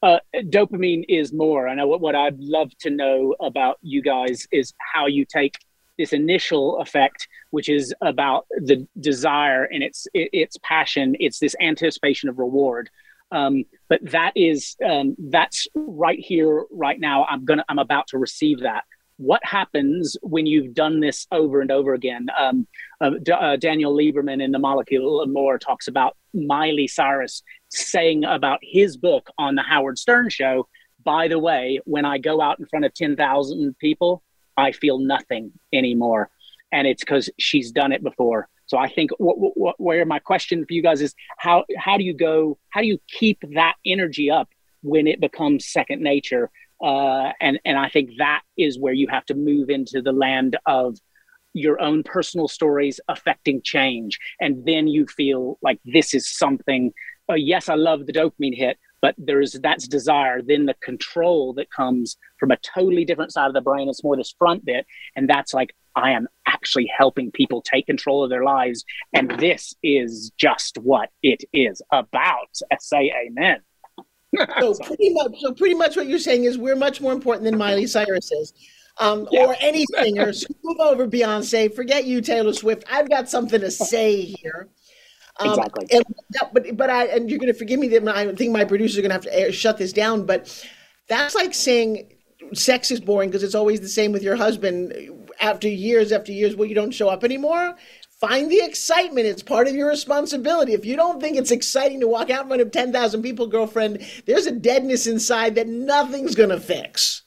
Uh, 0.04 0.20
dopamine 0.36 1.06
is 1.08 1.32
more. 1.32 1.66
I 1.66 1.76
know 1.76 1.88
what, 1.88 2.02
what 2.02 2.14
I'd 2.14 2.38
love 2.38 2.78
to 2.80 2.90
know 2.90 3.36
about 3.40 3.78
you 3.82 4.02
guys 4.02 4.46
is 4.52 4.74
how 4.78 5.08
you 5.08 5.24
take 5.26 5.58
this 5.98 6.12
initial 6.12 6.80
effect, 6.80 7.30
which 7.52 7.70
is 7.70 7.94
about 8.02 8.46
the 8.50 8.86
desire 9.00 9.64
and 9.64 9.82
its 9.82 10.06
its 10.14 10.58
passion. 10.62 11.16
It's 11.22 11.40
this 11.40 11.56
anticipation 11.62 12.28
of 12.28 12.38
reward. 12.38 12.90
Um, 13.32 13.64
but 13.88 14.00
that 14.12 14.34
is 14.36 14.76
um, 14.86 15.16
that's 15.18 15.68
right 15.74 16.20
here, 16.20 16.66
right 16.70 17.00
now. 17.00 17.24
I'm 17.24 17.46
gonna 17.46 17.64
I'm 17.70 17.80
about 17.80 18.08
to 18.08 18.18
receive 18.18 18.60
that. 18.60 18.84
What 19.18 19.42
happens 19.46 20.18
when 20.22 20.46
you've 20.46 20.74
done 20.74 21.00
this 21.00 21.28
over 21.32 21.62
and 21.62 21.72
over 21.72 21.94
again? 21.94 22.28
Um, 22.38 22.68
uh, 23.00 23.12
D- 23.22 23.32
uh, 23.32 23.56
Daniel 23.56 23.96
Lieberman 23.96 24.44
in 24.44 24.52
The 24.52 24.60
Molecule 24.60 25.26
More 25.28 25.58
talks 25.58 25.88
about 25.88 26.18
Miley 26.34 26.88
Cyrus 26.88 27.44
saying 27.74 28.24
about 28.24 28.60
his 28.62 28.98
book 28.98 29.30
on 29.38 29.56
the 29.56 29.64
Howard 29.64 29.98
Stern 29.98 30.30
show, 30.30 30.68
by 31.04 31.28
the 31.28 31.40
way, 31.40 31.80
when 31.86 32.06
I 32.06 32.18
go 32.18 32.42
out 32.42 32.60
in 32.60 32.66
front 32.68 32.86
of 32.86 32.94
10,000 32.94 33.78
people, 33.80 34.24
I 34.58 34.72
feel 34.72 35.00
nothing 35.00 35.52
anymore. 35.74 36.30
And 36.72 36.88
it's 36.88 37.04
because 37.04 37.30
she's 37.38 37.72
done 37.72 37.92
it 37.92 38.04
before. 38.04 38.48
So 38.66 38.78
I 38.78 38.88
think 38.90 39.12
where 39.20 40.06
my 40.06 40.20
question 40.20 40.66
for 40.66 40.74
you 40.74 40.82
guys 40.82 41.02
is 41.02 41.14
how 41.38 41.66
how 41.78 41.98
do 41.98 42.04
you 42.04 42.14
go? 42.14 42.58
How 42.70 42.82
do 42.82 42.88
you 42.88 43.00
keep 43.08 43.40
that 43.54 43.76
energy 43.86 44.32
up 44.32 44.50
when 44.82 45.06
it 45.06 45.20
becomes 45.20 45.68
second 45.68 46.02
nature? 46.02 46.50
Uh, 46.82 47.32
and 47.42 47.60
and 47.66 47.78
I 47.78 47.90
think 47.90 48.12
that 48.18 48.42
is 48.58 48.80
where 48.80 48.94
you 48.94 49.08
have 49.10 49.26
to 49.26 49.36
move 49.36 49.70
into 49.70 50.02
the 50.02 50.14
land 50.14 50.58
of 50.66 50.98
your 51.54 51.80
own 51.82 52.04
personal 52.04 52.48
stories 52.48 53.00
affecting 53.08 53.62
change, 53.62 54.18
and 54.42 54.66
then 54.66 54.88
you 54.88 55.06
feel 55.06 55.60
like 55.62 55.80
this 55.86 56.14
is 56.14 56.28
something 56.28 56.94
uh, 57.30 57.36
yes, 57.36 57.70
I 57.70 57.76
love 57.76 58.06
the 58.06 58.14
dopamine 58.14 58.56
hit, 58.56 58.78
but 59.02 59.16
there's 59.18 59.54
that's 59.54 59.88
desire. 59.88 60.42
Then 60.42 60.66
the 60.66 60.76
control 60.82 61.54
that 61.54 61.72
comes 61.72 62.18
from 62.40 62.52
a 62.52 62.58
totally 62.58 63.06
different 63.06 63.32
side 63.32 63.48
of 63.48 63.54
the 63.54 63.62
brain. 63.62 63.90
It's 63.90 64.04
more 64.04 64.18
this 64.18 64.36
front 64.38 64.66
bit, 64.66 64.86
and 65.16 65.30
that's 65.30 65.54
like 65.54 65.74
I 65.96 66.12
am 66.12 66.28
actually 66.48 66.90
helping 66.96 67.32
people 67.32 67.62
take 67.62 67.86
control 67.86 68.24
of 68.24 68.30
their 68.30 68.44
lives, 68.44 68.84
and 69.14 69.32
this 69.40 69.74
is 69.84 70.32
just 70.38 70.78
what 70.78 71.10
it 71.22 71.44
is 71.54 71.82
about. 71.92 72.50
Say 72.80 73.12
amen. 73.26 73.60
so 74.60 74.74
pretty 74.84 75.14
much, 75.14 75.32
so 75.40 75.54
pretty 75.54 75.76
much 75.76 75.96
what 75.96 76.08
you're 76.08 76.20
saying 76.20 76.46
is 76.46 76.58
we're 76.58 76.76
much 76.76 77.02
more 77.02 77.14
important 77.14 77.46
than 77.46 77.58
Miley 77.58 77.88
Cyrus 77.88 78.32
is. 78.32 78.54
Um, 79.00 79.28
yeah. 79.32 79.46
or 79.46 79.56
any 79.60 79.86
singers. 79.86 80.46
Move 80.64 80.80
over, 80.80 81.08
Beyonce. 81.08 81.74
Forget 81.74 82.06
you, 82.06 82.22
Taylor 82.22 82.54
Swift. 82.54 82.84
I've 82.92 83.10
got 83.10 83.28
something 83.28 83.60
to 83.60 83.72
say 83.72 84.22
here. 84.22 84.70
Um, 85.40 85.50
exactly. 85.50 85.88
And 85.92 86.04
that, 86.32 86.54
but 86.54 86.78
but 86.78 86.90
I 86.90 87.06
and 87.06 87.30
you're 87.30 87.40
going 87.40 87.52
to 87.52 87.58
forgive 87.58 87.80
me 87.80 87.88
that 87.90 88.08
I 88.08 88.34
think 88.36 88.52
my 88.52 88.66
producers 88.66 88.98
are 88.98 89.02
going 89.02 89.10
to 89.10 89.16
have 89.16 89.24
to 89.24 89.38
air, 89.38 89.52
shut 89.52 89.78
this 89.78 89.94
down. 89.94 90.26
But 90.26 90.66
that's 91.08 91.36
like 91.36 91.54
saying 91.54 92.14
sex 92.54 92.92
is 92.92 93.00
boring 93.00 93.30
because 93.30 93.44
it's 93.44 93.56
always 93.56 93.82
the 93.82 93.88
same 93.88 94.12
with 94.12 94.22
your 94.22 94.36
husband 94.36 94.94
after 95.40 95.68
years 95.68 96.12
after 96.12 96.32
years. 96.32 96.56
Well, 96.56 96.68
you 96.68 96.76
don't 96.76 96.92
show 96.92 97.10
up 97.10 97.24
anymore. 97.24 97.76
Find 98.20 98.50
the 98.50 98.62
excitement. 98.64 99.28
It's 99.28 99.44
part 99.44 99.68
of 99.68 99.76
your 99.76 99.90
responsibility. 99.90 100.74
If 100.74 100.86
you 100.86 100.96
don't 100.96 101.20
think 101.20 101.36
it's 101.36 101.52
exciting 101.52 102.00
to 102.00 102.08
walk 102.08 102.30
out 102.30 102.44
in 102.44 102.48
front 102.48 102.62
of 102.62 102.72
10,000 102.72 103.22
people, 103.22 103.48
girlfriend, 103.48 104.06
there's 104.26 104.46
a 104.46 104.52
deadness 104.52 105.08
inside 105.08 105.56
that 105.56 105.68
nothing's 105.68 106.34
going 106.36 106.50
to 106.50 106.60
fix. 106.60 107.24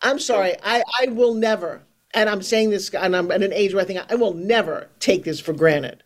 I'm 0.00 0.18
sorry. 0.18 0.54
I, 0.62 0.82
I 1.00 1.08
will 1.08 1.34
never, 1.34 1.82
and 2.14 2.30
I'm 2.30 2.40
saying 2.40 2.70
this, 2.70 2.88
and 2.94 3.14
I'm 3.14 3.30
at 3.30 3.42
an 3.42 3.52
age 3.52 3.74
where 3.74 3.82
I 3.82 3.86
think 3.86 4.00
I 4.10 4.14
will 4.14 4.32
never 4.32 4.88
take 5.00 5.24
this 5.24 5.38
for 5.38 5.52
granted. 5.52 6.02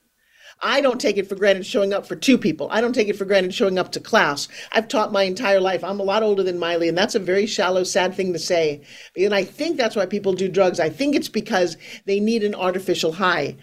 I 0.63 0.81
don't 0.81 1.01
take 1.01 1.19
it 1.19 1.29
for 1.29 1.35
granted 1.35 1.67
showing 1.67 1.93
up 1.93 2.07
for 2.07 2.17
two 2.17 2.39
people. 2.39 2.69
I 2.71 2.81
don't 2.81 2.95
take 2.95 3.09
it 3.09 3.17
for 3.17 3.27
granted 3.27 3.55
showing 3.55 3.79
up 3.79 3.93
to 3.93 4.01
class. 4.01 4.49
I've 4.73 4.89
taught 4.89 5.13
my 5.13 5.25
entire 5.25 5.61
life. 5.61 5.85
I'm 5.85 6.01
a 6.01 6.05
lot 6.05 6.23
older 6.23 6.43
than 6.43 6.59
Miley, 6.59 6.89
and 6.89 6.97
that's 6.97 7.15
a 7.15 7.21
very 7.21 7.47
shallow, 7.47 7.85
sad 7.85 8.15
thing 8.15 8.33
to 8.33 8.39
say. 8.39 8.83
And 9.17 9.35
I 9.35 9.45
think 9.45 9.77
that's 9.77 9.97
why 9.97 10.07
people 10.07 10.33
do 10.33 10.49
drugs. 10.49 10.81
I 10.81 10.89
think 10.89 11.15
it's 11.15 11.29
because 11.29 11.77
they 12.07 12.21
need 12.21 12.43
an 12.43 12.55
artificial 12.55 13.13
high. 13.13 13.57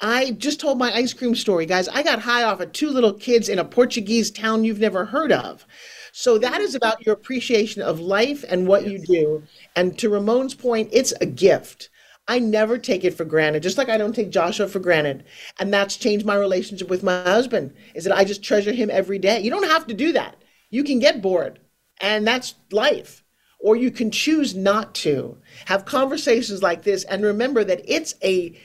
I 0.00 0.32
just 0.32 0.60
told 0.60 0.78
my 0.78 0.94
ice 0.94 1.12
cream 1.12 1.34
story, 1.34 1.66
guys. 1.66 1.88
I 1.88 2.02
got 2.02 2.20
high 2.20 2.44
off 2.44 2.60
of 2.60 2.72
two 2.72 2.90
little 2.90 3.14
kids 3.14 3.48
in 3.48 3.58
a 3.58 3.64
Portuguese 3.64 4.30
town 4.30 4.64
you've 4.64 4.78
never 4.78 5.06
heard 5.06 5.32
of. 5.32 5.66
So 6.12 6.38
that 6.38 6.60
is 6.60 6.74
about 6.74 7.04
your 7.04 7.14
appreciation 7.14 7.82
of 7.82 8.00
life 8.00 8.44
and 8.48 8.66
what 8.66 8.86
you 8.86 8.98
do. 8.98 9.42
And 9.74 9.98
to 9.98 10.08
Ramon's 10.08 10.54
point, 10.54 10.90
it's 10.92 11.12
a 11.20 11.26
gift. 11.26 11.90
I 12.28 12.38
never 12.38 12.76
take 12.76 13.04
it 13.04 13.14
for 13.14 13.24
granted, 13.24 13.62
just 13.62 13.78
like 13.78 13.88
I 13.88 13.96
don't 13.96 14.14
take 14.14 14.30
Joshua 14.30 14.68
for 14.68 14.78
granted. 14.80 15.24
And 15.58 15.72
that's 15.72 15.96
changed 15.96 16.26
my 16.26 16.36
relationship 16.36 16.88
with 16.90 17.02
my 17.02 17.22
husband, 17.22 17.74
is 17.94 18.04
that 18.04 18.16
I 18.16 18.24
just 18.24 18.44
treasure 18.44 18.72
him 18.72 18.90
every 18.90 19.18
day. 19.18 19.40
You 19.40 19.50
don't 19.50 19.68
have 19.68 19.86
to 19.86 19.94
do 19.94 20.12
that. 20.12 20.36
You 20.70 20.84
can 20.84 20.98
get 20.98 21.22
bored, 21.22 21.58
and 22.00 22.26
that's 22.26 22.54
life. 22.70 23.24
Or 23.60 23.74
you 23.74 23.90
can 23.90 24.10
choose 24.10 24.54
not 24.54 24.94
to. 24.96 25.38
Have 25.64 25.84
conversations 25.84 26.62
like 26.62 26.82
this 26.82 27.02
and 27.04 27.24
remember 27.24 27.64
that 27.64 27.82
it's 27.84 28.14
a 28.22 28.56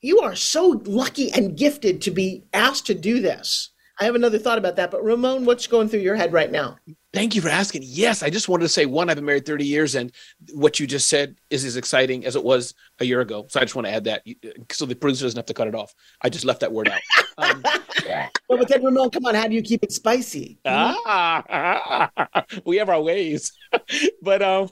you 0.00 0.18
are 0.18 0.34
so 0.34 0.82
lucky 0.84 1.30
and 1.30 1.56
gifted 1.56 2.02
to 2.02 2.10
be 2.10 2.42
asked 2.52 2.86
to 2.86 2.94
do 2.94 3.20
this. 3.20 3.70
I 4.02 4.06
have 4.06 4.16
another 4.16 4.40
thought 4.40 4.58
about 4.58 4.74
that, 4.76 4.90
but 4.90 5.04
Ramon, 5.04 5.44
what's 5.44 5.68
going 5.68 5.88
through 5.88 6.00
your 6.00 6.16
head 6.16 6.32
right 6.32 6.50
now? 6.50 6.76
Thank 7.14 7.36
you 7.36 7.40
for 7.40 7.50
asking. 7.50 7.82
Yes, 7.84 8.24
I 8.24 8.30
just 8.30 8.48
wanted 8.48 8.64
to 8.64 8.68
say 8.68 8.84
one, 8.84 9.08
I've 9.08 9.14
been 9.14 9.24
married 9.24 9.46
30 9.46 9.64
years, 9.64 9.94
and 9.94 10.10
what 10.54 10.80
you 10.80 10.88
just 10.88 11.08
said 11.08 11.36
is 11.50 11.64
as 11.64 11.76
exciting 11.76 12.26
as 12.26 12.34
it 12.34 12.42
was 12.42 12.74
a 12.98 13.04
year 13.04 13.20
ago. 13.20 13.46
So 13.48 13.60
I 13.60 13.62
just 13.62 13.76
want 13.76 13.86
to 13.86 13.92
add 13.92 14.02
that 14.04 14.24
so 14.72 14.86
the 14.86 14.96
producer 14.96 15.24
doesn't 15.24 15.38
have 15.38 15.46
to 15.46 15.54
cut 15.54 15.68
it 15.68 15.76
off. 15.76 15.94
I 16.20 16.30
just 16.30 16.44
left 16.44 16.62
that 16.62 16.72
word 16.72 16.88
out. 16.88 17.00
Um, 17.38 17.62
well, 18.48 18.58
but 18.58 18.66
then 18.66 18.82
Ramon, 18.84 19.10
come 19.10 19.24
on, 19.24 19.36
how 19.36 19.46
do 19.46 19.54
you 19.54 19.62
keep 19.62 19.84
it 19.84 19.92
spicy? 19.92 20.58
Ah, 20.64 22.10
we 22.66 22.78
have 22.78 22.88
our 22.88 23.00
ways, 23.00 23.52
but 24.22 24.42
um, 24.42 24.68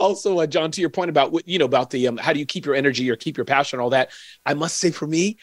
also, 0.00 0.40
uh, 0.40 0.48
John, 0.48 0.72
to 0.72 0.80
your 0.80 0.90
point 0.90 1.10
about 1.10 1.30
what 1.30 1.46
you 1.46 1.60
know 1.60 1.64
about 1.64 1.90
the 1.90 2.08
um, 2.08 2.16
how 2.16 2.32
do 2.32 2.40
you 2.40 2.46
keep 2.46 2.66
your 2.66 2.74
energy 2.74 3.08
or 3.08 3.14
keep 3.14 3.36
your 3.36 3.46
passion, 3.46 3.78
all 3.78 3.90
that. 3.90 4.10
I 4.44 4.54
must 4.54 4.78
say, 4.78 4.90
for 4.90 5.06
me, 5.06 5.38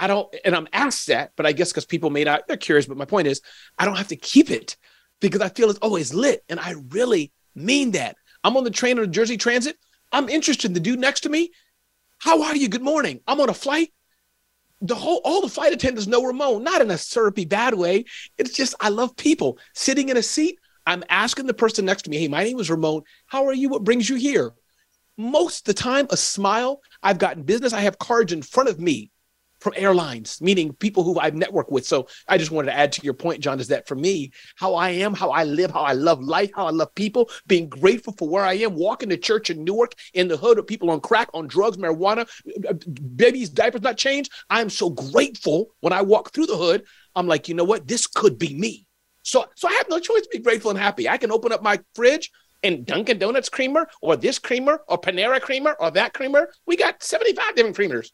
I 0.00 0.06
don't, 0.06 0.34
and 0.46 0.56
I'm 0.56 0.66
asked 0.72 1.08
that, 1.08 1.32
but 1.36 1.44
I 1.44 1.52
guess 1.52 1.70
because 1.70 1.84
people 1.84 2.08
may 2.08 2.24
not, 2.24 2.48
they're 2.48 2.56
curious. 2.56 2.86
But 2.86 2.96
my 2.96 3.04
point 3.04 3.28
is, 3.28 3.42
I 3.78 3.84
don't 3.84 3.98
have 3.98 4.08
to 4.08 4.16
keep 4.16 4.50
it 4.50 4.76
because 5.20 5.42
I 5.42 5.50
feel 5.50 5.68
it's 5.68 5.78
always 5.80 6.14
lit, 6.14 6.42
and 6.48 6.58
I 6.58 6.74
really 6.88 7.32
mean 7.54 7.90
that. 7.92 8.16
I'm 8.42 8.56
on 8.56 8.64
the 8.64 8.70
train 8.70 8.98
on 8.98 9.04
the 9.04 9.10
Jersey 9.10 9.36
Transit. 9.36 9.76
I'm 10.10 10.30
interested 10.30 10.70
in 10.70 10.72
the 10.72 10.80
dude 10.80 10.98
next 10.98 11.20
to 11.20 11.28
me. 11.28 11.50
How 12.18 12.42
are 12.42 12.56
you? 12.56 12.68
Good 12.68 12.82
morning. 12.82 13.20
I'm 13.26 13.40
on 13.40 13.50
a 13.50 13.54
flight. 13.54 13.92
The 14.80 14.94
whole, 14.94 15.20
all 15.22 15.42
the 15.42 15.50
flight 15.50 15.74
attendants 15.74 16.06
know 16.06 16.24
Ramon, 16.24 16.64
not 16.64 16.80
in 16.80 16.90
a 16.90 16.96
syrupy 16.96 17.44
bad 17.44 17.74
way. 17.74 18.06
It's 18.38 18.54
just 18.54 18.74
I 18.80 18.88
love 18.88 19.14
people 19.18 19.58
sitting 19.74 20.08
in 20.08 20.16
a 20.16 20.22
seat. 20.22 20.58
I'm 20.86 21.04
asking 21.10 21.46
the 21.46 21.54
person 21.54 21.84
next 21.84 22.02
to 22.02 22.10
me, 22.10 22.16
hey, 22.16 22.28
my 22.28 22.42
name 22.42 22.58
is 22.58 22.70
Ramon. 22.70 23.02
How 23.26 23.44
are 23.46 23.52
you? 23.52 23.68
What 23.68 23.84
brings 23.84 24.08
you 24.08 24.16
here? 24.16 24.52
Most 25.18 25.66
the 25.66 25.74
time, 25.74 26.06
a 26.08 26.16
smile. 26.16 26.80
I've 27.02 27.18
gotten 27.18 27.42
business. 27.42 27.74
I 27.74 27.80
have 27.80 27.98
cards 27.98 28.32
in 28.32 28.40
front 28.40 28.70
of 28.70 28.80
me 28.80 29.10
from 29.60 29.74
airlines, 29.76 30.40
meaning 30.40 30.72
people 30.74 31.04
who 31.04 31.18
I've 31.18 31.34
networked 31.34 31.70
with. 31.70 31.86
So 31.86 32.08
I 32.28 32.38
just 32.38 32.50
wanted 32.50 32.66
to 32.66 32.76
add 32.76 32.92
to 32.92 33.02
your 33.02 33.14
point, 33.14 33.40
Jon, 33.40 33.60
is 33.60 33.68
that 33.68 33.86
for 33.86 33.94
me, 33.94 34.32
how 34.56 34.74
I 34.74 34.90
am, 34.90 35.14
how 35.14 35.30
I 35.30 35.44
live, 35.44 35.70
how 35.70 35.82
I 35.82 35.92
love 35.92 36.20
life, 36.22 36.50
how 36.54 36.66
I 36.66 36.70
love 36.70 36.94
people, 36.94 37.30
being 37.46 37.68
grateful 37.68 38.14
for 38.18 38.28
where 38.28 38.44
I 38.44 38.54
am, 38.54 38.74
walking 38.74 39.10
to 39.10 39.16
church 39.16 39.50
in 39.50 39.64
Newark 39.64 39.94
in 40.14 40.28
the 40.28 40.36
hood 40.36 40.58
of 40.58 40.66
people 40.66 40.90
on 40.90 41.00
crack, 41.00 41.28
on 41.34 41.46
drugs, 41.46 41.76
marijuana, 41.76 42.28
babies' 43.16 43.50
diapers 43.50 43.82
not 43.82 43.96
changed. 43.96 44.32
I'm 44.48 44.70
so 44.70 44.90
grateful 44.90 45.74
when 45.80 45.92
I 45.92 46.02
walk 46.02 46.32
through 46.32 46.46
the 46.46 46.56
hood. 46.56 46.84
I'm 47.14 47.26
like, 47.26 47.48
you 47.48 47.54
know 47.54 47.64
what? 47.64 47.86
This 47.86 48.06
could 48.06 48.38
be 48.38 48.54
me. 48.54 48.86
So, 49.22 49.46
so 49.54 49.68
I 49.68 49.72
have 49.74 49.88
no 49.90 49.98
choice 49.98 50.22
to 50.22 50.28
be 50.32 50.38
grateful 50.38 50.70
and 50.70 50.78
happy. 50.78 51.08
I 51.08 51.18
can 51.18 51.30
open 51.30 51.52
up 51.52 51.62
my 51.62 51.78
fridge 51.94 52.30
and 52.62 52.84
Dunkin' 52.84 53.18
Donuts 53.18 53.48
creamer, 53.48 53.88
or 54.02 54.16
this 54.16 54.38
creamer, 54.38 54.82
or 54.88 55.00
Panera 55.00 55.40
creamer, 55.40 55.76
or 55.80 55.90
that 55.92 56.12
creamer. 56.12 56.52
We 56.66 56.76
got 56.76 57.02
75 57.02 57.54
different 57.54 57.76
creamers. 57.76 58.10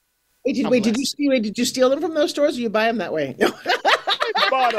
Wait, 0.46 0.54
did, 0.54 0.70
wait, 0.70 0.82
did 0.85 0.96
you 0.96 1.04
steal? 1.04 1.30
Wait, 1.30 1.42
did 1.42 1.59
you 1.59 1.64
steal 1.64 1.90
them 1.90 2.00
from 2.00 2.14
those 2.14 2.30
stores, 2.30 2.56
or 2.56 2.61
you 2.61 2.70
buy 2.70 2.85
them 2.85 2.98
that 2.98 3.12
way? 3.12 3.35
No. 3.38 3.48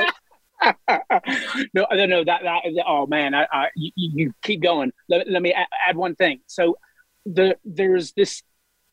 no, 1.74 1.86
no, 1.92 2.06
no. 2.06 2.24
That 2.24 2.42
that 2.44 2.62
oh 2.88 3.06
man, 3.06 3.36
I, 3.36 3.46
I 3.52 3.68
you, 3.76 3.92
you, 3.96 4.34
keep 4.42 4.62
going. 4.62 4.94
Let, 5.10 5.30
let 5.30 5.42
me 5.42 5.52
add, 5.52 5.68
add, 5.86 5.98
one 5.98 6.16
thing. 6.16 6.40
So 6.48 6.78
the 7.26 7.58
there's 7.66 8.14
this 8.14 8.44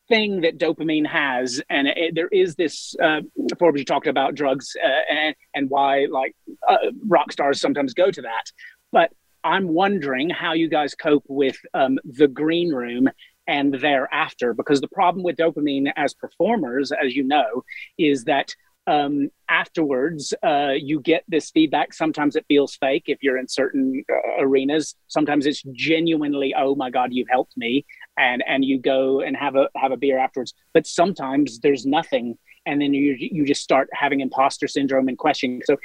thing 0.09 0.41
that 0.41 0.57
dopamine 0.57 1.07
has, 1.07 1.61
and 1.69 1.87
it, 1.87 2.13
there 2.13 2.27
is 2.27 2.55
this. 2.55 2.93
Uh, 3.01 3.21
Forbes, 3.57 3.79
you 3.79 3.85
talked 3.85 4.07
about 4.07 4.35
drugs 4.35 4.75
uh, 4.83 5.13
and 5.13 5.35
and 5.53 5.69
why 5.69 6.07
like 6.11 6.35
uh, 6.67 6.77
rock 7.07 7.31
stars 7.31 7.61
sometimes 7.61 7.93
go 7.93 8.11
to 8.11 8.21
that, 8.21 8.51
but 8.91 9.11
I'm 9.45 9.69
wondering 9.69 10.29
how 10.29 10.53
you 10.53 10.67
guys 10.67 10.93
cope 10.93 11.23
with 11.29 11.57
um, 11.73 11.99
the 12.03 12.27
green 12.27 12.73
room 12.73 13.09
and 13.47 13.73
thereafter. 13.73 14.53
Because 14.53 14.81
the 14.81 14.87
problem 14.87 15.23
with 15.23 15.37
dopamine 15.37 15.91
as 15.95 16.13
performers, 16.13 16.91
as 16.91 17.15
you 17.15 17.23
know, 17.23 17.63
is 17.97 18.23
that 18.25 18.55
um, 18.87 19.29
afterwards 19.49 20.33
uh, 20.43 20.73
you 20.77 20.99
get 20.99 21.23
this 21.27 21.49
feedback. 21.49 21.93
Sometimes 21.93 22.35
it 22.35 22.45
feels 22.47 22.75
fake 22.75 23.05
if 23.07 23.19
you're 23.21 23.37
in 23.37 23.47
certain 23.47 24.03
uh, 24.11 24.43
arenas. 24.43 24.95
Sometimes 25.07 25.45
it's 25.45 25.63
genuinely, 25.71 26.53
oh 26.57 26.75
my 26.75 26.89
god, 26.89 27.09
you've 27.11 27.29
helped 27.29 27.57
me, 27.57 27.85
and 28.17 28.43
and 28.47 28.63
you 28.63 28.79
go 28.79 29.21
and 29.21 29.35
have 29.35 29.55
a 29.55 29.69
have 29.75 29.91
a 29.91 29.97
beer 29.97 30.19
afterwards. 30.19 30.53
But 30.73 30.87
sometimes 30.87 31.59
there's 31.59 31.85
nothing. 31.85 32.37
And 32.67 32.81
then 32.81 32.95
you 32.95 33.15
you 33.19 33.45
just 33.45 33.61
start 33.61 33.89
having 33.93 34.21
imposter 34.21 34.67
syndrome 34.67 35.07
and 35.07 35.17
questioning. 35.17 35.61
So 35.65 35.77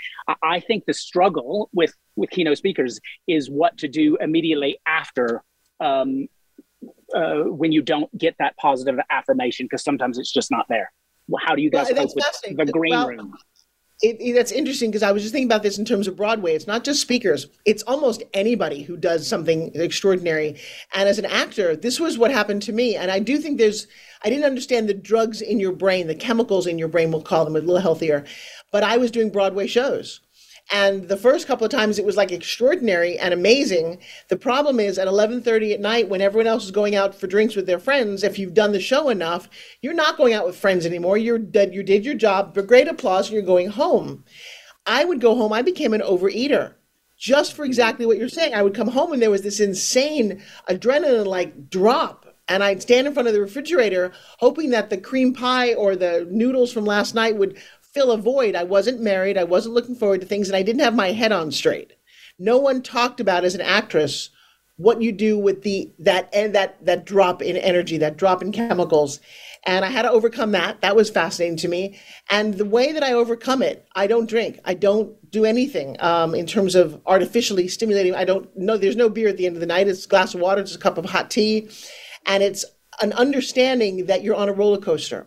I, 0.42 0.60
think 0.60 0.86
the 0.86 0.94
struggle 0.94 1.68
with 1.74 1.94
with 2.16 2.30
keynote 2.30 2.56
speakers 2.56 3.00
is 3.26 3.50
what 3.50 3.76
to 3.78 3.88
do 3.88 4.16
immediately 4.16 4.78
after 4.86 5.42
um, 5.80 6.26
uh, 7.14 7.44
when 7.44 7.72
you 7.72 7.82
don't 7.82 8.16
get 8.16 8.36
that 8.38 8.56
positive 8.56 8.98
affirmation 9.10 9.66
because 9.66 9.82
sometimes 9.82 10.18
it's 10.18 10.32
just 10.32 10.50
not 10.50 10.66
there. 10.68 10.92
Well, 11.28 11.42
how 11.44 11.54
do 11.54 11.62
you 11.62 11.70
guys 11.70 11.88
well, 11.92 12.06
cope 12.06 12.16
with 12.56 12.66
the 12.66 12.72
green 12.72 12.92
well, 12.92 13.08
room? 13.08 13.34
It, 14.02 14.16
it, 14.18 14.32
that's 14.32 14.50
interesting 14.50 14.90
because 14.90 15.02
I 15.02 15.12
was 15.12 15.22
just 15.22 15.32
thinking 15.32 15.48
about 15.48 15.62
this 15.62 15.78
in 15.78 15.84
terms 15.84 16.08
of 16.08 16.16
Broadway. 16.16 16.54
It's 16.54 16.66
not 16.66 16.84
just 16.84 17.02
speakers; 17.02 17.46
it's 17.66 17.82
almost 17.82 18.22
anybody 18.32 18.82
who 18.82 18.96
does 18.96 19.26
something 19.26 19.70
extraordinary. 19.74 20.58
And 20.94 21.08
as 21.08 21.18
an 21.18 21.26
actor, 21.26 21.76
this 21.76 22.00
was 22.00 22.16
what 22.16 22.30
happened 22.30 22.62
to 22.62 22.72
me. 22.72 22.96
And 22.96 23.10
I 23.10 23.18
do 23.18 23.38
think 23.38 23.58
there's. 23.58 23.86
I 24.24 24.30
didn't 24.30 24.44
understand 24.44 24.88
the 24.88 24.94
drugs 24.94 25.40
in 25.40 25.60
your 25.60 25.72
brain, 25.72 26.06
the 26.06 26.14
chemicals 26.14 26.66
in 26.66 26.78
your 26.78 26.88
brain. 26.88 27.10
We'll 27.10 27.22
call 27.22 27.44
them 27.44 27.56
a 27.56 27.60
little 27.60 27.78
healthier. 27.78 28.24
But 28.72 28.84
I 28.84 28.96
was 28.96 29.10
doing 29.10 29.30
Broadway 29.30 29.66
shows 29.66 30.20
and 30.70 31.08
the 31.08 31.16
first 31.16 31.48
couple 31.48 31.64
of 31.64 31.70
times 31.70 31.98
it 31.98 32.04
was 32.04 32.16
like 32.16 32.30
extraordinary 32.30 33.18
and 33.18 33.34
amazing. 33.34 33.98
The 34.28 34.36
problem 34.36 34.78
is 34.78 34.98
at 34.98 35.08
11.30 35.08 35.74
at 35.74 35.80
night 35.80 36.08
when 36.08 36.20
everyone 36.20 36.46
else 36.46 36.64
is 36.64 36.70
going 36.70 36.94
out 36.94 37.14
for 37.14 37.26
drinks 37.26 37.56
with 37.56 37.66
their 37.66 37.80
friends 37.80 38.22
if 38.22 38.38
you've 38.38 38.54
done 38.54 38.72
the 38.72 38.80
show 38.80 39.08
enough 39.08 39.48
you're 39.82 39.94
not 39.94 40.16
going 40.16 40.32
out 40.32 40.46
with 40.46 40.56
friends 40.56 40.86
anymore. 40.86 41.18
You're 41.18 41.38
dead 41.38 41.74
you 41.74 41.82
did 41.82 42.04
your 42.04 42.14
job. 42.14 42.54
For 42.54 42.62
great 42.62 42.86
applause 42.86 43.26
and 43.26 43.34
you're 43.34 43.42
going 43.42 43.68
home. 43.68 44.24
I 44.86 45.04
would 45.04 45.20
go 45.20 45.34
home. 45.34 45.52
I 45.52 45.62
became 45.62 45.92
an 45.92 46.02
overeater. 46.02 46.74
Just 47.18 47.52
for 47.52 47.64
exactly 47.64 48.06
what 48.06 48.16
you're 48.16 48.28
saying 48.28 48.54
i 48.54 48.62
would 48.62 48.74
come 48.74 48.88
home 48.88 49.12
and 49.12 49.20
there 49.20 49.30
was 49.30 49.42
this 49.42 49.60
insane 49.60 50.40
adrenaline 50.68 51.26
like 51.26 51.68
drop. 51.68 52.26
And 52.46 52.64
I'd 52.64 52.82
stand 52.82 53.06
in 53.06 53.12
front 53.12 53.28
of 53.28 53.34
the 53.34 53.40
refrigerator 53.40 54.12
hoping 54.38 54.70
that 54.70 54.90
the 54.90 54.98
cream 54.98 55.34
pie 55.34 55.74
or 55.74 55.94
the 55.94 56.26
noodles 56.30 56.72
from 56.72 56.84
last 56.84 57.14
night 57.14 57.36
would 57.36 57.56
fill 57.92 58.12
a 58.12 58.16
void. 58.16 58.54
I 58.54 58.64
wasn't 58.64 59.00
married. 59.00 59.36
I 59.36 59.44
wasn't 59.44 59.74
looking 59.74 59.94
forward 59.94 60.20
to 60.20 60.26
things, 60.26 60.48
and 60.48 60.56
I 60.56 60.62
didn't 60.62 60.82
have 60.82 60.94
my 60.94 61.12
head 61.12 61.32
on 61.32 61.50
straight. 61.50 61.92
No 62.38 62.56
one 62.58 62.82
talked 62.82 63.20
about 63.20 63.44
as 63.44 63.54
an 63.54 63.60
actress 63.60 64.30
what 64.76 65.02
you 65.02 65.12
do 65.12 65.38
with 65.38 65.62
the 65.62 65.92
that 65.98 66.30
and 66.32 66.54
that 66.54 66.82
that 66.86 67.04
drop 67.04 67.42
in 67.42 67.56
energy, 67.56 67.98
that 67.98 68.16
drop 68.16 68.40
in 68.40 68.50
chemicals. 68.50 69.20
And 69.64 69.84
I 69.84 69.90
had 69.90 70.02
to 70.02 70.10
overcome 70.10 70.52
that. 70.52 70.80
That 70.80 70.96
was 70.96 71.10
fascinating 71.10 71.58
to 71.58 71.68
me. 71.68 72.00
And 72.30 72.54
the 72.54 72.64
way 72.64 72.92
that 72.92 73.02
I 73.02 73.12
overcome 73.12 73.60
it, 73.60 73.86
I 73.94 74.06
don't 74.06 74.28
drink. 74.28 74.58
I 74.64 74.72
don't 74.72 75.30
do 75.30 75.44
anything 75.44 76.00
um, 76.00 76.34
in 76.34 76.46
terms 76.46 76.74
of 76.74 76.98
artificially 77.04 77.68
stimulating. 77.68 78.14
I 78.14 78.24
don't 78.24 78.56
know. 78.56 78.78
There's 78.78 78.96
no 78.96 79.10
beer 79.10 79.28
at 79.28 79.36
the 79.36 79.44
end 79.44 79.56
of 79.56 79.60
the 79.60 79.66
night. 79.66 79.86
It's 79.86 80.06
a 80.06 80.08
glass 80.08 80.34
of 80.34 80.40
water, 80.40 80.62
it's 80.62 80.74
a 80.74 80.78
cup 80.78 80.96
of 80.96 81.04
hot 81.04 81.30
tea, 81.30 81.68
and 82.24 82.42
it's 82.42 82.64
an 83.02 83.12
understanding 83.12 84.06
that 84.06 84.22
you're 84.22 84.34
on 84.34 84.48
a 84.48 84.52
roller 84.52 84.78
coaster 84.78 85.26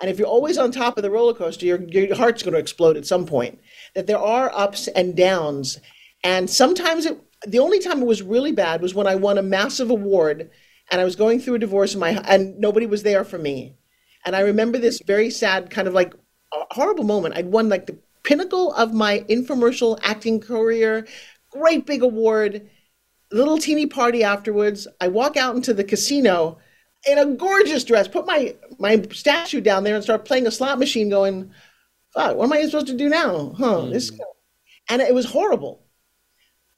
and 0.00 0.10
if 0.10 0.18
you're 0.18 0.28
always 0.28 0.58
on 0.58 0.70
top 0.70 0.96
of 0.96 1.02
the 1.02 1.10
roller 1.10 1.34
coaster, 1.34 1.66
your, 1.66 1.82
your 1.82 2.14
heart's 2.16 2.42
going 2.42 2.54
to 2.54 2.60
explode 2.60 2.96
at 2.96 3.06
some 3.06 3.26
point. 3.26 3.58
That 3.94 4.06
there 4.06 4.18
are 4.18 4.52
ups 4.54 4.88
and 4.88 5.16
downs. 5.16 5.78
And 6.22 6.50
sometimes 6.50 7.06
it, 7.06 7.18
the 7.46 7.60
only 7.60 7.78
time 7.78 8.02
it 8.02 8.06
was 8.06 8.22
really 8.22 8.52
bad 8.52 8.82
was 8.82 8.94
when 8.94 9.06
I 9.06 9.14
won 9.14 9.38
a 9.38 9.42
massive 9.42 9.90
award 9.90 10.50
and 10.90 11.00
I 11.00 11.04
was 11.04 11.16
going 11.16 11.40
through 11.40 11.54
a 11.54 11.60
divorce 11.60 11.92
and, 11.92 12.00
my, 12.00 12.10
and 12.28 12.58
nobody 12.58 12.86
was 12.86 13.02
there 13.02 13.24
for 13.24 13.38
me. 13.38 13.76
And 14.24 14.36
I 14.36 14.40
remember 14.40 14.78
this 14.78 15.00
very 15.06 15.30
sad, 15.30 15.70
kind 15.70 15.88
of 15.88 15.94
like 15.94 16.14
uh, 16.52 16.64
horrible 16.72 17.04
moment. 17.04 17.36
I'd 17.36 17.46
won 17.46 17.68
like 17.68 17.86
the 17.86 17.98
pinnacle 18.22 18.72
of 18.74 18.92
my 18.92 19.24
infomercial 19.30 19.98
acting 20.02 20.40
career, 20.40 21.06
great 21.50 21.86
big 21.86 22.02
award, 22.02 22.68
little 23.30 23.58
teeny 23.58 23.86
party 23.86 24.22
afterwards. 24.24 24.86
I 25.00 25.08
walk 25.08 25.36
out 25.36 25.56
into 25.56 25.72
the 25.72 25.84
casino 25.84 26.58
in 27.06 27.18
a 27.18 27.26
gorgeous 27.26 27.84
dress, 27.84 28.08
put 28.08 28.26
my 28.26 28.54
my 28.78 29.02
statue 29.12 29.60
down 29.60 29.84
there 29.84 29.94
and 29.94 30.04
start 30.04 30.24
playing 30.24 30.46
a 30.46 30.50
slot 30.50 30.78
machine, 30.78 31.08
going, 31.08 31.50
"Fuck, 32.12 32.36
what 32.36 32.44
am 32.44 32.52
I 32.52 32.62
supposed 32.62 32.88
to 32.88 32.96
do 32.96 33.08
now?" 33.08 33.54
Huh? 33.56 33.76
Mm. 33.82 33.92
This, 33.92 34.12
and 34.88 35.00
it 35.00 35.14
was 35.14 35.26
horrible. 35.26 35.82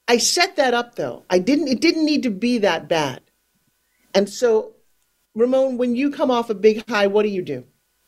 I 0.06 0.18
set 0.18 0.56
that 0.56 0.74
up 0.74 0.94
though. 0.94 1.24
I 1.28 1.38
didn't. 1.38 1.68
It 1.68 1.80
didn't 1.80 2.04
need 2.04 2.22
to 2.24 2.30
be 2.30 2.58
that 2.58 2.88
bad. 2.88 3.22
And 4.14 4.28
so, 4.28 4.74
Ramon, 5.34 5.78
when 5.78 5.96
you 5.96 6.10
come 6.10 6.30
off 6.30 6.50
a 6.50 6.54
big 6.54 6.88
high, 6.88 7.06
what 7.06 7.22
do 7.22 7.28
you 7.28 7.42
do? 7.42 7.64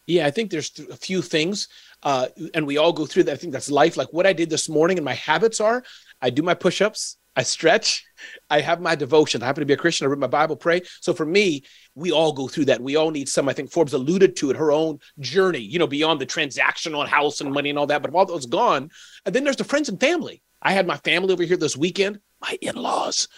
Yeah, 0.06 0.26
I 0.26 0.30
think 0.30 0.50
there's 0.50 0.78
a 0.90 0.96
few 0.96 1.22
things, 1.22 1.68
uh, 2.02 2.28
and 2.54 2.66
we 2.66 2.78
all 2.78 2.92
go 2.92 3.06
through 3.06 3.24
that. 3.24 3.32
I 3.32 3.36
think 3.36 3.52
that's 3.52 3.70
life. 3.70 3.96
Like 3.96 4.12
what 4.12 4.26
I 4.26 4.32
did 4.32 4.50
this 4.50 4.68
morning, 4.68 4.98
and 4.98 5.04
my 5.04 5.14
habits 5.14 5.60
are: 5.60 5.84
I 6.20 6.30
do 6.30 6.42
my 6.42 6.54
push-ups, 6.54 7.16
I 7.36 7.42
stretch, 7.42 8.04
I 8.50 8.60
have 8.60 8.80
my 8.80 8.94
devotion. 8.94 9.42
I 9.42 9.46
happen 9.46 9.62
to 9.62 9.66
be 9.66 9.74
a 9.74 9.78
Christian. 9.78 10.06
I 10.06 10.10
read 10.10 10.18
my 10.18 10.26
Bible, 10.26 10.56
pray. 10.56 10.82
So 11.00 11.12
for 11.12 11.26
me, 11.26 11.64
we 11.95 12.12
all 12.12 12.32
go 12.32 12.49
through 12.49 12.66
that. 12.66 12.80
We 12.80 12.97
all 12.97 13.11
need 13.11 13.28
some. 13.28 13.49
I 13.49 13.53
think 13.53 13.70
Forbes 13.70 13.93
alluded 13.93 14.36
to 14.36 14.51
it, 14.51 14.57
her 14.57 14.72
own 14.72 14.99
journey, 15.18 15.61
you 15.61 15.78
know, 15.78 15.86
beyond 15.86 16.20
the 16.20 16.26
transactional 16.26 17.07
house 17.07 17.41
and 17.41 17.53
money 17.53 17.70
and 17.70 17.78
all 17.78 17.86
that. 17.86 18.03
But 18.03 18.14
all 18.14 18.26
those 18.26 18.47
gone, 18.47 18.91
and 19.24 19.34
then 19.34 19.45
there's 19.45 19.57
the 19.57 19.64
friends 19.64 19.88
and 19.88 20.01
family. 20.01 20.43
I 20.62 20.72
had 20.72 20.86
my 20.86 20.97
family 20.99 21.32
over 21.32 21.43
here 21.43 21.57
this 21.57 21.76
weekend, 21.76 22.20
my 22.41 22.57
in-laws, 22.61 23.28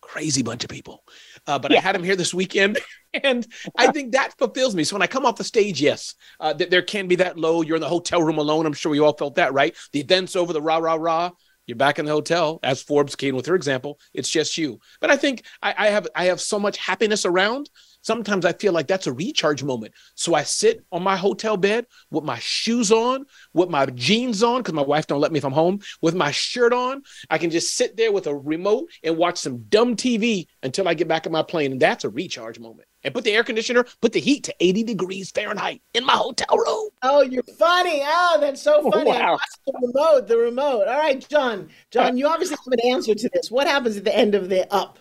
crazy 0.00 0.42
bunch 0.42 0.64
of 0.64 0.70
people. 0.70 1.04
Uh, 1.46 1.58
but 1.58 1.70
yeah. 1.70 1.78
I 1.78 1.80
had 1.80 1.94
them 1.94 2.04
here 2.04 2.16
this 2.16 2.34
weekend, 2.34 2.78
and 3.14 3.46
I 3.76 3.90
think 3.92 4.12
that 4.12 4.36
fulfills 4.38 4.74
me. 4.74 4.84
So 4.84 4.94
when 4.94 5.02
I 5.02 5.06
come 5.06 5.24
off 5.24 5.36
the 5.36 5.44
stage, 5.44 5.80
yes, 5.80 6.14
uh, 6.40 6.52
th- 6.54 6.70
there 6.70 6.82
can 6.82 7.08
be 7.08 7.16
that 7.16 7.38
low. 7.38 7.62
You're 7.62 7.76
in 7.76 7.82
the 7.82 7.88
hotel 7.88 8.22
room 8.22 8.38
alone. 8.38 8.66
I'm 8.66 8.72
sure 8.72 8.92
we 8.92 9.00
all 9.00 9.16
felt 9.16 9.36
that, 9.36 9.54
right? 9.54 9.74
The 9.92 10.00
event's 10.00 10.36
over, 10.36 10.52
the 10.52 10.62
rah 10.62 10.78
rah 10.78 10.94
rah. 10.94 11.30
You're 11.66 11.76
back 11.76 11.98
in 11.98 12.04
the 12.04 12.12
hotel, 12.12 12.58
as 12.64 12.82
Forbes 12.82 13.14
came 13.14 13.36
with 13.36 13.46
her 13.46 13.54
example. 13.54 14.00
It's 14.12 14.28
just 14.28 14.58
you. 14.58 14.80
But 15.00 15.10
I 15.10 15.16
think 15.16 15.44
I, 15.62 15.74
I 15.78 15.86
have 15.88 16.08
I 16.14 16.24
have 16.24 16.40
so 16.40 16.58
much 16.58 16.76
happiness 16.76 17.24
around 17.24 17.70
Sometimes 18.02 18.44
I 18.44 18.52
feel 18.52 18.72
like 18.72 18.88
that's 18.88 19.06
a 19.06 19.12
recharge 19.12 19.62
moment. 19.62 19.94
So 20.14 20.34
I 20.34 20.42
sit 20.42 20.84
on 20.92 21.02
my 21.02 21.16
hotel 21.16 21.56
bed 21.56 21.86
with 22.10 22.24
my 22.24 22.38
shoes 22.40 22.92
on, 22.92 23.26
with 23.54 23.70
my 23.70 23.86
jeans 23.86 24.42
on, 24.42 24.58
because 24.58 24.74
my 24.74 24.82
wife 24.82 25.06
don't 25.06 25.20
let 25.20 25.32
me 25.32 25.38
if 25.38 25.44
I'm 25.44 25.52
home, 25.52 25.80
with 26.00 26.14
my 26.14 26.32
shirt 26.32 26.72
on. 26.72 27.02
I 27.30 27.38
can 27.38 27.50
just 27.50 27.76
sit 27.76 27.96
there 27.96 28.12
with 28.12 28.26
a 28.26 28.34
remote 28.34 28.90
and 29.02 29.16
watch 29.16 29.38
some 29.38 29.62
dumb 29.68 29.96
TV 29.96 30.46
until 30.62 30.88
I 30.88 30.94
get 30.94 31.08
back 31.08 31.26
in 31.26 31.32
my 31.32 31.42
plane. 31.42 31.72
And 31.72 31.80
that's 31.80 32.04
a 32.04 32.10
recharge 32.10 32.58
moment. 32.58 32.88
And 33.04 33.14
put 33.14 33.24
the 33.24 33.32
air 33.32 33.42
conditioner, 33.42 33.84
put 34.00 34.12
the 34.12 34.20
heat 34.20 34.44
to 34.44 34.54
80 34.60 34.84
degrees 34.84 35.30
Fahrenheit 35.30 35.82
in 35.94 36.06
my 36.06 36.12
hotel 36.12 36.56
room. 36.56 36.90
Oh, 37.02 37.22
you're 37.22 37.42
funny. 37.58 38.00
Oh, 38.04 38.38
that's 38.40 38.62
so 38.62 38.80
oh, 38.84 38.90
funny. 38.90 39.10
Wow. 39.10 39.38
The 39.66 39.72
remote, 39.82 40.28
the 40.28 40.38
remote. 40.38 40.86
All 40.86 40.98
right, 40.98 41.26
Jon. 41.28 41.68
Jon, 41.90 42.12
uh, 42.12 42.14
you 42.14 42.28
obviously 42.28 42.56
have 42.64 42.72
an 42.72 42.92
answer 42.92 43.14
to 43.14 43.30
this. 43.32 43.50
What 43.50 43.66
happens 43.66 43.96
at 43.96 44.04
the 44.04 44.16
end 44.16 44.34
of 44.34 44.48
the 44.48 44.72
up? 44.72 44.98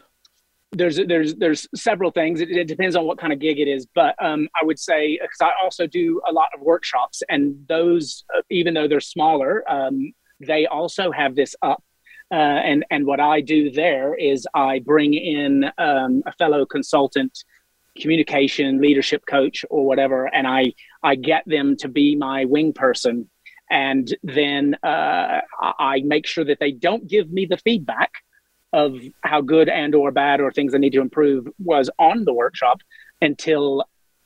There's 0.71 0.97
there's 1.07 1.35
there's 1.35 1.67
several 1.75 2.11
things. 2.11 2.39
It, 2.39 2.49
it, 2.49 2.67
depends 2.67 2.95
on 2.95 3.05
what 3.05 3.17
kind 3.17 3.33
of 3.33 3.39
gig 3.39 3.59
it 3.59 3.67
is, 3.67 3.85
but 3.93 4.15
um, 4.23 4.47
I 4.59 4.63
would 4.63 4.79
say 4.79 5.19
because 5.21 5.41
I 5.41 5.51
also 5.61 5.85
do 5.85 6.21
a 6.27 6.31
lot 6.31 6.47
of 6.55 6.61
workshops, 6.61 7.21
and 7.29 7.55
those 7.67 8.23
uh, 8.35 8.41
even 8.49 8.73
though 8.73 8.87
they're 8.87 9.01
smaller, 9.01 9.69
um, 9.69 10.13
they 10.39 10.65
also 10.67 11.11
have 11.11 11.35
this 11.35 11.55
up. 11.61 11.83
Uh, 12.31 12.35
and 12.35 12.85
and 12.89 13.05
what 13.05 13.19
I 13.19 13.41
do 13.41 13.69
there 13.69 14.15
is 14.15 14.47
I 14.53 14.79
bring 14.79 15.13
in 15.13 15.65
um, 15.77 16.23
a 16.25 16.31
fellow 16.33 16.65
consultant, 16.65 17.43
communication 17.99 18.79
leadership 18.79 19.23
coach 19.25 19.65
or 19.69 19.85
whatever, 19.85 20.33
and 20.33 20.47
I 20.47 20.73
I 21.03 21.15
get 21.15 21.43
them 21.45 21.75
to 21.77 21.89
be 21.89 22.15
my 22.15 22.45
wing 22.45 22.71
person, 22.71 23.29
and 23.69 24.15
then 24.23 24.77
uh, 24.83 25.41
I 25.59 26.01
make 26.05 26.25
sure 26.25 26.45
that 26.45 26.59
they 26.61 26.71
don't 26.71 27.05
give 27.09 27.29
me 27.29 27.45
the 27.45 27.57
feedback 27.57 28.11
of 28.73 28.97
how 29.21 29.41
good 29.41 29.69
and 29.69 29.93
or 29.95 30.11
bad 30.11 30.39
or 30.39 30.51
things 30.51 30.73
I 30.73 30.77
need 30.77 30.93
to 30.93 31.01
improve 31.01 31.47
was 31.59 31.89
on 31.99 32.25
the 32.25 32.33
workshop 32.33 32.79
until 33.21 33.83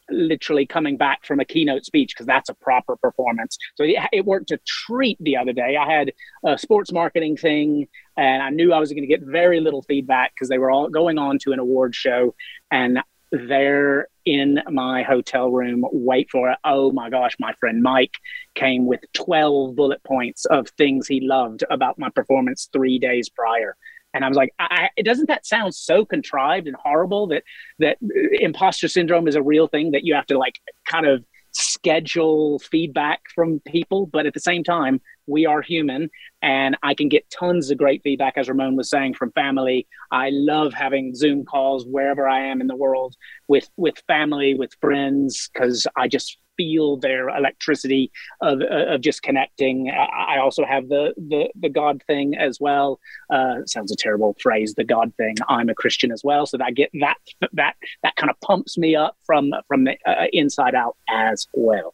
literally 0.09 0.65
coming 0.65 0.97
back 0.97 1.25
from 1.25 1.39
a 1.39 1.45
keynote 1.45 1.85
speech 1.85 2.13
because 2.13 2.25
that's 2.25 2.49
a 2.49 2.53
proper 2.53 2.95
performance. 2.95 3.57
So 3.75 3.83
it, 3.83 3.95
it, 4.11 4.25
worked 4.25 4.51
a 4.51 4.59
treat 4.65 5.17
the 5.19 5.37
other 5.37 5.53
day. 5.53 5.77
I 5.77 5.91
had 5.91 6.13
a 6.45 6.57
sports 6.57 6.91
marketing 6.91 7.37
thing 7.37 7.87
and 8.17 8.43
I 8.43 8.49
knew 8.49 8.71
I 8.71 8.79
was 8.79 8.91
going 8.91 9.01
to 9.01 9.07
get 9.07 9.21
very 9.21 9.59
little 9.59 9.81
feedback 9.81 10.33
because 10.35 10.49
they 10.49 10.57
were 10.57 10.71
all 10.71 10.89
going 10.89 11.17
on 11.17 11.39
to 11.39 11.51
an 11.51 11.59
award 11.59 11.95
show 11.95 12.35
and 12.71 12.99
there 13.31 14.07
in 14.25 14.61
my 14.71 15.03
hotel 15.03 15.51
room 15.51 15.83
wait 15.91 16.29
for 16.29 16.51
it 16.51 16.57
oh 16.63 16.91
my 16.91 17.09
gosh 17.09 17.33
my 17.39 17.51
friend 17.59 17.81
mike 17.81 18.17
came 18.53 18.85
with 18.85 19.01
12 19.13 19.75
bullet 19.75 20.01
points 20.03 20.45
of 20.45 20.69
things 20.69 21.07
he 21.07 21.19
loved 21.19 21.63
about 21.69 21.99
my 21.99 22.09
performance 22.09 22.69
three 22.71 22.97
days 22.97 23.27
prior 23.27 23.75
and 24.15 24.23
I 24.23 24.29
was 24.29 24.37
like, 24.37 24.53
I, 24.57 24.89
doesn't 25.03 25.27
that 25.27 25.45
sound 25.45 25.75
so 25.75 26.05
contrived 26.05 26.67
and 26.67 26.75
horrible 26.77 27.27
that 27.27 27.43
that 27.79 27.97
imposter 28.31 28.87
syndrome 28.87 29.27
is 29.27 29.35
a 29.35 29.43
real 29.43 29.67
thing 29.67 29.91
that 29.91 30.05
you 30.05 30.15
have 30.15 30.25
to 30.27 30.37
like 30.37 30.55
kind 30.89 31.05
of 31.05 31.23
schedule 31.51 32.59
feedback 32.59 33.21
from 33.33 33.59
people, 33.67 34.05
but 34.07 34.25
at 34.25 34.33
the 34.33 34.39
same 34.39 34.63
time, 34.63 35.01
we 35.27 35.45
are 35.45 35.61
human, 35.61 36.09
and 36.41 36.77
I 36.83 36.93
can 36.93 37.09
get 37.09 37.29
tons 37.29 37.71
of 37.71 37.77
great 37.77 38.03
feedback, 38.03 38.37
as 38.37 38.47
Ramon 38.47 38.75
was 38.75 38.89
saying, 38.89 39.15
from 39.15 39.31
family. 39.31 39.87
I 40.11 40.29
love 40.31 40.73
having 40.73 41.15
Zoom 41.15 41.45
calls 41.45 41.85
wherever 41.85 42.27
I 42.27 42.45
am 42.45 42.61
in 42.61 42.67
the 42.67 42.75
world 42.75 43.15
with 43.47 43.69
with 43.75 44.01
family, 44.07 44.53
with 44.53 44.73
friends, 44.79 45.49
because 45.51 45.87
I 45.97 46.07
just 46.07 46.37
feel 46.57 46.97
their 46.97 47.29
electricity 47.29 48.11
of, 48.41 48.61
uh, 48.61 48.93
of 48.93 49.01
just 49.01 49.23
connecting. 49.23 49.89
I 49.89 50.37
also 50.39 50.65
have 50.65 50.87
the 50.89 51.13
the, 51.17 51.49
the 51.59 51.69
God 51.69 52.03
thing 52.07 52.35
as 52.35 52.59
well. 52.59 52.99
Uh, 53.29 53.65
sounds 53.65 53.91
a 53.91 53.95
terrible 53.95 54.35
phrase, 54.41 54.73
the 54.75 54.83
God 54.83 55.13
thing. 55.17 55.35
I'm 55.47 55.69
a 55.69 55.75
Christian 55.75 56.11
as 56.11 56.21
well, 56.23 56.45
so 56.45 56.57
that 56.57 56.75
get 56.75 56.89
that 56.99 57.17
that 57.53 57.75
that 58.03 58.15
kind 58.15 58.29
of 58.29 58.39
pumps 58.41 58.77
me 58.77 58.95
up 58.95 59.17
from 59.25 59.53
from 59.67 59.85
the 59.85 59.97
uh, 60.05 60.27
inside 60.31 60.75
out 60.75 60.97
as 61.09 61.47
well. 61.53 61.93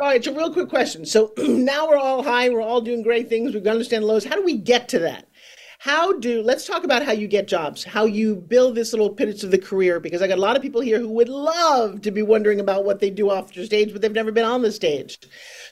All 0.00 0.08
right, 0.08 0.24
so 0.24 0.34
real 0.34 0.52
quick 0.52 0.68
question. 0.68 1.06
So 1.06 1.32
now 1.38 1.88
we're 1.88 1.96
all 1.96 2.22
high, 2.22 2.48
we're 2.48 2.60
all 2.60 2.80
doing 2.80 3.02
great 3.02 3.28
things, 3.28 3.54
we 3.54 3.60
can 3.60 3.70
understand 3.70 4.04
lows. 4.04 4.24
How 4.24 4.34
do 4.34 4.42
we 4.42 4.58
get 4.58 4.88
to 4.90 4.98
that? 5.00 5.28
How 5.84 6.14
do 6.18 6.40
let's 6.40 6.66
talk 6.66 6.82
about 6.82 7.04
how 7.04 7.12
you 7.12 7.28
get 7.28 7.46
jobs 7.46 7.84
how 7.84 8.06
you 8.06 8.36
build 8.36 8.74
this 8.74 8.94
little 8.94 9.10
pitch 9.10 9.44
of 9.44 9.50
the 9.50 9.58
career 9.58 10.00
because 10.00 10.22
i 10.22 10.26
got 10.26 10.38
a 10.38 10.40
lot 10.40 10.56
of 10.56 10.62
people 10.62 10.80
here 10.80 10.98
who 10.98 11.10
would 11.10 11.28
love 11.28 12.00
to 12.00 12.10
be 12.10 12.22
wondering 12.22 12.58
about 12.58 12.86
what 12.86 13.00
they 13.00 13.10
do 13.10 13.28
off 13.28 13.52
the 13.52 13.66
stage 13.66 13.92
but 13.92 14.00
they've 14.00 14.12
never 14.12 14.32
been 14.32 14.46
on 14.46 14.62
the 14.62 14.72
stage. 14.72 15.18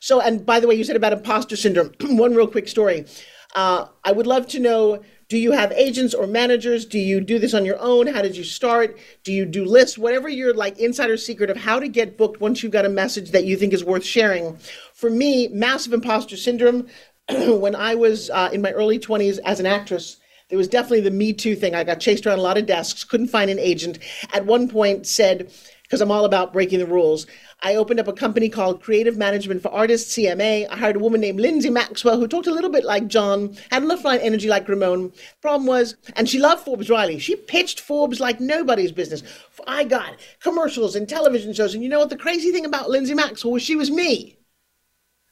So 0.01 0.21
and 0.21 0.45
by 0.45 0.61
the 0.61 0.67
way 0.67 0.75
you 0.75 0.85
said 0.85 0.97
about 0.97 1.15
imposter 1.15 1.57
syndrome. 1.57 1.93
One 2.03 2.35
real 2.35 2.47
quick 2.47 2.69
story. 2.69 3.07
Uh, 3.55 3.87
i 4.05 4.13
would 4.13 4.27
love 4.27 4.47
to 4.49 4.59
know 4.59 5.03
do 5.33 5.39
you 5.39 5.53
have 5.53 5.73
agents 5.73 6.13
or 6.13 6.27
managers? 6.27 6.85
Do 6.85 6.99
you 6.99 7.19
do 7.19 7.39
this 7.39 7.55
on 7.55 7.65
your 7.65 7.79
own? 7.79 8.07
How 8.07 8.21
did 8.21 8.37
you 8.37 8.45
start? 8.45 8.99
Do 9.25 9.33
you 9.33 9.47
do 9.47 9.65
lists? 9.65 9.97
Whatever 9.97 10.29
your 10.29 10.53
like 10.53 10.79
insider 10.79 11.17
secret 11.17 11.49
of 11.49 11.57
how 11.57 11.81
to 11.81 11.89
get 11.89 12.19
booked 12.19 12.39
once 12.43 12.63
you've 12.63 12.73
got 12.73 12.85
a 12.85 12.91
message 12.91 13.31
that 13.31 13.45
you 13.45 13.57
think 13.57 13.73
is 13.73 13.83
worth 13.83 14.05
sharing. 14.05 14.59
For 14.93 15.09
me 15.09 15.49
massive 15.49 15.95
imposter 15.95 16.37
syndrome 16.37 16.87
when 17.31 17.75
I 17.75 17.95
was 17.95 18.31
uh, 18.31 18.51
in 18.53 18.63
my 18.63 18.73
early 18.73 18.99
20s 18.99 19.39
as 19.45 19.61
an 19.61 19.67
actress, 19.67 20.17
there 20.49 20.59
was 20.59 20.69
definitely 20.69 21.01
the 21.01 21.11
Me 21.11 21.33
Too 21.33 21.57
thing. 21.57 21.75
I 21.75 21.85
got 21.85 22.01
chased 22.01 22.27
around 22.27 22.39
a 22.39 22.43
lot 22.43 22.59
of 22.59 22.67
desks, 22.67 23.05
couldn't 23.05 23.29
find 23.29 23.51
an 23.51 23.59
agent. 23.59 23.99
At 24.35 24.45
one 24.45 24.69
point, 24.69 25.07
said, 25.07 25.51
because 25.83 26.01
I'm 26.01 26.11
all 26.11 26.25
about 26.25 26.53
breaking 26.53 26.79
the 26.79 26.87
rules, 26.87 27.27
I 27.63 27.77
opened 27.77 28.01
up 28.01 28.09
a 28.09 28.13
company 28.13 28.49
called 28.49 28.83
Creative 28.83 29.17
Management 29.17 29.63
for 29.63 29.71
Artists, 29.71 30.15
CMA. 30.15 30.69
I 30.69 30.77
hired 30.77 30.97
a 30.97 30.99
woman 30.99 31.21
named 31.21 31.41
Lindsay 31.41 31.71
Maxwell 31.71 32.19
who 32.19 32.27
talked 32.27 32.49
a 32.49 32.53
little 32.53 32.71
bit 32.71 32.85
like 32.85 33.07
Jon, 33.07 33.57
had 33.71 33.83
enough 33.83 34.05
line 34.05 34.19
energy 34.21 34.49
like 34.49 34.69
Ramon. 34.69 35.13
Problem 35.41 35.67
was, 35.67 35.95
and 36.17 36.29
she 36.29 36.39
loved 36.39 36.65
Forbes 36.65 36.91
Riley. 36.91 37.19
She 37.19 37.37
pitched 37.37 37.81
Forbes 37.81 38.21
like 38.21 38.41
nobody's 38.41 38.93
business. 38.93 39.23
I 39.67 39.85
got 39.85 40.17
commercials 40.41 40.97
and 40.97 41.09
television 41.09 41.53
shows. 41.53 41.73
And 41.73 41.83
you 41.83 41.89
know 41.89 42.01
what? 42.01 42.11
The 42.11 42.17
crazy 42.17 42.51
thing 42.51 42.67
about 42.67 42.91
Lindsay 42.91 43.15
Maxwell 43.15 43.53
was 43.53 43.63
she 43.63 43.77
was 43.77 43.91
me. 43.91 44.39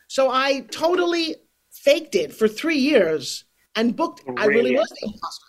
So 0.09 0.31
I 0.31 0.61
totally 0.71 1.37
faked 1.85 2.15
it 2.15 2.33
for 2.33 2.49
three 2.49 2.79
years 2.79 3.45
and 3.75 3.97
booked. 3.97 4.23
Really? 4.27 4.43
I 4.43 4.47
really 4.47 4.77
was 4.77 4.89
the 4.89 5.07
imposter. 5.07 5.47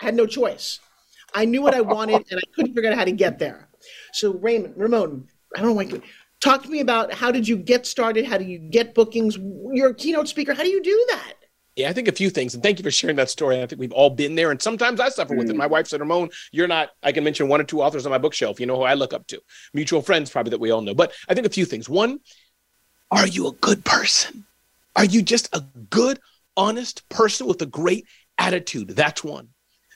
I 0.00 0.04
had 0.06 0.14
no 0.14 0.26
choice. 0.26 0.80
I 1.34 1.44
knew 1.44 1.62
what 1.62 1.74
I 1.74 1.80
wanted 1.80 2.24
and 2.30 2.38
I 2.38 2.54
couldn't 2.54 2.74
figure 2.74 2.90
out 2.90 2.98
how 2.98 3.04
to 3.04 3.12
get 3.12 3.38
there. 3.38 3.68
So 4.12 4.32
Raymond, 4.34 4.74
Ramon, 4.76 5.28
I 5.56 5.60
don't 5.60 5.70
know. 5.70 5.74
Why. 5.74 6.00
Talk 6.40 6.62
to 6.62 6.70
me 6.70 6.80
about 6.80 7.12
how 7.12 7.30
did 7.30 7.46
you 7.46 7.56
get 7.56 7.86
started? 7.86 8.24
How 8.24 8.38
do 8.38 8.44
you 8.44 8.58
get 8.58 8.94
bookings? 8.94 9.36
You're 9.72 9.90
a 9.90 9.94
keynote 9.94 10.28
speaker. 10.28 10.54
How 10.54 10.62
do 10.62 10.70
you 10.70 10.82
do 10.82 11.06
that? 11.10 11.34
Yeah, 11.76 11.88
I 11.88 11.92
think 11.92 12.08
a 12.08 12.12
few 12.12 12.30
things. 12.30 12.54
And 12.54 12.62
thank 12.62 12.78
you 12.78 12.82
for 12.82 12.90
sharing 12.90 13.16
that 13.16 13.30
story. 13.30 13.62
I 13.62 13.66
think 13.66 13.80
we've 13.80 13.92
all 13.92 14.10
been 14.10 14.34
there. 14.34 14.50
And 14.50 14.60
sometimes 14.60 15.00
I 15.00 15.08
suffer 15.10 15.34
with 15.36 15.50
it. 15.50 15.54
Mm. 15.54 15.58
My 15.58 15.66
wife 15.66 15.86
said, 15.86 16.00
Ramon, 16.00 16.30
you're 16.50 16.66
not, 16.66 16.90
I 17.02 17.12
can 17.12 17.24
mention 17.24 17.48
one 17.48 17.60
or 17.60 17.64
two 17.64 17.82
authors 17.82 18.06
on 18.06 18.10
my 18.10 18.18
bookshelf. 18.18 18.58
You 18.58 18.66
know 18.66 18.76
who 18.76 18.82
I 18.82 18.94
look 18.94 19.12
up 19.12 19.26
to. 19.28 19.40
Mutual 19.72 20.02
friends, 20.02 20.30
probably 20.30 20.50
that 20.50 20.60
we 20.60 20.70
all 20.70 20.80
know. 20.80 20.94
But 20.94 21.12
I 21.28 21.34
think 21.34 21.46
a 21.46 21.50
few 21.50 21.64
things. 21.64 21.88
One, 21.88 22.20
are 23.10 23.26
you 23.26 23.46
a 23.46 23.52
good 23.52 23.84
person? 23.84 24.46
Are 24.96 25.04
you 25.04 25.22
just 25.22 25.54
a 25.54 25.60
good, 25.90 26.18
honest 26.56 27.08
person 27.08 27.46
with 27.46 27.62
a 27.62 27.66
great 27.66 28.06
attitude? 28.38 28.90
That's 28.90 29.22
one. 29.24 29.48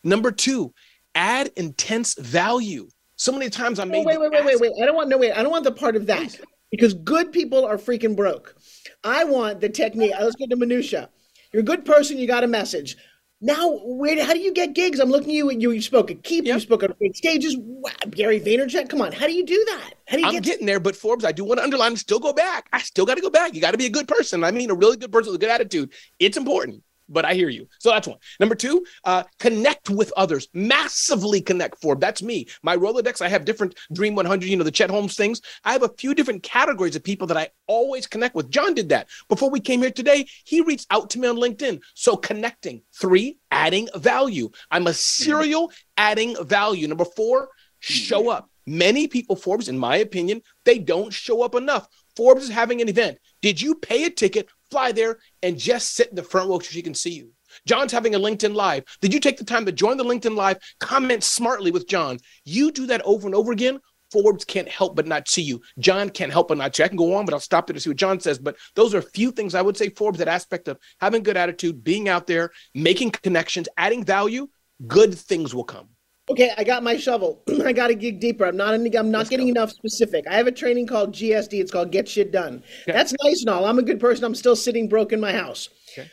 Number 0.03 0.31
two, 0.31 0.73
add 1.15 1.51
intense 1.57 2.15
value. 2.15 2.89
So 3.17 3.33
many 3.33 3.49
times 3.49 3.79
I'm 3.79 3.91
made. 3.91 4.05
wait, 4.05 4.21
wait, 4.21 4.31
wait, 4.31 4.45
wait, 4.45 4.61
wait. 4.61 4.73
I 4.83 4.87
don't 4.87 4.97
want 4.97 5.09
no 5.09 5.19
wait. 5.19 5.33
I 5.33 5.43
don't 5.43 5.53
want 5.53 5.65
the 5.65 5.73
part 5.73 5.97
of 5.97 6.07
that 6.07 6.39
because 6.71 6.95
good 6.95 7.33
people 7.33 7.65
are 7.65 7.77
freaking 7.77 8.17
broke. 8.17 8.57
I 9.03 9.25
want 9.25 9.61
the 9.61 9.69
technique. 9.69 10.13
Let's 10.19 10.37
get 10.37 10.51
to 10.51 10.57
minutia. 10.57 11.11
You're 11.53 11.63
a 11.63 11.65
good 11.65 11.85
person. 11.85 12.19
You 12.19 12.27
got 12.27 12.45
a 12.45 12.49
message. 12.49 12.97
Now, 13.45 13.79
where? 13.85 14.25
How 14.25 14.33
do 14.33 14.39
you 14.39 14.55
get 14.55 14.73
gigs? 14.73 14.99
I'm 14.99 15.11
looking 15.11 15.29
at 15.29 15.35
you. 15.35 15.51
You, 15.51 15.73
you 15.73 15.83
spoke 15.83 16.11
at 16.11 16.23
Keep. 16.23 16.47
Yep. 16.47 16.55
You 16.55 16.61
spoke 16.61 16.83
on 16.83 16.95
big 16.99 17.15
stages. 17.15 17.55
Wow, 17.59 17.91
Gary 18.09 18.41
Vaynerchuk. 18.41 18.89
Come 18.89 19.03
on. 19.03 19.13
How 19.13 19.27
do 19.27 19.35
you 19.35 19.45
do 19.45 19.63
that? 19.67 19.93
How 20.09 20.17
do 20.17 20.23
you 20.23 20.29
I'm 20.29 20.33
get 20.33 20.45
getting 20.45 20.65
there, 20.65 20.81
but 20.81 20.97
Forbes, 20.97 21.27
I 21.27 21.33
do 21.33 21.45
want 21.45 21.59
to 21.59 21.65
underline. 21.65 21.95
Still 21.97 22.21
go 22.21 22.33
back. 22.33 22.71
I 22.73 22.81
still 22.81 23.05
got 23.05 23.17
to 23.17 23.21
go 23.21 23.29
back. 23.29 23.55
You 23.55 23.61
got 23.61 23.73
to 23.73 23.77
be 23.77 23.85
a 23.85 23.91
good 23.91 24.09
person. 24.09 24.45
I 24.45 24.51
mean, 24.51 24.71
a 24.71 24.75
really 24.75 24.97
good 24.97 25.13
person 25.13 25.31
with 25.31 25.43
a 25.43 25.45
good 25.45 25.53
attitude. 25.53 25.93
It's 26.19 26.39
important 26.39 26.83
but 27.09 27.25
I 27.25 27.35
hear 27.35 27.49
you. 27.49 27.69
So 27.79 27.91
that's 27.91 28.09
one. 28.09 28.19
Number 28.41 28.55
two, 28.55 28.85
uh, 29.05 29.25
connect 29.39 29.91
with 29.91 30.13
others. 30.17 30.49
Massively 30.55 31.41
connect 31.41 31.81
for. 31.81 31.97
That's 31.97 32.23
me. 32.23 32.47
My 32.63 32.77
Rolodex, 32.77 33.21
I 33.21 33.29
have 33.29 33.45
different 33.45 33.77
Dream 33.93 34.15
100, 34.15 34.49
you 34.49 34.57
know, 34.57 34.65
the 34.65 34.71
Chet 34.71 34.91
Holmes 34.91 35.17
things. 35.17 35.41
I 35.65 35.73
have 35.73 35.83
a 35.83 35.93
few 35.99 36.15
different 36.15 36.43
categories 36.43 36.97
of 36.97 37.05
people 37.05 37.27
that 37.29 37.37
I 37.37 37.49
always 37.67 38.07
connect 38.07 38.35
with. 38.35 38.51
Jon 38.51 38.75
did 38.75 38.89
that. 38.91 39.09
Before 39.29 39.51
we 39.51 39.61
came 39.61 39.81
here 39.81 39.91
today, 39.91 40.27
he 40.45 40.61
reached 40.61 40.87
out 40.91 41.11
to 41.11 41.19
me 41.19 41.29
on 41.29 41.37
LinkedIn. 41.37 41.81
So 41.95 42.17
connecting. 42.17 42.83
Three, 42.99 43.39
adding 43.51 43.89
value. 43.95 44.51
I'm 44.71 44.87
a 44.87 44.95
serial 44.95 45.73
adding 45.97 46.37
value. 46.45 46.89
Number 46.89 47.05
four, 47.05 47.49
show 47.81 48.31
up. 48.31 48.51
Many 48.67 49.09
people, 49.09 49.37
Forbes, 49.37 49.69
in 49.69 49.79
my 49.79 49.97
opinion, 49.97 50.41
they 50.65 50.79
don't 50.79 51.13
show 51.13 51.43
up 51.43 51.55
enough. 51.55 51.87
Forbes 52.17 52.45
is 52.45 52.51
having 52.51 52.81
an 52.81 52.89
event. 52.89 53.19
Did 53.43 53.61
you 53.61 53.75
pay 53.75 54.05
a 54.05 54.11
ticket, 54.11 54.49
fly 54.71 54.93
there, 54.93 55.19
and 55.43 55.59
just 55.59 55.95
sit 55.95 56.09
in 56.09 56.17
the 56.17 56.23
front 56.23 56.49
row 56.49 56.59
so 56.59 56.71
she 56.71 56.83
can 56.83 56.95
see 56.95 57.13
you? 57.13 57.33
Jon's 57.67 57.93
having 57.93 58.15
a 58.15 58.19
LinkedIn 58.19 58.55
Live. 58.55 58.85
Did 59.01 59.15
you 59.15 59.21
take 59.21 59.37
the 59.37 59.45
time 59.45 59.65
to 59.67 59.73
join 59.73 59.97
the 59.97 60.05
LinkedIn 60.05 60.37
Live? 60.37 60.59
Comment 60.81 61.23
smartly 61.23 61.71
with 61.71 61.89
Jon. 61.89 62.19
You 62.45 62.73
do 62.73 62.87
that 62.87 63.03
over 63.03 63.27
and 63.27 63.35
over 63.35 63.53
again. 63.53 63.81
Forbes 64.11 64.45
can't 64.45 64.69
help 64.69 64.95
but 64.95 65.07
not 65.07 65.29
see 65.29 65.43
you. 65.43 65.61
Jon 65.79 66.09
can't 66.09 66.33
help 66.33 66.49
but 66.49 66.59
not 66.59 66.75
see. 66.75 66.85
I 66.85 66.89
can 66.89 66.97
go 66.97 67.15
on, 67.15 67.25
but 67.25 67.35
I'll 67.35 67.41
stop 67.41 67.67
there 67.67 67.75
to 67.75 67.81
see 67.81 67.91
what 67.91 67.97
Jon 67.97 68.21
says. 68.21 68.39
But 68.39 68.57
those 68.75 68.95
are 68.95 68.99
a 68.99 69.03
few 69.03 69.33
things 69.33 69.55
I 69.55 69.63
would 69.63 69.77
say 69.77 69.89
Forbes, 69.89 70.19
that 70.19 70.29
aspect 70.29 70.69
of 70.69 70.79
having 71.01 71.23
good 71.23 71.37
attitude, 71.37 71.83
being 71.83 72.09
out 72.09 72.27
there, 72.27 72.51
making 72.75 73.11
connections, 73.11 73.69
adding 73.77 74.05
value, 74.05 74.49
good 74.87 75.15
things 75.15 75.55
will 75.55 75.65
come. 75.65 75.89
Okay, 76.31 76.53
I 76.57 76.65
got 76.65 76.83
my 76.83 76.97
shovel. 76.97 77.43
I 77.65 77.73
got 77.73 77.89
to 77.89 77.95
dig 77.95 78.19
deeper. 78.19 78.47
I'm 78.47 78.57
not. 78.57 78.75
I'm 78.75 79.11
not 79.11 79.19
Let's 79.19 79.31
getting 79.31 79.47
go. 79.49 79.51
enough 79.53 79.71
specific. 79.71 80.27
I 80.27 80.35
have 80.35 80.47
a 80.47 80.53
training 80.53 80.87
called 80.87 81.13
GSD. 81.13 81.61
It's 81.61 81.71
called 81.71 81.91
Get 81.93 82.09
Shit 82.09 82.33
Done. 82.33 82.63
Okay. 82.83 82.93
That's 82.93 83.15
nice 83.23 83.43
and 83.43 83.51
all. 83.51 83.67
I'm 83.67 83.79
a 83.79 83.83
good 83.83 84.01
person. 84.01 84.25
I'm 84.25 84.35
still 84.35 84.57
sitting 84.57 84.89
broke 84.89 85.13
in 85.13 85.21
my 85.21 85.33
house. 85.33 85.69
Okay. 85.93 86.09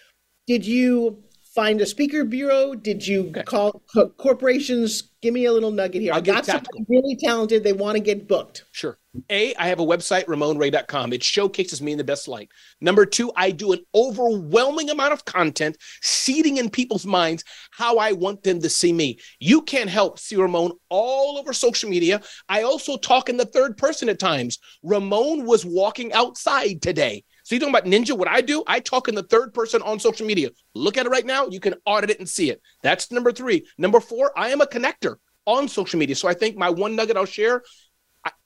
Did 0.47 0.65
you 0.65 1.23
find 1.53 1.81
a 1.81 1.85
speaker 1.85 2.23
bureau? 2.23 2.73
Did 2.73 3.05
you 3.05 3.29
okay. 3.29 3.43
call 3.43 3.83
co- 3.93 4.09
corporations? 4.09 5.03
Give 5.21 5.33
me 5.33 5.45
a 5.45 5.51
little 5.51 5.71
nugget 5.71 6.01
here. 6.01 6.13
I'll 6.13 6.19
I 6.19 6.21
got 6.21 6.45
somebody 6.45 6.85
really 6.87 7.15
talented. 7.15 7.63
They 7.63 7.73
want 7.73 7.95
to 7.95 8.03
get 8.03 8.27
booked. 8.27 8.65
Sure. 8.71 8.97
A, 9.29 9.53
I 9.55 9.67
have 9.67 9.79
a 9.81 9.85
website, 9.85 10.25
RamonRay.com. 10.25 11.11
It 11.11 11.21
showcases 11.21 11.81
me 11.81 11.91
in 11.91 11.97
the 11.97 12.03
best 12.03 12.29
light. 12.29 12.49
Number 12.79 13.05
two, 13.05 13.31
I 13.35 13.51
do 13.51 13.73
an 13.73 13.85
overwhelming 13.93 14.89
amount 14.89 15.11
of 15.11 15.25
content 15.25 15.77
seeding 16.01 16.57
in 16.57 16.69
people's 16.69 17.05
minds 17.05 17.43
how 17.71 17.97
I 17.97 18.13
want 18.13 18.41
them 18.43 18.61
to 18.61 18.69
see 18.69 18.93
me. 18.93 19.19
You 19.39 19.63
can't 19.63 19.89
help 19.89 20.17
see 20.17 20.37
Ramon 20.37 20.71
all 20.89 21.37
over 21.37 21.51
social 21.51 21.89
media. 21.89 22.21
I 22.47 22.63
also 22.63 22.97
talk 22.97 23.27
in 23.27 23.35
the 23.35 23.45
third 23.45 23.77
person 23.77 24.07
at 24.07 24.17
times. 24.17 24.59
Ramon 24.81 25.45
was 25.45 25.65
walking 25.65 26.13
outside 26.13 26.81
today. 26.81 27.25
So 27.51 27.55
you're 27.55 27.69
talking 27.69 27.75
about 27.75 27.91
Ninja, 27.91 28.17
what 28.17 28.29
I 28.29 28.39
do, 28.39 28.63
I 28.65 28.79
talk 28.79 29.09
in 29.09 29.15
the 29.15 29.23
third 29.23 29.53
person 29.53 29.81
on 29.81 29.99
social 29.99 30.25
media. 30.25 30.51
Look 30.73 30.97
at 30.97 31.05
it 31.05 31.09
right 31.09 31.25
now. 31.25 31.47
You 31.47 31.59
can 31.59 31.73
audit 31.85 32.09
it 32.09 32.19
and 32.19 32.29
see 32.29 32.49
it. 32.49 32.61
That's 32.81 33.11
number 33.11 33.33
three. 33.33 33.67
Number 33.77 33.99
four, 33.99 34.31
I 34.39 34.51
am 34.51 34.61
a 34.61 34.65
connector 34.65 35.17
on 35.45 35.67
social 35.67 35.99
media. 35.99 36.15
So 36.15 36.29
I 36.29 36.33
think 36.33 36.55
my 36.55 36.69
one 36.69 36.95
nugget 36.95 37.17
I'll 37.17 37.25
share 37.25 37.61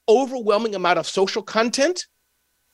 overwhelming 0.09 0.73
amount 0.73 0.97
of 0.97 1.05
social 1.05 1.43
content 1.43 2.07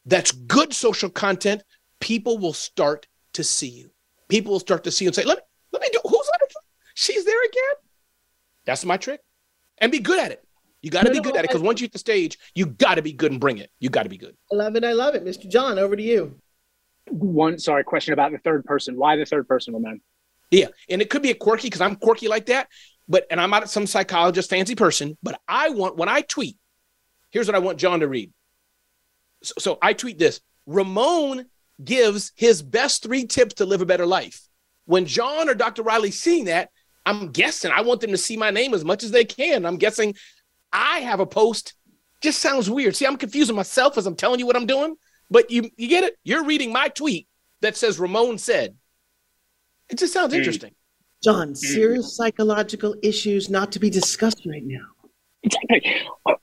that's 0.05 0.32
good 0.32 0.73
social 0.73 1.09
content, 1.09 1.63
people 1.99 2.38
will 2.38 2.53
start 2.53 3.07
to 3.34 3.43
see 3.43 3.67
you. 3.67 3.91
People 4.29 4.53
will 4.53 4.61
start 4.61 4.86
to 4.86 4.91
see 4.91 5.03
you 5.03 5.09
and 5.09 5.15
say, 5.15 5.25
let 5.25 5.39
me, 5.39 5.43
let 5.73 5.82
me 5.82 5.89
do, 5.91 5.99
who's 6.05 6.29
that? 6.32 6.47
She's 6.93 7.25
there 7.25 7.43
again. 7.43 7.75
That's 8.63 8.86
my 8.86 8.95
trick. 8.95 9.19
And 9.79 9.91
be 9.91 9.99
good 9.99 10.17
at 10.17 10.32
it. 10.32 10.47
You 10.82 10.89
got 10.89 11.03
to 11.03 11.09
no, 11.09 11.13
be 11.13 11.19
good 11.19 11.34
no, 11.34 11.39
at 11.39 11.45
it 11.45 11.49
because 11.49 11.61
once 11.61 11.79
you 11.79 11.86
hit 11.86 11.93
the 11.93 11.99
stage, 11.99 12.39
you 12.55 12.65
got 12.65 12.95
to 12.95 13.01
be 13.01 13.13
good 13.13 13.32
and 13.32 13.39
bring 13.39 13.59
it. 13.59 13.69
You 13.79 13.89
got 13.89 14.03
to 14.03 14.09
be 14.09 14.17
good. 14.17 14.36
I 14.51 14.55
love 14.55 14.75
it. 14.75 14.84
I 14.84 14.93
love 14.93 15.15
it. 15.15 15.23
Mr. 15.23 15.47
Jon, 15.47 15.77
over 15.77 15.95
to 15.95 16.03
you. 16.03 16.39
One, 17.09 17.59
sorry, 17.59 17.84
question 17.84 18.13
about 18.13 18.32
the 18.32 18.39
third 18.39 18.65
person. 18.65 18.97
Why 18.97 19.15
the 19.15 19.25
third 19.25 19.47
person, 19.47 19.79
man? 19.82 20.01
Yeah. 20.49 20.67
And 20.89 21.01
it 21.01 21.09
could 21.09 21.21
be 21.21 21.32
a 21.32 21.36
quirky 21.36 21.67
because 21.67 21.82
I'm 21.82 21.95
quirky 21.95 22.27
like 22.27 22.47
that. 22.47 22.67
But, 23.07 23.25
and 23.29 23.41
I'm 23.41 23.49
not 23.49 23.69
some 23.69 23.88
psychologist, 23.88 24.49
fancy 24.49 24.75
person, 24.75 25.17
but 25.21 25.39
I 25.47 25.69
want, 25.69 25.97
when 25.97 26.07
I 26.07 26.21
tweet, 26.21 26.57
Here's 27.32 27.47
what 27.47 27.55
I 27.55 27.59
want 27.59 27.79
Jon 27.79 28.01
to 28.01 28.07
read. 28.07 28.32
So, 29.41 29.53
so 29.57 29.77
I 29.82 29.93
tweet 29.93 30.19
this 30.19 30.41
Ramon 30.67 31.47
gives 31.84 32.32
his 32.36 32.61
best 32.61 33.01
three 33.01 33.25
tips 33.25 33.55
to 33.55 33.65
live 33.65 33.82
a 33.82 33.86
better 33.86 34.05
life. 34.05 34.47
When 34.86 35.05
Jon 35.05 35.49
or 35.49 35.55
Dr. 35.55 35.82
Riley 35.82 36.11
seeing 36.11 36.45
that, 36.45 36.69
I'm 37.05 37.32
guessing 37.32 37.71
I 37.71 37.82
want 37.82 38.01
them 38.01 38.11
to 38.11 38.17
see 38.17 38.38
my 38.38 38.51
name 38.51 38.73
as 38.73 38.86
much 38.86 39.03
as 39.03 39.11
they 39.11 39.25
can. 39.25 39.65
I'm 39.65 39.77
guessing 39.77 40.13
I 40.72 40.99
have 40.99 41.19
a 41.19 41.26
post. 41.26 41.74
Just 42.22 42.39
sounds 42.39 42.69
weird. 42.69 42.95
See, 42.95 43.05
I'm 43.05 43.17
confusing 43.17 43.55
myself 43.55 43.97
as 43.97 44.05
I'm 44.05 44.15
telling 44.15 44.39
you 44.39 44.45
what 44.45 44.55
I'm 44.55 44.67
doing, 44.67 44.95
but 45.30 45.49
you 45.49 45.69
you 45.76 45.88
get 45.88 46.03
it. 46.03 46.17
You're 46.24 46.43
reading 46.43 46.72
my 46.72 46.88
tweet 46.89 47.28
that 47.61 47.76
says 47.76 47.99
Ramon 47.99 48.38
said. 48.38 48.76
It 49.89 49.97
just 49.97 50.13
sounds 50.13 50.34
mm. 50.34 50.38
interesting. 50.38 50.74
Jon, 51.24 51.53
serious 51.53 52.15
psychological 52.15 52.95
issues 53.03 53.49
not 53.49 53.72
to 53.74 53.80
be 53.80 53.89
discussed 53.89 54.43
right 54.45 54.63
now. 54.63 54.88
Exactly. 55.43 55.82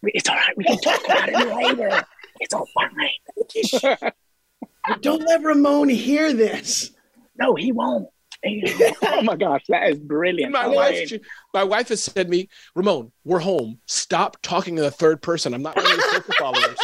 It's 0.05 0.29
all 0.29 0.37
right. 0.37 0.57
We 0.57 0.65
can 0.65 0.79
talk 0.79 1.05
about 1.05 1.29
it 1.29 1.57
later. 1.57 2.05
It's 2.41 2.55
all 2.55 2.69
fine. 2.75 2.91
Don't 5.01 5.25
let 5.25 5.43
Ramon 5.43 5.89
hear 5.89 6.33
this. 6.33 6.93
No, 7.39 7.55
he 7.55 7.73
won't. 7.73 8.09
oh 9.03 9.23
my 9.23 9.37
gosh, 9.37 9.65
that 9.69 9.91
is 9.91 9.99
brilliant. 9.99 10.53
My, 10.53 10.67
wife, 10.67 11.13
my 11.53 11.65
wife 11.65 11.89
has 11.89 12.03
said 12.03 12.27
to 12.27 12.31
me, 12.31 12.49
Ramon, 12.75 13.11
we're 13.25 13.41
home. 13.41 13.81
Stop 13.87 14.41
talking 14.43 14.79
in 14.79 14.85
the 14.85 14.91
third 14.91 15.23
person. 15.23 15.55
I'm 15.55 15.63
not 15.63 15.77
one 15.77 15.87
of 15.87 15.91
your 15.91 16.01
social 16.01 16.35
followers. 16.39 16.79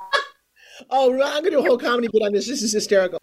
oh, 0.90 1.12
I'm 1.12 1.42
going 1.42 1.44
to 1.44 1.50
do 1.50 1.58
a 1.58 1.62
whole 1.62 1.78
comedy 1.78 2.08
bit 2.10 2.22
on 2.22 2.32
this. 2.32 2.48
This 2.48 2.62
is 2.62 2.72
hysterical. 2.72 3.18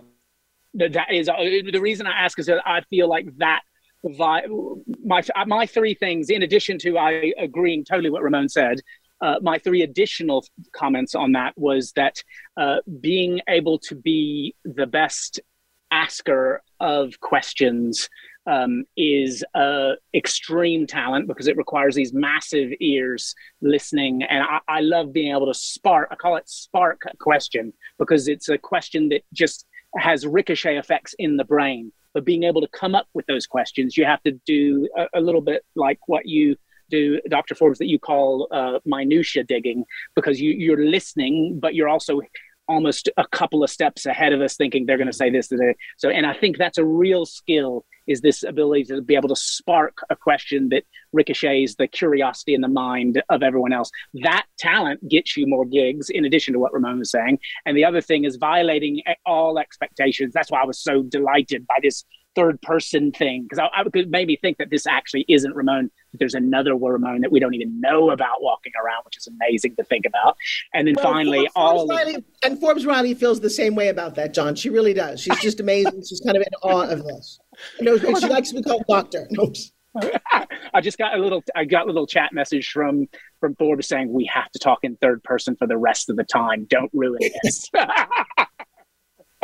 That 0.76 1.12
is 1.12 1.28
uh, 1.28 1.36
the 1.38 1.80
reason 1.80 2.06
I 2.06 2.12
ask 2.12 2.38
is 2.40 2.46
that 2.46 2.62
I 2.66 2.82
feel 2.90 3.10
like 3.10 3.26
that 3.38 3.62
my 4.04 4.44
my 5.46 5.66
three 5.66 5.94
things, 5.94 6.30
in 6.30 6.44
addition 6.44 6.78
to 6.80 6.98
I 6.98 7.34
agreeing 7.38 7.84
totally 7.86 8.10
what 8.10 8.24
Ramon 8.24 8.50
said, 8.50 8.80
uh, 9.22 9.36
my 9.42 9.60
three 9.60 9.82
additional 9.82 10.46
comments 10.74 11.14
on 11.14 11.34
that 11.34 11.54
was 11.58 11.92
that 11.94 12.24
uh, 12.58 12.78
being 13.00 13.42
able 13.48 13.80
to 13.80 13.96
be 13.96 14.56
the 14.64 14.88
best 14.88 15.40
asker 15.92 16.64
of 16.82 17.18
questions 17.22 18.10
um, 18.48 18.84
is 18.98 19.44
uh, 19.54 19.92
extreme 20.14 20.86
talent 20.86 21.28
because 21.28 21.48
it 21.48 21.56
requires 21.56 21.96
these 21.96 22.14
massive 22.14 22.72
ears 22.82 23.34
listening. 23.62 24.24
And 24.24 24.44
I, 24.44 24.60
I 24.68 24.82
love 24.82 25.14
being 25.14 25.32
able 25.34 25.48
to 25.48 25.54
spark, 25.54 26.10
I 26.12 26.16
call 26.16 26.36
it 26.36 26.50
spark 26.50 27.04
a 27.08 27.16
question 27.18 27.72
because 27.98 28.28
it's 28.28 28.50
a 28.50 28.58
question 28.58 29.08
that 29.10 29.22
just 29.32 29.66
has 29.98 30.26
ricochet 30.26 30.78
effects 30.78 31.16
in 31.20 31.38
the 31.38 31.46
brain 31.46 31.94
but 32.14 32.26
being 32.26 32.44
able 32.44 32.62
to 32.62 32.68
come 32.68 32.96
up 32.96 33.08
with 33.14 33.26
those 33.28 33.48
questions, 33.48 33.98
you 33.98 34.06
have 34.06 34.22
to 34.24 34.32
do 34.46 34.88
a, 34.98 35.20
a 35.20 35.22
little 35.22 35.42
bit 35.42 35.64
like 35.76 36.00
what 36.08 36.26
you 36.26 36.56
do, 36.90 37.22
Dr. 37.30 37.56
Forbes, 37.56 37.80
that 37.80 37.88
you 37.88 38.00
call 38.00 38.48
uh, 38.52 38.80
minutia 38.86 39.44
digging, 39.44 39.86
because 40.16 40.42
you, 40.42 40.52
you're 40.52 40.86
listening, 40.86 41.60
but 41.60 41.74
you're 41.74 41.88
also 41.88 42.22
almost 42.68 43.10
a 43.18 43.28
couple 43.28 43.64
of 43.64 43.70
steps 43.70 44.06
ahead 44.06 44.34
of 44.34 44.42
us 44.42 44.56
thinking 44.56 44.86
they're 44.86 44.98
going 44.98 45.08
to 45.08 45.14
say 45.14 45.30
this 45.30 45.48
today. 45.48 45.76
So, 45.98 46.10
and 46.10 46.26
I 46.26 46.34
think 46.34 46.58
that's 46.58 46.78
a 46.78 46.86
real 46.86 47.26
skill 47.26 47.86
is 48.08 48.22
this 48.22 48.44
ability 48.44 48.86
to 48.86 49.02
be 49.02 49.16
able 49.16 49.30
to 49.30 49.36
spark 49.36 49.98
a 50.10 50.16
question 50.16 50.70
that 50.70 50.84
ricochets 51.14 51.76
the 51.76 51.88
curiosity 51.88 52.54
in 52.54 52.62
the 52.62 52.68
mind 52.68 53.22
of 53.30 53.44
everyone 53.44 53.74
else. 53.74 53.92
That 54.24 54.46
talent 54.58 55.08
gets 55.08 55.38
you 55.38 55.48
more 55.48 55.66
gigs, 55.66 56.10
in 56.10 56.26
addition 56.26 56.54
to 56.54 56.60
what 56.60 56.74
Ramon 56.74 57.00
was 57.00 57.12
saying. 57.12 57.40
And 57.66 57.78
the 57.78 57.86
other 57.86 58.02
thing 58.02 58.26
is 58.26 58.38
violating 58.38 59.02
all 59.26 59.60
expectations. 59.60 60.34
That's 60.34 60.52
why 60.52 60.62
I 60.62 60.66
was 60.66 60.80
so 60.80 61.04
delighted 61.04 61.68
by 61.68 61.78
this 61.82 62.06
third 62.36 62.62
person 62.62 63.12
thing 63.12 63.44
because 63.44 63.60
I, 63.60 63.66
I 63.66 63.84
it 63.94 64.10
made 64.10 64.28
me 64.28 64.38
think 64.38 64.58
that 64.58 64.70
this 64.70 64.88
actually 64.88 65.26
isn't 65.28 65.56
Ramon. 65.56 65.92
There's 66.14 66.34
another 66.34 66.76
Ramon 66.76 67.22
that 67.22 67.32
we 67.32 67.40
don't 67.40 67.54
even 67.54 67.80
know 67.80 68.12
about 68.12 68.42
walking 68.42 68.74
around, 68.84 69.04
which 69.06 69.18
is 69.18 69.28
amazing 69.28 69.76
to 69.78 69.84
think 69.84 70.06
about. 70.06 70.38
And 70.74 70.88
then 70.88 70.96
well, 70.98 71.14
finally, 71.14 71.40
Forbes, 71.40 71.52
all 71.56 71.88
Forbes 71.88 71.90
Riley, 71.90 72.26
and 72.44 72.60
Forbes 72.60 72.86
Riley 72.86 73.14
feels 73.14 73.40
the 73.40 73.50
same 73.50 73.76
way 73.76 73.90
about 73.90 74.16
that, 74.16 74.34
Jon. 74.34 74.56
She 74.56 74.70
really 74.70 74.94
does. 74.94 75.22
She's 75.22 75.40
just 75.40 75.60
amazing. 75.60 76.04
She's 76.08 76.22
kind 76.22 76.38
of 76.38 76.44
in 76.44 76.54
awe 76.64 76.88
of 76.88 77.04
this. 77.04 77.40
You 77.80 77.86
know, 77.86 77.98
she 77.98 78.28
likes 78.28 78.50
to 78.50 78.56
be 78.56 78.64
called 78.64 78.84
doctor. 78.88 79.28
I 80.74 80.82
just 80.82 80.98
got 80.98 81.16
a 81.16 81.18
little 81.18 81.44
I 81.56 81.66
got 81.66 81.84
a 81.84 81.88
little 81.88 82.08
chat 82.08 82.32
message 82.34 82.70
from 82.72 83.08
from 83.40 83.56
Forbes 83.56 83.88
saying 83.88 84.12
we 84.12 84.30
have 84.34 84.50
to 84.52 84.60
talk 84.60 84.80
in 84.84 84.96
third 84.98 85.24
person 85.24 85.56
for 85.56 85.68
the 85.68 85.78
rest 85.78 86.10
of 86.10 86.16
the 86.16 86.24
time. 86.24 86.66
Don't 86.70 86.92
ruin 86.94 87.20
this. 87.44 87.70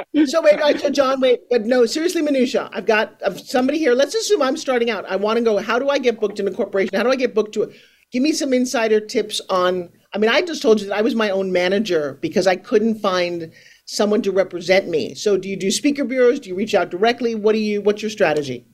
so 0.25 0.41
wait, 0.41 0.93
Jon, 0.93 1.19
wait, 1.19 1.41
but 1.49 1.65
no, 1.65 1.85
seriously, 1.85 2.21
minutia. 2.21 2.69
I've 2.71 2.85
got 2.85 3.21
somebody 3.37 3.79
here. 3.79 3.93
Let's 3.93 4.15
assume 4.15 4.41
I'm 4.41 4.57
starting 4.57 4.89
out. 4.89 5.05
I 5.09 5.15
want 5.15 5.37
to 5.37 5.43
go. 5.43 5.57
How 5.57 5.79
do 5.79 5.89
I 5.89 5.97
get 5.97 6.19
booked 6.19 6.39
in 6.39 6.47
a 6.47 6.51
corporation? 6.51 6.95
How 6.95 7.03
do 7.03 7.09
I 7.09 7.15
get 7.15 7.33
booked 7.33 7.53
to 7.53 7.63
it? 7.63 7.75
Give 8.11 8.23
me 8.23 8.31
some 8.31 8.53
insider 8.53 8.99
tips 8.99 9.41
on. 9.49 9.89
I 10.13 10.17
mean, 10.17 10.29
I 10.29 10.41
just 10.41 10.61
told 10.61 10.79
you 10.79 10.87
that 10.87 10.97
I 10.97 11.01
was 11.01 11.15
my 11.15 11.29
own 11.29 11.51
manager 11.51 12.17
because 12.21 12.47
I 12.47 12.55
couldn't 12.55 12.99
find 12.99 13.51
someone 13.85 14.21
to 14.21 14.31
represent 14.31 14.87
me. 14.87 15.15
So, 15.15 15.37
do 15.37 15.49
you 15.49 15.57
do 15.57 15.71
speaker 15.71 16.05
bureaus? 16.05 16.39
Do 16.39 16.49
you 16.49 16.55
reach 16.55 16.75
out 16.75 16.89
directly? 16.89 17.35
What 17.35 17.53
do 17.53 17.59
you? 17.59 17.81
What's 17.81 18.01
your 18.01 18.11
strategy? 18.11 18.65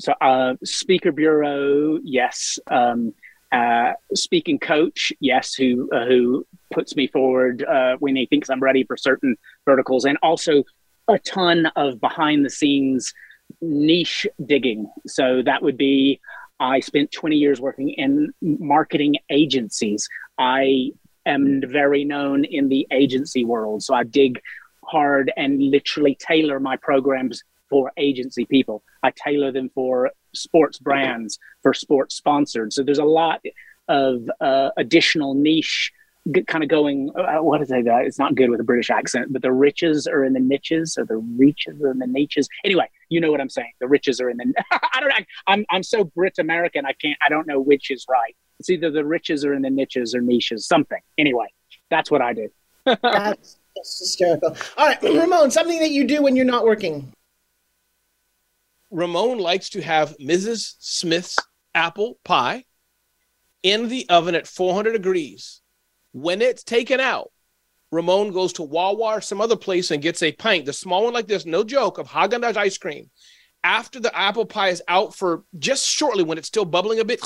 So, 0.00 0.12
uh, 0.20 0.54
speaker 0.64 1.12
bureau, 1.12 1.98
yes. 2.04 2.58
Um, 2.70 3.14
uh, 3.52 3.92
speaking 4.14 4.58
coach, 4.58 5.12
yes, 5.20 5.54
who 5.54 5.90
uh, 5.92 6.04
who 6.06 6.46
puts 6.72 6.94
me 6.96 7.06
forward 7.06 7.64
uh, 7.64 7.96
when 7.98 8.16
he 8.16 8.26
thinks 8.26 8.50
I'm 8.50 8.62
ready 8.62 8.84
for 8.84 8.96
certain 8.96 9.36
verticals, 9.64 10.04
and 10.04 10.18
also 10.22 10.64
a 11.08 11.18
ton 11.18 11.66
of 11.76 12.00
behind 12.00 12.44
the 12.44 12.50
scenes 12.50 13.14
niche 13.62 14.26
digging. 14.44 14.90
So 15.06 15.42
that 15.42 15.62
would 15.62 15.78
be 15.78 16.20
I 16.60 16.80
spent 16.80 17.12
20 17.12 17.36
years 17.36 17.60
working 17.60 17.90
in 17.90 18.32
marketing 18.42 19.16
agencies. 19.30 20.08
I 20.38 20.92
am 21.24 21.62
very 21.66 22.04
known 22.04 22.44
in 22.44 22.68
the 22.68 22.86
agency 22.90 23.44
world, 23.44 23.82
so 23.82 23.94
I 23.94 24.04
dig 24.04 24.40
hard 24.84 25.32
and 25.36 25.62
literally 25.62 26.16
tailor 26.20 26.60
my 26.60 26.76
programs 26.76 27.42
for 27.68 27.92
agency 27.96 28.44
people. 28.44 28.82
I 29.02 29.12
tailor 29.12 29.52
them 29.52 29.70
for 29.74 30.10
sports 30.38 30.78
brands, 30.78 31.38
for 31.62 31.74
sports 31.74 32.14
sponsored. 32.14 32.72
So 32.72 32.82
there's 32.82 32.98
a 32.98 33.04
lot 33.04 33.40
of 33.88 34.28
uh, 34.40 34.70
additional 34.76 35.34
niche 35.34 35.92
kind 36.46 36.62
of 36.62 36.68
going, 36.68 37.10
uh, 37.16 37.42
what 37.42 37.62
is 37.62 37.70
it? 37.70 37.86
Uh, 37.86 37.96
it's 37.96 38.18
not 38.18 38.34
good 38.34 38.50
with 38.50 38.60
a 38.60 38.64
British 38.64 38.90
accent, 38.90 39.32
but 39.32 39.42
the 39.42 39.52
riches 39.52 40.06
are 40.06 40.24
in 40.24 40.32
the 40.32 40.40
niches, 40.40 40.96
or 40.98 41.04
the 41.04 41.16
reaches 41.16 41.80
are 41.80 41.90
in 41.90 41.98
the 41.98 42.06
niches. 42.06 42.48
Anyway, 42.64 42.88
you 43.08 43.20
know 43.20 43.30
what 43.30 43.40
I'm 43.40 43.48
saying. 43.48 43.72
The 43.80 43.88
riches 43.88 44.20
are 44.20 44.30
in 44.30 44.36
the. 44.36 44.52
I 44.70 45.00
don't. 45.00 45.12
I'm 45.46 45.64
I'm 45.70 45.82
so 45.82 46.04
Brit 46.04 46.38
American. 46.38 46.84
I 46.84 46.92
can't. 46.92 47.18
I 47.24 47.28
don't 47.28 47.46
know 47.46 47.60
which 47.60 47.90
is 47.90 48.04
right. 48.08 48.36
It's 48.58 48.70
either 48.70 48.90
the 48.90 49.04
riches 49.04 49.44
are 49.44 49.54
in 49.54 49.62
the 49.62 49.70
niches 49.70 50.14
or 50.14 50.20
niches. 50.20 50.66
Something. 50.66 51.00
Anyway, 51.16 51.46
that's 51.90 52.10
what 52.10 52.20
I 52.20 52.34
do. 52.34 52.48
that's, 52.84 53.58
that's 53.76 53.98
hysterical. 53.98 54.56
All 54.76 54.86
right, 54.86 55.02
Ramon. 55.02 55.50
Something 55.50 55.78
that 55.80 55.90
you 55.90 56.06
do 56.06 56.22
when 56.22 56.36
you're 56.36 56.44
not 56.44 56.64
working. 56.64 57.12
Ramon 58.90 59.38
likes 59.38 59.70
to 59.70 59.82
have 59.82 60.16
Mrs. 60.18 60.74
Smith's 60.78 61.36
apple 61.74 62.18
pie 62.24 62.64
in 63.62 63.88
the 63.88 64.08
oven 64.08 64.34
at 64.34 64.46
400 64.46 64.92
degrees 64.92 65.60
when 66.12 66.42
it's 66.42 66.64
taken 66.64 67.00
out, 67.00 67.30
Ramon 67.90 68.32
goes 68.32 68.52
to 68.54 68.62
Wawa 68.62 69.16
or 69.16 69.20
some 69.20 69.40
other 69.40 69.56
place 69.56 69.90
and 69.90 70.02
gets 70.02 70.22
a 70.22 70.32
pint, 70.32 70.66
the 70.66 70.72
small 70.72 71.04
one 71.04 71.14
like 71.14 71.26
this, 71.26 71.46
no 71.46 71.64
joke, 71.64 71.98
of 71.98 72.08
Haagen 72.08 72.42
Dazs 72.42 72.56
ice 72.56 72.78
cream. 72.78 73.10
After 73.64 73.98
the 73.98 74.16
apple 74.16 74.46
pie 74.46 74.68
is 74.68 74.82
out 74.88 75.14
for 75.14 75.44
just 75.58 75.86
shortly, 75.86 76.22
when 76.22 76.38
it's 76.38 76.48
still 76.48 76.64
bubbling 76.64 77.00
a 77.00 77.04
bit, 77.04 77.20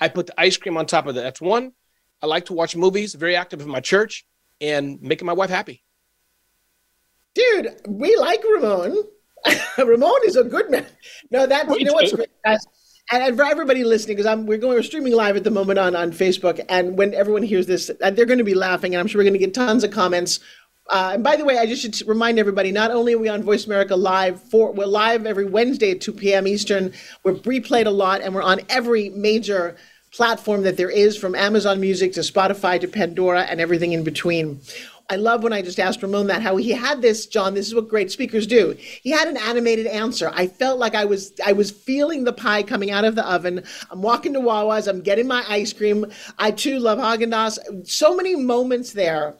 I 0.00 0.08
put 0.08 0.26
the 0.26 0.34
ice 0.40 0.56
cream 0.56 0.76
on 0.76 0.86
top 0.86 1.06
of 1.06 1.14
that. 1.16 1.22
That's 1.22 1.40
one. 1.40 1.72
I 2.22 2.26
like 2.26 2.46
to 2.46 2.52
watch 2.52 2.76
movies, 2.76 3.14
very 3.14 3.36
active 3.36 3.60
in 3.60 3.68
my 3.68 3.80
church, 3.80 4.24
and 4.60 5.00
making 5.02 5.26
my 5.26 5.32
wife 5.32 5.50
happy. 5.50 5.82
Dude, 7.34 7.68
we 7.88 8.16
like 8.16 8.42
Ramon. 8.44 8.96
Ramon 9.78 10.20
is 10.24 10.36
a 10.36 10.44
good 10.44 10.70
man. 10.70 10.86
No, 11.30 11.46
that 11.46 11.68
you 11.78 11.84
know 11.84 11.94
what's 11.94 12.12
great, 12.12 12.30
guys 12.44 12.64
and, 13.10 13.22
and 13.22 13.36
for 13.36 13.44
everybody 13.44 13.84
listening, 13.84 14.16
because 14.16 14.26
I'm 14.26 14.46
we're 14.46 14.58
going 14.58 14.74
we're 14.74 14.82
streaming 14.82 15.12
live 15.12 15.36
at 15.36 15.44
the 15.44 15.50
moment 15.50 15.78
on 15.78 15.96
on 15.96 16.12
Facebook, 16.12 16.64
and 16.68 16.96
when 16.96 17.14
everyone 17.14 17.42
hears 17.42 17.66
this, 17.66 17.90
uh, 17.90 18.10
they're 18.10 18.26
going 18.26 18.38
to 18.38 18.44
be 18.44 18.54
laughing, 18.54 18.94
and 18.94 19.00
I'm 19.00 19.06
sure 19.06 19.18
we're 19.18 19.24
going 19.24 19.34
to 19.34 19.38
get 19.38 19.54
tons 19.54 19.84
of 19.84 19.90
comments. 19.90 20.40
Uh, 20.90 21.12
and 21.14 21.24
by 21.24 21.36
the 21.36 21.44
way, 21.44 21.58
I 21.58 21.66
just 21.66 21.82
should 21.82 22.08
remind 22.08 22.38
everybody: 22.38 22.72
not 22.72 22.90
only 22.90 23.14
are 23.14 23.18
we 23.18 23.28
on 23.28 23.42
Voice 23.42 23.66
America 23.66 23.96
Live, 23.96 24.42
for 24.42 24.72
we're 24.72 24.86
live 24.86 25.26
every 25.26 25.44
Wednesday 25.44 25.92
at 25.92 26.00
2 26.00 26.12
p.m. 26.12 26.46
Eastern. 26.46 26.92
We're 27.24 27.34
replayed 27.34 27.86
a 27.86 27.90
lot, 27.90 28.20
and 28.20 28.34
we're 28.34 28.42
on 28.42 28.60
every 28.68 29.10
major 29.10 29.76
platform 30.12 30.62
that 30.62 30.76
there 30.76 30.90
is, 30.90 31.16
from 31.16 31.34
Amazon 31.34 31.80
Music 31.80 32.12
to 32.12 32.20
Spotify 32.20 32.80
to 32.80 32.88
Pandora 32.88 33.42
and 33.42 33.60
everything 33.60 33.92
in 33.92 34.04
between. 34.04 34.60
I 35.12 35.16
love 35.16 35.42
when 35.42 35.52
I 35.52 35.60
just 35.60 35.78
asked 35.78 36.02
Ramon 36.02 36.28
that 36.28 36.40
how 36.40 36.56
he 36.56 36.70
had 36.70 37.02
this, 37.02 37.26
John. 37.26 37.52
This 37.52 37.66
is 37.66 37.74
what 37.74 37.86
great 37.86 38.10
speakers 38.10 38.46
do. 38.46 38.74
He 38.78 39.10
had 39.10 39.28
an 39.28 39.36
animated 39.36 39.86
answer. 39.86 40.30
I 40.32 40.46
felt 40.46 40.78
like 40.78 40.94
I 40.94 41.04
was 41.04 41.34
I 41.44 41.52
was 41.52 41.70
feeling 41.70 42.24
the 42.24 42.32
pie 42.32 42.62
coming 42.62 42.90
out 42.90 43.04
of 43.04 43.14
the 43.14 43.30
oven. 43.30 43.62
I'm 43.90 44.00
walking 44.00 44.32
to 44.32 44.40
Wawa's. 44.40 44.88
I'm 44.88 45.02
getting 45.02 45.26
my 45.26 45.44
ice 45.46 45.70
cream. 45.74 46.06
I 46.38 46.50
too 46.50 46.78
love 46.78 46.98
Haagen 46.98 47.30
Dazs. 47.30 47.86
So 47.86 48.16
many 48.16 48.36
moments 48.36 48.94
there 48.94 49.36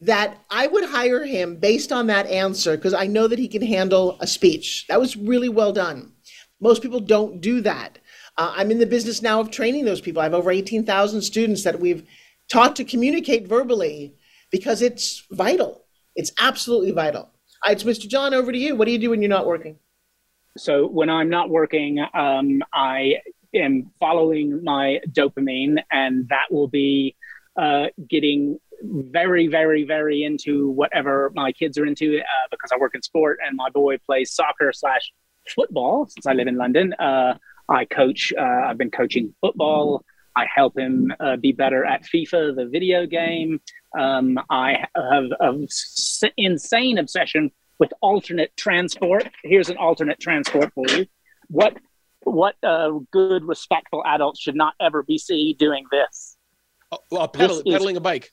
that 0.00 0.38
I 0.48 0.66
would 0.68 0.84
hire 0.84 1.26
him 1.26 1.56
based 1.56 1.92
on 1.92 2.06
that 2.06 2.26
answer 2.26 2.78
because 2.78 2.94
I 2.94 3.06
know 3.06 3.28
that 3.28 3.38
he 3.38 3.46
can 3.46 3.60
handle 3.60 4.16
a 4.20 4.26
speech. 4.26 4.86
That 4.88 5.00
was 5.00 5.18
really 5.18 5.50
well 5.50 5.74
done. 5.74 6.12
Most 6.60 6.80
people 6.80 7.00
don't 7.00 7.42
do 7.42 7.60
that. 7.60 7.98
Uh, 8.38 8.54
I'm 8.56 8.70
in 8.70 8.78
the 8.78 8.86
business 8.86 9.20
now 9.20 9.38
of 9.38 9.50
training 9.50 9.84
those 9.84 10.00
people. 10.00 10.22
I 10.22 10.24
have 10.24 10.32
over 10.32 10.50
18,000 10.50 11.20
students 11.20 11.62
that 11.64 11.78
we've 11.78 12.08
taught 12.48 12.74
to 12.76 12.84
communicate 12.84 13.46
verbally 13.46 14.14
because 14.50 14.82
it's 14.82 15.24
vital. 15.30 15.84
It's 16.16 16.32
absolutely 16.38 16.90
vital. 16.92 17.30
So 17.64 17.84
Mr. 17.84 18.08
Jon, 18.08 18.34
over 18.34 18.52
to 18.52 18.58
you. 18.58 18.74
What 18.74 18.86
do 18.86 18.92
you 18.92 18.98
do 18.98 19.10
when 19.10 19.22
you're 19.22 19.28
not 19.28 19.46
working? 19.46 19.78
So 20.56 20.86
when 20.86 21.08
I'm 21.10 21.28
not 21.28 21.50
working, 21.50 22.04
um, 22.14 22.62
I 22.72 23.16
am 23.54 23.90
following 24.00 24.64
my 24.64 25.00
dopamine, 25.10 25.82
and 25.90 26.28
that 26.28 26.46
will 26.50 26.68
be 26.68 27.16
uh, 27.56 27.86
getting 28.08 28.58
very, 28.82 29.46
very, 29.46 29.84
very 29.84 30.22
into 30.22 30.70
whatever 30.70 31.30
my 31.34 31.52
kids 31.52 31.78
are 31.78 31.86
into 31.86 32.18
uh, 32.18 32.22
because 32.50 32.70
I 32.72 32.78
work 32.78 32.94
in 32.94 33.02
sport, 33.02 33.38
and 33.46 33.56
my 33.56 33.70
boy 33.70 33.98
plays 33.98 34.32
soccer 34.32 34.72
slash 34.72 35.12
football. 35.48 36.06
Since 36.06 36.26
I 36.26 36.32
live 36.32 36.48
in 36.48 36.56
London, 36.56 36.94
uh, 36.94 37.34
I 37.68 37.84
coach. 37.84 38.32
Uh, 38.36 38.42
I've 38.42 38.78
been 38.78 38.90
coaching 38.90 39.34
football. 39.40 40.04
I 40.36 40.46
help 40.54 40.78
him 40.78 41.12
uh, 41.20 41.36
be 41.36 41.52
better 41.52 41.84
at 41.84 42.04
FIFA, 42.04 42.56
the 42.56 42.66
video 42.66 43.06
game. 43.06 43.60
Um, 43.98 44.38
I 44.48 44.86
have 44.94 45.24
an 45.40 45.66
insane 46.36 46.98
obsession 46.98 47.50
with 47.78 47.92
alternate 48.00 48.56
transport. 48.56 49.28
Here's 49.42 49.70
an 49.70 49.76
alternate 49.76 50.20
transport 50.20 50.72
for 50.74 50.86
you. 50.88 51.06
What 51.48 51.76
what 52.22 52.54
uh, 52.62 52.90
good, 53.10 53.44
respectful 53.44 54.02
adults 54.06 54.40
should 54.40 54.54
not 54.54 54.74
ever 54.80 55.02
be 55.02 55.18
seen 55.18 55.56
doing 55.56 55.86
this? 55.90 56.36
Oh, 56.92 56.98
well, 57.10 57.28
pedal, 57.28 57.56
this 57.56 57.64
pedaling 57.64 57.96
is, 57.96 57.98
a 57.98 58.02
bike. 58.02 58.30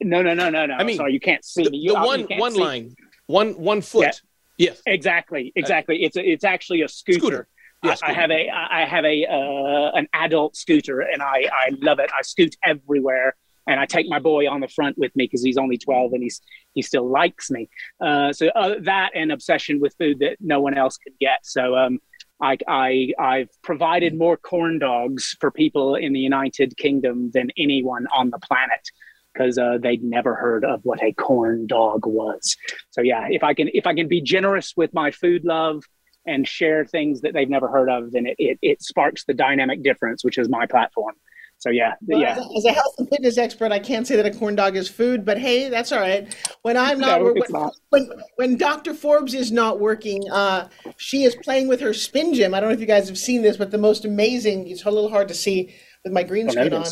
No, 0.00 0.22
no, 0.22 0.34
no, 0.34 0.50
no, 0.50 0.66
no. 0.66 0.74
I 0.74 0.84
mean, 0.84 0.96
sorry, 0.96 1.14
you 1.14 1.20
can't 1.20 1.44
see 1.44 1.64
the, 1.64 1.70
me. 1.70 1.78
You, 1.78 1.94
the 1.94 2.00
one 2.00 2.26
one 2.36 2.54
line, 2.54 2.94
one 3.26 3.52
one 3.52 3.80
foot. 3.80 4.02
Yeah. 4.02 4.12
Yes, 4.56 4.82
exactly, 4.86 5.52
exactly. 5.56 5.96
Uh, 5.96 6.06
it's 6.06 6.16
a, 6.16 6.30
it's 6.30 6.44
actually 6.44 6.82
a 6.82 6.88
scooter. 6.88 7.18
scooter. 7.18 7.48
Yes, 7.84 8.02
I, 8.02 8.10
I 8.10 8.12
have 8.14 8.30
a 8.30 8.50
I 8.50 8.84
have 8.86 9.04
a 9.04 9.26
uh, 9.26 9.90
an 9.94 10.08
adult 10.12 10.56
scooter, 10.56 11.00
and 11.00 11.22
I 11.22 11.48
I 11.52 11.70
love 11.80 11.98
it. 11.98 12.10
I 12.16 12.22
scoot 12.22 12.56
everywhere 12.64 13.34
and 13.66 13.80
I 13.80 13.86
take 13.86 14.08
my 14.08 14.18
boy 14.18 14.48
on 14.48 14.60
the 14.60 14.68
front 14.68 14.98
with 14.98 15.14
me 15.16 15.24
because 15.24 15.42
he's 15.42 15.56
only 15.56 15.78
12 15.78 16.12
and 16.12 16.22
he's 16.22 16.40
he 16.74 16.82
still 16.82 17.08
likes 17.08 17.50
me. 17.50 17.68
Uh, 18.00 18.32
so 18.32 18.48
uh, 18.48 18.74
that 18.82 19.10
and 19.14 19.30
obsession 19.30 19.80
with 19.80 19.94
food 19.98 20.18
that 20.20 20.36
no 20.40 20.60
one 20.60 20.76
else 20.76 20.96
could 20.96 21.14
get. 21.20 21.38
So 21.44 21.76
um, 21.76 21.98
I, 22.42 22.58
I 22.66 23.12
I've 23.18 23.50
provided 23.62 24.16
more 24.18 24.36
corn 24.36 24.78
dogs 24.78 25.36
for 25.40 25.50
people 25.50 25.94
in 25.94 26.12
the 26.12 26.20
United 26.20 26.76
Kingdom 26.76 27.30
than 27.32 27.50
anyone 27.56 28.06
on 28.14 28.30
the 28.30 28.38
planet 28.38 28.90
because 29.32 29.58
uh, 29.58 29.78
they'd 29.80 30.02
never 30.02 30.34
heard 30.34 30.64
of 30.64 30.80
what 30.84 31.02
a 31.02 31.12
corn 31.12 31.66
dog 31.66 32.06
was. 32.06 32.56
So 32.90 33.02
yeah, 33.02 33.26
if 33.30 33.42
I 33.42 33.54
can 33.54 33.68
if 33.72 33.86
I 33.86 33.94
can 33.94 34.08
be 34.08 34.20
generous 34.20 34.74
with 34.76 34.92
my 34.92 35.10
food 35.10 35.44
love 35.44 35.84
and 36.26 36.46
share 36.46 36.84
things 36.84 37.20
that 37.22 37.34
they've 37.34 37.48
never 37.48 37.68
heard 37.68 37.88
of, 37.88 38.12
then 38.12 38.26
it, 38.26 38.36
it, 38.38 38.58
it 38.62 38.82
sparks 38.82 39.24
the 39.24 39.34
dynamic 39.34 39.82
difference, 39.82 40.24
which 40.24 40.38
is 40.38 40.48
my 40.48 40.66
platform. 40.66 41.14
So 41.58 41.70
yeah, 41.70 41.94
well, 42.02 42.20
yeah. 42.20 42.32
As 42.32 42.38
a, 42.38 42.56
as 42.58 42.64
a, 42.66 42.72
health 42.72 42.94
and 42.98 43.08
fitness 43.08 43.38
expert, 43.38 43.72
I 43.72 43.78
can't 43.78 44.06
say 44.06 44.16
that 44.16 44.26
a 44.26 44.30
corn 44.30 44.54
dog 44.54 44.76
is 44.76 44.88
food, 44.88 45.24
but 45.24 45.38
hey, 45.38 45.68
that's 45.68 45.92
all 45.92 46.00
right. 46.00 46.34
When 46.62 46.76
I'm 46.76 46.98
not, 46.98 47.20
no, 47.20 47.32
when, 47.32 47.42
not. 47.48 47.74
when, 47.88 48.10
when 48.36 48.56
Dr. 48.58 48.92
Forbes 48.92 49.32
is 49.32 49.50
not 49.50 49.80
working, 49.80 50.30
uh, 50.30 50.68
she 50.98 51.22
is 51.22 51.34
playing 51.36 51.68
with 51.68 51.80
her 51.80 51.94
spin 51.94 52.34
gym. 52.34 52.52
I 52.52 52.60
don't 52.60 52.68
know 52.68 52.74
if 52.74 52.80
you 52.80 52.86
guys 52.86 53.08
have 53.08 53.16
seen 53.16 53.40
this, 53.40 53.56
but 53.56 53.70
the 53.70 53.78
most 53.78 54.04
amazing. 54.04 54.68
It's 54.68 54.84
a 54.84 54.90
little 54.90 55.08
hard 55.08 55.28
to 55.28 55.34
see 55.34 55.74
with 56.02 56.12
my 56.12 56.22
green 56.22 56.50
screen 56.50 56.74
on. 56.74 56.84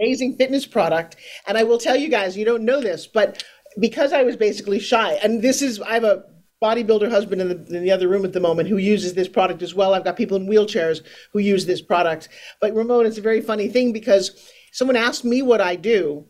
Amazing 0.00 0.36
fitness 0.36 0.66
product, 0.66 1.16
and 1.46 1.58
I 1.58 1.64
will 1.64 1.78
tell 1.78 1.96
you 1.96 2.08
guys, 2.08 2.36
you 2.36 2.44
don't 2.44 2.64
know 2.64 2.80
this, 2.80 3.06
but 3.06 3.42
because 3.78 4.12
I 4.12 4.22
was 4.22 4.36
basically 4.36 4.78
shy, 4.78 5.14
and 5.22 5.42
this 5.42 5.60
is 5.60 5.80
I 5.80 5.94
have 5.94 6.04
a 6.04 6.24
bodybuilder 6.62 7.10
husband 7.10 7.40
in 7.40 7.48
the, 7.48 7.76
in 7.76 7.82
the 7.82 7.90
other 7.90 8.08
room 8.08 8.24
at 8.24 8.32
the 8.32 8.40
moment 8.40 8.68
who 8.68 8.78
uses 8.78 9.14
this 9.14 9.28
product 9.28 9.62
as 9.62 9.74
well. 9.74 9.94
I've 9.94 10.04
got 10.04 10.16
people 10.16 10.36
in 10.36 10.48
wheelchairs 10.48 11.02
who 11.32 11.38
use 11.38 11.66
this 11.66 11.80
product. 11.80 12.28
But 12.60 12.74
Ramon, 12.74 13.06
it's 13.06 13.18
a 13.18 13.22
very 13.22 13.40
funny 13.40 13.68
thing 13.68 13.92
because 13.92 14.50
someone 14.72 14.96
asked 14.96 15.24
me 15.24 15.42
what 15.42 15.60
I 15.60 15.76
do, 15.76 16.26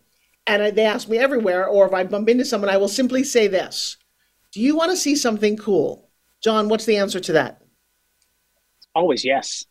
and 0.47 0.63
I, 0.63 0.71
they 0.71 0.85
ask 0.85 1.09
me 1.09 1.19
everywhere, 1.19 1.67
or 1.67 1.87
if 1.87 1.93
I 1.93 2.05
bump 2.05 2.29
into 2.29 2.45
someone, 2.45 2.71
I 2.71 2.77
will 2.77 2.89
simply 2.89 3.25
say 3.25 3.47
this 3.47 3.97
Do 4.53 4.61
you 4.61 4.77
want 4.77 4.91
to 4.91 4.97
see 4.97 5.17
something 5.17 5.57
cool? 5.57 6.11
Jon, 6.43 6.69
what's 6.69 6.85
the 6.85 6.97
answer 6.97 7.21
to 7.21 7.33
that? 7.33 7.63
Always 8.95 9.25
yes. 9.25 9.65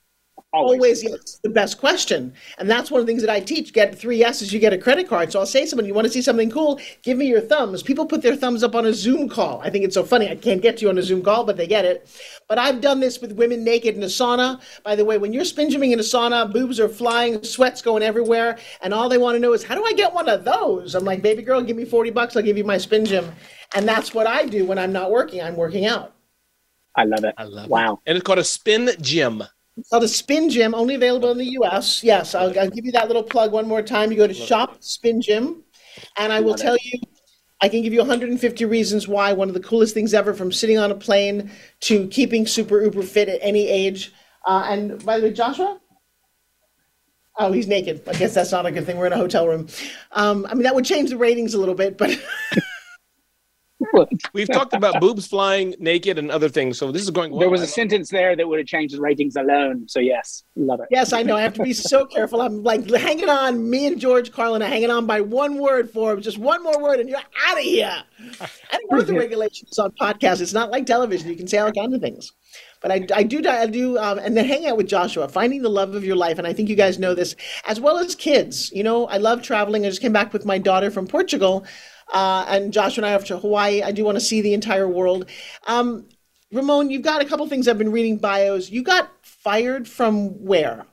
Always. 0.54 0.78
Always 0.78 1.04
yes, 1.04 1.40
the 1.44 1.50
best 1.50 1.78
question. 1.78 2.34
And 2.58 2.70
that's 2.70 2.90
one 2.90 3.02
of 3.02 3.06
the 3.06 3.12
things 3.12 3.22
that 3.22 3.30
I 3.30 3.42
teach. 3.42 3.74
Get 3.74 3.98
three 3.98 4.18
yeses, 4.18 4.54
you 4.54 4.60
get 4.60 4.72
a 4.72 4.78
credit 4.78 5.10
card. 5.10 5.30
So 5.32 5.40
I'll 5.40 5.46
say 5.46 5.62
to 5.62 5.68
someone, 5.68 5.86
you 5.86 5.94
want 5.94 6.08
to 6.08 6.12
see 6.12 6.22
something 6.22 6.50
cool? 6.50 6.80
Give 7.02 7.18
me 7.18 7.28
your 7.28 7.42
thumbs. 7.42 7.84
People 7.84 8.06
put 8.06 8.22
their 8.22 8.36
thumbs 8.36 8.64
up 8.64 8.74
on 8.74 8.86
a 8.86 8.94
Zoom 8.94 9.28
call. 9.28 9.60
I 9.62 9.70
think 9.70 9.84
it's 9.84 9.94
so 9.94 10.06
funny. 10.06 10.30
I 10.30 10.36
can't 10.36 10.62
get 10.62 10.78
to 10.78 10.84
you 10.84 10.90
on 10.90 10.98
a 10.98 11.04
Zoom 11.04 11.22
call, 11.22 11.44
but 11.44 11.58
they 11.58 11.68
get 11.68 11.84
it. 11.84 12.10
But 12.48 12.60
I've 12.60 12.80
done 12.80 13.02
this 13.02 13.20
with 13.20 13.34
women 13.34 13.66
naked 13.66 13.96
in 13.96 14.04
a 14.04 14.08
sauna. 14.08 14.62
By 14.84 14.96
the 14.96 15.04
way, 15.04 15.18
when 15.18 15.34
you're 15.34 15.44
spin 15.44 15.68
in 15.68 16.00
a 16.00 16.04
sauna, 16.04 16.52
boobs 16.52 16.80
are 16.80 16.88
flying, 16.88 17.44
sweat's 17.44 17.82
going 17.82 18.02
everywhere, 18.02 18.58
and 18.82 18.94
all 18.94 19.10
they 19.10 19.18
want 19.18 19.36
to 19.36 19.40
know 19.40 19.52
is, 19.52 19.64
how 19.64 19.76
do 19.76 19.84
I 19.84 19.92
get 19.92 20.14
one 20.14 20.30
of 20.30 20.46
those? 20.46 20.96
I'm 20.96 21.04
like, 21.04 21.22
baby 21.22 21.44
girl, 21.44 21.62
give 21.62 21.76
me 21.76 21.84
40 21.84 22.12
bucks, 22.12 22.38
I'll 22.38 22.42
give 22.42 22.58
you 22.58 22.64
my 22.64 22.78
spin 22.78 23.04
gym. 23.04 23.34
And 23.76 23.86
that's 23.86 24.14
what 24.14 24.28
I 24.28 24.46
do 24.46 24.66
when 24.66 24.80
I'm 24.80 24.94
not 24.94 25.12
working. 25.12 25.42
I'm 25.42 25.58
working 25.58 25.86
out. 25.86 26.14
I 26.96 27.04
love 27.04 27.26
it. 27.26 27.36
I 27.38 27.44
love 27.44 27.66
it. 27.66 27.70
wow. 27.70 27.94
it. 27.94 28.00
And 28.10 28.18
it's 28.18 28.26
called 28.26 28.40
a 28.40 28.46
spin 28.46 28.92
gym. 29.02 29.44
It's 29.78 29.90
called 29.90 30.04
a 30.04 30.08
Spin 30.08 30.50
Gym, 30.50 30.74
only 30.74 30.96
available 30.96 31.30
in 31.32 31.38
the 31.38 31.52
U.S. 31.52 32.04
Yes, 32.04 32.34
I'll, 32.34 32.58
I'll 32.60 32.70
give 32.70 32.84
you 32.86 32.92
that 32.94 33.08
little 33.08 33.24
plug 33.24 33.52
one 33.52 33.68
more 33.68 33.84
time. 33.84 34.12
You 34.12 34.18
go 34.18 34.28
to 34.28 34.34
Shop 34.34 34.78
Spin 34.84 35.22
Gym, 35.22 35.64
and 36.18 36.34
I 36.34 36.40
will 36.40 36.56
tell 36.56 36.76
you, 36.82 37.00
I 37.62 37.70
can 37.70 37.84
give 37.84 37.94
you 37.94 38.00
150 38.00 38.66
reasons 38.66 39.08
why 39.08 39.34
one 39.34 39.50
of 39.50 39.54
the 39.54 39.60
coolest 39.60 39.94
things 39.94 40.16
ever, 40.16 40.34
from 40.34 40.52
sitting 40.52 40.80
on 40.80 40.92
a 40.92 40.96
plane 40.96 41.52
to 41.82 42.08
keeping 42.08 42.48
super 42.48 42.82
uber 42.82 43.04
fit 43.04 43.30
at 43.30 43.40
any 43.42 43.68
age. 43.68 44.12
Uh, 44.46 44.66
and 44.68 45.06
by 45.06 45.20
the 45.20 45.28
way, 45.28 45.34
Joshua. 45.34 45.80
Oh, 47.40 47.52
he's 47.52 47.68
naked. 47.68 48.02
I 48.08 48.14
guess 48.14 48.34
that's 48.34 48.52
not 48.52 48.66
a 48.66 48.72
good 48.72 48.86
thing. 48.88 48.98
We're 48.98 49.06
in 49.08 49.14
a 49.14 49.18
hotel 49.18 49.48
room. 49.48 49.68
Um, 50.12 50.48
I 50.50 50.56
mean, 50.56 50.64
that 50.64 50.74
would 50.74 50.86
change 50.86 51.12
the 51.12 51.18
ratings 51.18 51.54
a 51.54 51.60
little 51.60 51.76
bit, 51.76 51.96
but 51.96 52.10
We've 54.34 54.48
talked 54.48 54.74
about 54.74 55.00
boobs 55.00 55.28
flying 55.28 55.76
naked 55.80 56.18
and 56.18 56.32
other 56.32 56.50
things, 56.50 56.78
so 56.78 56.92
this 56.92 57.02
is 57.02 57.12
going 57.12 57.32
well. 57.32 57.40
There 57.40 57.50
was 57.50 57.62
a 57.62 57.68
sentence 57.68 58.10
there 58.10 58.36
that 58.36 58.48
would 58.48 58.60
have 58.60 58.68
changed 58.68 58.96
the 58.96 59.02
ratings 59.02 59.36
alone. 59.36 59.88
So 59.88 60.00
yes, 60.00 60.44
love 60.56 60.80
it. 60.80 60.88
Yes, 60.92 61.14
I 61.14 61.24
know. 61.24 61.36
I 61.36 61.42
have 61.42 61.54
to 61.54 61.64
be 61.64 61.74
so 61.74 62.06
careful. 62.06 62.42
I'm 62.42 62.64
like 62.64 62.90
hanging 62.90 63.30
on. 63.30 63.70
Me 63.70 63.88
and 63.88 64.00
George 64.00 64.32
Carlin 64.32 64.62
are 64.62 64.68
hanging 64.68 64.92
on 64.92 65.06
by 65.06 65.22
one 65.22 65.58
word 65.58 65.90
for 65.90 66.14
him. 66.14 66.22
Just 66.22 66.38
one 66.38 66.64
more 66.64 66.82
word, 66.82 67.00
and 67.00 67.10
you're 67.10 67.20
out 67.46 67.58
of 67.58 67.64
here. 67.64 68.04
I 68.72 68.80
know 68.90 69.02
the 69.02 69.14
regulations 69.18 69.78
on 69.80 69.92
podcasts. 69.92 70.42
It's 70.42 70.54
not 70.54 70.72
like 70.72 70.86
television. 70.86 71.30
You 71.30 71.36
can 71.36 71.48
say 71.48 71.58
all 71.58 71.72
kinds 71.72 71.94
of 71.94 72.02
things. 72.02 72.32
But 72.82 72.92
I, 72.92 73.08
I 73.14 73.24
do, 73.24 73.42
I 73.48 73.66
do, 73.66 73.98
um, 73.98 74.20
and 74.20 74.38
then 74.38 74.46
hang 74.46 74.68
out 74.68 74.78
with 74.78 74.88
Joshua, 74.88 75.28
finding 75.28 75.64
the 75.64 75.70
love 75.70 75.96
of 75.96 76.04
your 76.04 76.16
life. 76.16 76.38
And 76.38 76.46
I 76.46 76.54
think 76.54 76.70
you 76.70 76.76
guys 76.76 77.00
know 77.00 77.16
this 77.16 77.36
as 77.66 77.80
well 77.80 77.98
as 77.98 78.14
kids. 78.14 78.72
You 78.72 78.84
know, 78.84 79.08
I 79.08 79.18
love 79.18 79.42
traveling. 79.42 79.86
I 79.86 79.90
just 79.90 80.02
came 80.02 80.14
back 80.14 80.32
with 80.32 80.46
my 80.46 80.60
daughter 80.60 80.92
from 80.92 81.08
Portugal, 81.08 81.66
uh, 82.14 82.46
and 82.48 82.74
Josh 82.74 82.98
and 82.98 83.06
I 83.06 83.14
are 83.14 83.16
off 83.16 83.26
to 83.26 83.38
Hawaii. 83.38 83.82
I 83.82 83.92
do 83.92 84.04
want 84.04 84.18
to 84.18 84.22
see 84.22 84.42
the 84.42 84.54
entire 84.54 84.88
world. 84.88 85.30
Um, 85.66 86.08
Ramon, 86.52 86.90
you've 86.90 87.02
got 87.02 87.22
a 87.22 87.26
couple 87.26 87.48
things 87.48 87.68
I've 87.68 87.78
been 87.78 87.92
reading 87.92 88.18
bios. 88.18 88.70
You 88.70 88.84
got 88.84 89.10
fired 89.22 89.88
from 89.88 90.30
where? 90.44 90.86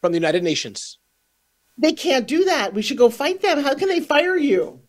From 0.00 0.12
the 0.12 0.18
United 0.18 0.42
Nations. 0.42 0.98
They 1.76 1.92
can't 1.92 2.26
do 2.26 2.44
that. 2.44 2.72
We 2.72 2.82
should 2.82 2.98
go 2.98 3.10
fight 3.10 3.42
them. 3.42 3.62
How 3.62 3.74
can 3.74 3.88
they 3.88 4.00
fire 4.00 4.36
you? 4.36 4.80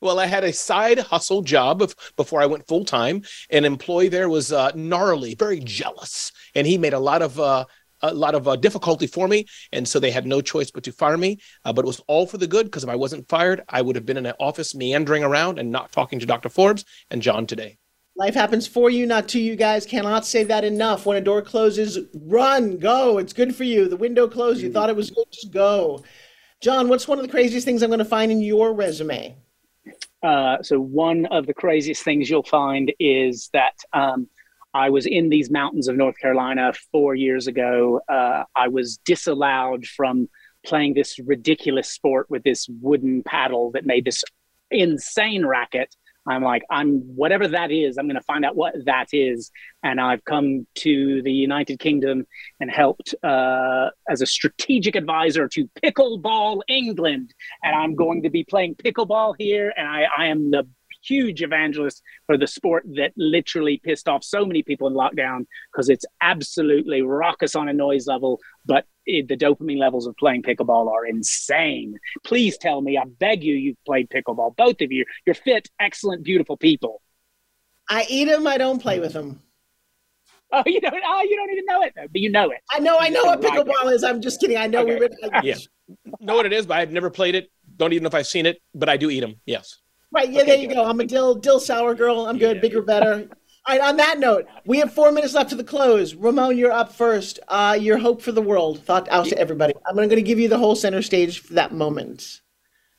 Well, 0.00 0.20
I 0.20 0.26
had 0.26 0.44
a 0.44 0.52
side 0.52 1.00
hustle 1.00 1.42
job 1.42 1.90
before 2.16 2.40
I 2.40 2.46
went 2.46 2.68
full 2.68 2.84
time. 2.84 3.22
An 3.50 3.64
employee 3.64 4.08
there 4.08 4.28
was 4.28 4.52
uh, 4.52 4.70
gnarly, 4.74 5.34
very 5.34 5.58
jealous, 5.58 6.30
and 6.54 6.66
he 6.66 6.78
made 6.78 6.92
a 6.92 7.00
lot 7.00 7.20
of 7.20 7.40
uh, 7.40 7.64
a 8.02 8.14
lot 8.14 8.34
of 8.34 8.48
uh, 8.48 8.56
difficulty 8.56 9.06
for 9.06 9.28
me, 9.28 9.46
and 9.72 9.86
so 9.86 9.98
they 9.98 10.10
had 10.10 10.26
no 10.26 10.40
choice 10.40 10.70
but 10.70 10.84
to 10.84 10.92
fire 10.92 11.16
me. 11.16 11.38
Uh, 11.64 11.72
but 11.72 11.84
it 11.84 11.88
was 11.88 12.00
all 12.06 12.26
for 12.26 12.38
the 12.38 12.46
good 12.46 12.66
because 12.66 12.84
if 12.84 12.90
I 12.90 12.96
wasn't 12.96 13.28
fired, 13.28 13.62
I 13.68 13.82
would 13.82 13.96
have 13.96 14.06
been 14.06 14.16
in 14.16 14.26
an 14.26 14.34
office 14.40 14.74
meandering 14.74 15.24
around 15.24 15.58
and 15.58 15.70
not 15.70 15.92
talking 15.92 16.18
to 16.18 16.26
Dr. 16.26 16.48
Forbes 16.48 16.84
and 17.10 17.22
Jon 17.22 17.46
today. 17.46 17.78
Life 18.16 18.34
happens 18.34 18.66
for 18.66 18.90
you, 18.90 19.06
not 19.06 19.28
to 19.28 19.40
you 19.40 19.54
guys. 19.54 19.86
Cannot 19.86 20.26
say 20.26 20.42
that 20.42 20.64
enough. 20.64 21.06
When 21.06 21.16
a 21.16 21.20
door 21.20 21.40
closes, 21.40 22.00
run, 22.26 22.78
go. 22.78 23.18
It's 23.18 23.32
good 23.32 23.54
for 23.54 23.62
you. 23.62 23.88
The 23.88 23.96
window 23.96 24.26
closed. 24.26 24.60
You 24.60 24.72
thought 24.72 24.90
it 24.90 24.96
was 24.96 25.10
good, 25.10 25.26
just 25.30 25.52
go. 25.52 26.02
Jon, 26.60 26.88
what's 26.88 27.06
one 27.06 27.18
of 27.18 27.24
the 27.24 27.30
craziest 27.30 27.64
things 27.64 27.80
I'm 27.80 27.90
going 27.90 28.00
to 28.00 28.04
find 28.04 28.32
in 28.32 28.42
your 28.42 28.74
resume? 28.74 29.36
Uh, 30.20 30.60
so 30.62 30.80
one 30.80 31.26
of 31.26 31.46
the 31.46 31.54
craziest 31.54 32.02
things 32.02 32.28
you'll 32.28 32.42
find 32.42 32.92
is 32.98 33.50
that 33.52 33.74
um, 33.92 34.28
I 34.78 34.90
was 34.90 35.06
in 35.06 35.28
these 35.28 35.50
mountains 35.50 35.88
of 35.88 35.96
North 35.96 36.18
Carolina 36.18 36.72
four 36.92 37.14
years 37.14 37.46
ago. 37.46 38.00
Uh, 38.08 38.44
I 38.54 38.68
was 38.68 38.98
disallowed 39.04 39.84
from 39.86 40.28
playing 40.64 40.94
this 40.94 41.18
ridiculous 41.18 41.90
sport 41.90 42.30
with 42.30 42.42
this 42.44 42.68
wooden 42.80 43.22
paddle 43.24 43.72
that 43.72 43.84
made 43.84 44.04
this 44.04 44.22
insane 44.70 45.44
racket 45.44 45.94
I'm 46.28 46.42
like, 46.42 46.62
I'm 46.70 47.00
whatever 47.16 47.48
that 47.48 47.70
is, 47.70 47.96
I'm 47.96 48.06
going 48.06 48.16
to 48.16 48.22
find 48.22 48.44
out 48.44 48.54
what 48.54 48.74
that 48.84 49.08
is. 49.12 49.50
And 49.82 50.00
I've 50.00 50.24
come 50.24 50.66
to 50.76 51.22
the 51.22 51.32
United 51.32 51.78
Kingdom 51.78 52.26
and 52.60 52.70
helped 52.70 53.14
uh, 53.22 53.88
as 54.08 54.20
a 54.20 54.26
strategic 54.26 54.94
advisor 54.94 55.48
to 55.48 55.68
Pickleball 55.82 56.60
England. 56.68 57.32
And 57.62 57.74
I'm 57.74 57.94
going 57.94 58.22
to 58.24 58.30
be 58.30 58.44
playing 58.44 58.74
pickleball 58.74 59.34
here. 59.38 59.72
And 59.76 59.88
I, 59.88 60.04
I 60.16 60.26
am 60.26 60.50
the 60.50 60.68
huge 61.08 61.42
evangelist 61.42 62.02
for 62.26 62.36
the 62.36 62.46
sport 62.46 62.84
that 62.96 63.12
literally 63.16 63.80
pissed 63.82 64.08
off 64.08 64.22
so 64.22 64.44
many 64.44 64.62
people 64.62 64.88
in 64.88 64.94
lockdown 64.94 65.46
because 65.72 65.88
it's 65.88 66.04
absolutely 66.20 67.02
raucous 67.02 67.56
on 67.56 67.68
a 67.68 67.72
noise 67.72 68.06
level, 68.06 68.38
but 68.66 68.84
it, 69.06 69.28
the 69.28 69.36
dopamine 69.36 69.78
levels 69.78 70.06
of 70.06 70.16
playing 70.16 70.42
pickleball 70.42 70.88
are 70.88 71.06
insane. 71.06 71.98
Please 72.24 72.58
tell 72.58 72.80
me, 72.80 72.98
I 72.98 73.04
beg 73.04 73.42
you, 73.42 73.54
you've 73.54 73.84
played 73.86 74.08
pickleball, 74.10 74.56
both 74.56 74.80
of 74.80 74.92
you. 74.92 75.04
You're 75.24 75.34
fit, 75.34 75.68
excellent, 75.80 76.24
beautiful 76.24 76.56
people. 76.56 77.00
I 77.88 78.04
eat 78.08 78.26
them. 78.26 78.46
I 78.46 78.58
don't 78.58 78.80
play 78.80 79.00
with 79.00 79.14
them. 79.14 79.40
Oh, 80.50 80.62
you 80.64 80.80
don't. 80.80 80.94
Oh, 81.04 81.22
you 81.22 81.36
don't 81.36 81.50
even 81.50 81.64
know 81.66 81.82
it, 81.82 81.92
though, 81.94 82.06
but 82.10 82.20
you 82.20 82.30
know 82.30 82.50
it. 82.50 82.58
I 82.72 82.78
know. 82.78 82.96
I 82.98 83.10
know 83.10 83.24
what 83.24 83.40
pickleball 83.40 83.84
like 83.84 83.94
is. 83.94 84.02
I'm 84.02 84.22
just 84.22 84.40
kidding. 84.40 84.56
I 84.56 84.66
know 84.66 84.80
okay. 84.80 84.94
we 84.94 85.00
would. 85.00 85.14
yeah, 85.42 85.56
know 86.20 86.36
what 86.36 86.46
it 86.46 86.54
is, 86.54 86.66
but 86.66 86.78
I've 86.78 86.90
never 86.90 87.10
played 87.10 87.34
it. 87.34 87.50
Don't 87.76 87.92
even 87.92 88.04
know 88.04 88.08
if 88.08 88.14
I've 88.14 88.26
seen 88.26 88.46
it, 88.46 88.58
but 88.74 88.88
I 88.88 88.96
do 88.96 89.10
eat 89.10 89.20
them. 89.20 89.36
Yes. 89.44 89.78
Right. 90.10 90.30
Yeah. 90.30 90.40
Okay, 90.42 90.50
there 90.50 90.58
you 90.58 90.68
good. 90.68 90.74
go. 90.74 90.84
I'm 90.84 91.00
a 91.00 91.04
dill 91.04 91.34
dill 91.34 91.60
sour 91.60 91.94
girl. 91.94 92.26
I'm 92.26 92.38
good. 92.38 92.56
Yeah. 92.56 92.62
Bigger, 92.62 92.82
better. 92.82 93.28
All 93.66 93.76
right. 93.76 93.80
On 93.80 93.96
that 93.98 94.18
note, 94.18 94.46
we 94.64 94.78
have 94.78 94.92
four 94.92 95.12
minutes 95.12 95.34
left 95.34 95.50
to 95.50 95.56
the 95.56 95.64
close. 95.64 96.14
Ramon, 96.14 96.56
you're 96.56 96.72
up 96.72 96.92
first. 96.92 97.38
Uh, 97.48 97.76
your 97.78 97.98
hope 97.98 98.22
for 98.22 98.32
the 98.32 98.42
world. 98.42 98.82
Thought 98.84 99.08
out 99.10 99.26
to 99.26 99.38
everybody. 99.38 99.74
I'm 99.86 99.96
going 99.96 100.08
to 100.10 100.22
give 100.22 100.38
you 100.38 100.48
the 100.48 100.58
whole 100.58 100.74
center 100.74 101.02
stage 101.02 101.40
for 101.40 101.54
that 101.54 101.72
moment. 101.72 102.40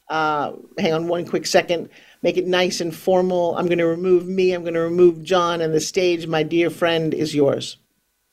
Uh, 0.10 0.54
hang 0.78 0.94
on 0.94 1.08
one 1.08 1.26
quick 1.26 1.46
second. 1.46 1.90
Make 2.24 2.38
it 2.38 2.48
nice 2.48 2.82
and 2.82 2.96
formal. 2.96 3.56
I'm 3.58 3.68
going 3.68 3.78
to 3.78 3.86
remove 3.88 4.28
me. 4.28 4.54
I'm 4.54 4.64
going 4.64 4.74
to 4.74 4.82
remove 4.82 5.24
Jon, 5.24 5.62
and 5.62 5.74
the 5.74 5.80
stage, 5.80 6.28
my 6.28 6.44
dear 6.44 6.70
friend, 6.70 7.14
is 7.14 7.36
yours. 7.36 7.78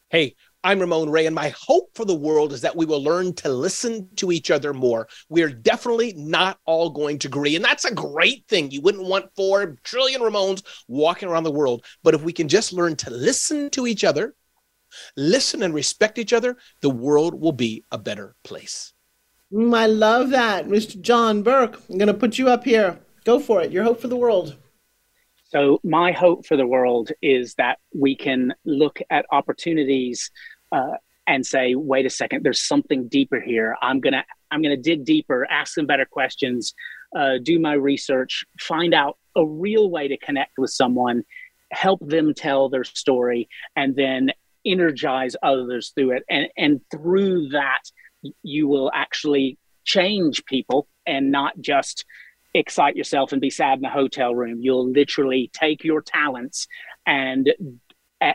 Hey, 0.08 0.36
I'm 0.66 0.80
Ramon 0.80 1.10
Ray, 1.10 1.26
and 1.26 1.34
my 1.34 1.50
hope 1.50 1.90
for 1.94 2.04
the 2.04 2.16
world 2.16 2.52
is 2.52 2.60
that 2.62 2.74
we 2.74 2.86
will 2.86 3.00
learn 3.00 3.34
to 3.34 3.48
listen 3.48 4.08
to 4.16 4.32
each 4.32 4.50
other 4.50 4.74
more. 4.74 5.06
We're 5.28 5.48
definitely 5.48 6.12
not 6.16 6.58
all 6.64 6.90
going 6.90 7.20
to 7.20 7.28
agree, 7.28 7.54
and 7.54 7.64
that's 7.64 7.84
a 7.84 7.94
great 7.94 8.48
thing. 8.48 8.72
You 8.72 8.80
wouldn't 8.80 9.06
want 9.06 9.30
four 9.36 9.76
trillion 9.84 10.20
Ramones 10.20 10.64
walking 10.88 11.28
around 11.28 11.44
the 11.44 11.52
world, 11.52 11.84
but 12.02 12.14
if 12.14 12.22
we 12.22 12.32
can 12.32 12.48
just 12.48 12.72
learn 12.72 12.96
to 12.96 13.10
listen 13.10 13.70
to 13.70 13.86
each 13.86 14.02
other, 14.02 14.34
listen 15.16 15.62
and 15.62 15.72
respect 15.72 16.18
each 16.18 16.32
other, 16.32 16.56
the 16.80 16.90
world 16.90 17.40
will 17.40 17.52
be 17.52 17.84
a 17.92 17.98
better 17.98 18.34
place. 18.42 18.92
Mm, 19.52 19.72
I 19.72 19.86
love 19.86 20.30
that, 20.30 20.66
Mr. 20.66 21.00
Jon 21.00 21.44
Burke. 21.44 21.80
I'm 21.88 21.96
going 21.96 22.08
to 22.08 22.12
put 22.12 22.38
you 22.38 22.48
up 22.48 22.64
here. 22.64 22.98
Go 23.24 23.38
for 23.38 23.62
it. 23.62 23.70
Your 23.70 23.84
hope 23.84 24.00
for 24.00 24.08
the 24.08 24.16
world. 24.16 24.56
So, 25.48 25.78
my 25.84 26.10
hope 26.10 26.44
for 26.44 26.56
the 26.56 26.66
world 26.66 27.12
is 27.22 27.54
that 27.54 27.78
we 27.94 28.16
can 28.16 28.52
look 28.64 28.98
at 29.10 29.26
opportunities 29.30 30.32
uh, 30.76 30.96
and 31.26 31.44
say, 31.44 31.74
wait 31.74 32.06
a 32.06 32.10
second, 32.10 32.44
there's 32.44 32.62
something 32.62 33.08
deeper 33.08 33.40
here. 33.40 33.76
I'm 33.82 34.00
gonna 34.00 34.24
I'm 34.50 34.62
gonna 34.62 34.76
dig 34.76 35.04
deeper, 35.04 35.46
ask 35.50 35.74
some 35.74 35.86
better 35.86 36.04
questions, 36.04 36.74
uh, 37.16 37.38
do 37.42 37.58
my 37.58 37.72
research, 37.72 38.44
find 38.60 38.94
out 38.94 39.18
a 39.36 39.44
real 39.44 39.90
way 39.90 40.08
to 40.08 40.16
connect 40.18 40.52
with 40.58 40.70
someone, 40.70 41.24
help 41.72 42.00
them 42.06 42.32
tell 42.34 42.68
their 42.68 42.84
story, 42.84 43.48
and 43.74 43.96
then 43.96 44.30
energize 44.64 45.34
others 45.42 45.92
through 45.94 46.12
it. 46.12 46.22
And 46.30 46.48
and 46.56 46.80
through 46.90 47.48
that, 47.50 47.82
you 48.42 48.68
will 48.68 48.90
actually 48.94 49.58
change 49.84 50.44
people 50.44 50.88
and 51.06 51.30
not 51.30 51.60
just 51.60 52.04
excite 52.54 52.96
yourself 52.96 53.32
and 53.32 53.40
be 53.40 53.50
sad 53.50 53.78
in 53.78 53.84
a 53.84 53.90
hotel 53.90 54.34
room. 54.34 54.58
You'll 54.60 54.90
literally 54.90 55.50
take 55.52 55.84
your 55.84 56.02
talents 56.02 56.68
and 57.06 57.52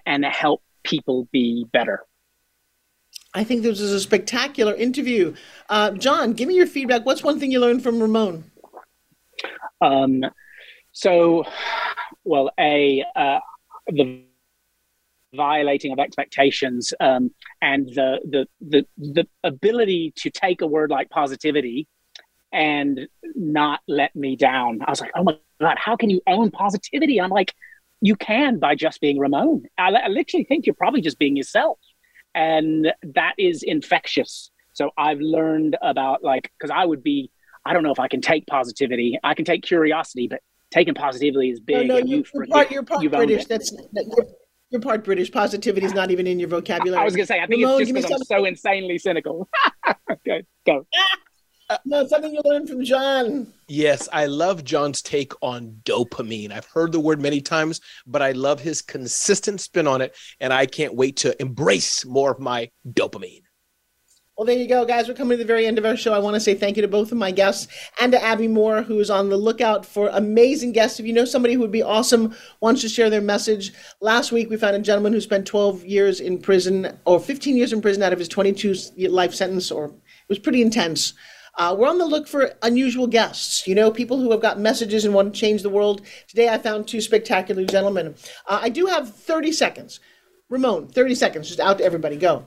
and 0.06 0.26
help 0.26 0.62
people 0.84 1.28
be 1.32 1.66
better. 1.72 2.06
I 3.34 3.44
think 3.44 3.64
this 3.64 3.80
was 3.80 3.92
a 3.92 4.00
spectacular 4.00 4.74
interview. 4.74 5.34
Uh, 5.70 5.92
Jon, 5.92 6.34
give 6.34 6.48
me 6.48 6.56
your 6.56 6.68
feedback. 6.68 7.06
What's 7.06 7.24
one 7.24 7.40
thing 7.40 7.52
you 7.52 7.60
learned 7.60 7.82
from 7.82 8.02
Ramon? 8.02 8.44
Um, 9.82 10.24
so, 10.92 11.46
well, 12.26 12.52
a 12.60 13.06
uh, 13.16 13.40
the 13.88 14.26
violating 15.34 15.94
of 15.94 16.00
expectations 16.00 16.94
um, 17.00 17.32
and 17.62 17.88
the, 17.88 18.20
the 18.30 18.48
the 18.60 18.86
the 18.98 19.28
ability 19.46 20.14
to 20.18 20.30
take 20.30 20.62
a 20.62 20.68
word 20.68 20.90
like 20.90 21.10
positivity 21.10 21.88
and 22.52 23.08
not 23.36 23.80
let 23.88 24.14
me 24.14 24.36
down. 24.36 24.80
I 24.86 24.90
was 24.90 25.00
like, 25.00 25.12
oh 25.16 25.24
my 25.24 25.38
god, 25.62 25.78
how 25.78 25.96
can 25.96 26.10
you 26.10 26.22
own 26.28 26.52
positivity? 26.52 27.22
I'm 27.22 27.30
like, 27.30 27.54
you 28.02 28.18
can 28.18 28.60
by 28.60 28.76
just 28.76 29.00
being 29.00 29.18
Ramon. 29.18 29.64
I, 29.78 29.92
I 29.94 30.08
literally 30.10 30.44
think 30.44 30.66
you're 30.66 30.76
probably 30.76 31.00
just 31.00 31.18
being 31.18 31.38
yourself 31.38 31.80
and 32.36 32.94
that 33.16 33.34
is 33.38 33.64
infectious. 33.64 34.52
So 34.74 34.92
i've 34.98 35.20
learned 35.20 35.78
about 35.82 36.24
like 36.24 36.50
because 36.58 36.72
i 36.74 36.86
would 36.86 37.04
be 37.04 37.30
i 37.66 37.74
don't 37.74 37.84
know 37.84 37.92
if 37.92 38.00
i 38.00 38.08
can 38.08 38.22
take 38.22 38.48
positivity. 38.48 39.20
I 39.24 39.34
can 39.34 39.46
take 39.46 39.64
curiosity 39.64 40.28
but 40.28 40.40
taking 40.72 40.94
positivity 40.94 41.50
is 41.52 41.60
big 41.60 41.88
no, 41.88 42.00
no, 42.00 42.06
you, 42.06 42.24
are 42.36 42.46
part, 42.48 42.72
you're 42.72 42.84
part 42.84 43.02
british. 43.10 43.46
that's 43.46 43.72
you're, 43.72 44.26
you're, 44.70 44.82
part 44.82 45.04
british. 45.04 45.30
Positivity 45.32 45.86
is 45.86 45.94
not 45.94 46.10
even 46.12 46.26
in 46.26 46.40
your 46.40 46.48
vocabulary 46.48 47.02
i 47.02 47.04
was 47.04 47.16
gonna 47.16 47.26
say 47.26 47.42
i 47.42 47.46
think 47.48 47.62
Ramon, 47.62 47.82
it's 47.82 47.92
just 47.92 48.08
because 48.08 48.12
i'm 48.12 48.24
so 48.26 48.46
insanely 48.46 48.98
cynical. 48.98 49.50
Okay 50.12 50.44
go 50.66 50.86
no, 51.86 52.06
something 52.08 52.34
you 52.34 52.42
learned 52.46 52.70
from 52.70 52.84
Jon. 52.84 53.54
Yes, 53.68 54.10
I 54.12 54.26
love 54.26 54.64
Jon's 54.64 55.02
take 55.02 55.34
on 55.42 55.82
dopamine. 55.84 56.52
I've 56.52 56.66
heard 56.66 56.92
the 56.92 57.00
word 57.00 57.22
many 57.22 57.42
times, 57.42 57.82
but 58.06 58.22
I 58.22 58.32
love 58.32 58.60
his 58.60 58.82
consistent 58.82 59.62
spin 59.62 59.88
on 59.88 60.02
it, 60.02 60.16
and 60.40 60.52
I 60.54 60.66
can't 60.66 60.96
wait 60.96 61.18
to 61.18 61.40
embrace 61.42 62.06
more 62.06 62.32
of 62.32 62.40
my 62.40 62.70
dopamine. 62.88 63.44
Well, 64.38 64.48
there 64.48 64.58
you 64.58 64.68
go, 64.68 64.86
guys. 64.86 65.08
We're 65.08 65.14
coming 65.14 65.38
to 65.38 65.44
the 65.44 65.48
very 65.48 65.68
end 65.68 65.78
of 65.78 65.86
our 65.86 65.96
show. 65.96 66.14
I 66.14 66.20
want 66.20 66.34
to 66.34 66.40
say 66.40 66.56
thank 66.56 66.76
you 66.76 66.82
to 66.82 66.88
both 66.88 67.12
of 67.12 67.18
my 67.20 67.30
guests 67.30 67.68
and 68.00 68.12
to 68.12 68.24
Abby 68.24 68.48
Moore, 68.48 68.82
who 68.82 69.00
is 69.00 69.12
on 69.12 69.30
the 69.30 69.38
lookout 69.38 69.86
for 69.86 70.10
amazing 70.14 70.72
guests. 70.72 71.00
If 71.00 71.06
you 71.06 71.14
know 71.14 71.26
somebody 71.26 71.54
who 71.54 71.60
would 71.60 71.72
be 71.72 71.84
awesome, 71.84 72.36
wants 72.60 72.82
to 72.82 72.90
share 72.90 73.12
their 73.12 73.22
message. 73.22 73.72
Last 74.00 74.32
week, 74.32 74.50
we 74.50 74.58
found 74.58 74.76
a 74.76 74.80
gentleman 74.80 75.14
who 75.14 75.22
spent 75.22 75.46
12 75.46 75.86
years 75.86 76.20
in 76.20 76.40
prison, 76.40 76.98
or 77.06 77.20
15 77.20 77.56
years 77.56 77.72
in 77.72 77.82
prison 77.82 78.02
out 78.02 78.14
of 78.14 78.20
his 78.20 78.30
22 78.30 78.74
life 79.10 79.36
sentence, 79.36 79.70
or 79.70 79.86
it 79.86 80.30
was 80.30 80.40
pretty 80.40 80.64
intense. 80.64 81.14
Uh, 81.58 81.76
we're 81.78 81.88
on 81.88 81.98
the 81.98 82.06
look 82.06 82.28
for 82.28 82.54
unusual 82.62 83.08
guests, 83.08 83.68
you 83.68 83.76
know, 83.76 83.92
people 83.92 84.20
who 84.20 84.32
have 84.32 84.42
got 84.42 84.60
messages 84.60 85.04
and 85.04 85.14
want 85.14 85.34
to 85.34 85.40
change 85.40 85.62
the 85.62 85.70
world. 85.70 86.02
Today 86.28 86.48
I 86.50 86.58
found 86.58 86.88
two 86.88 87.02
spectacular 87.02 87.66
gentlemen. 87.66 88.16
Uh, 88.48 88.60
I 88.62 88.70
do 88.70 88.86
have 88.86 89.14
30 89.14 89.52
seconds. 89.52 90.00
Ramon, 90.50 90.88
30 90.88 91.16
seconds, 91.16 91.48
just 91.48 91.60
out 91.60 91.78
to 91.78 91.84
everybody. 91.84 92.18
Go. 92.18 92.46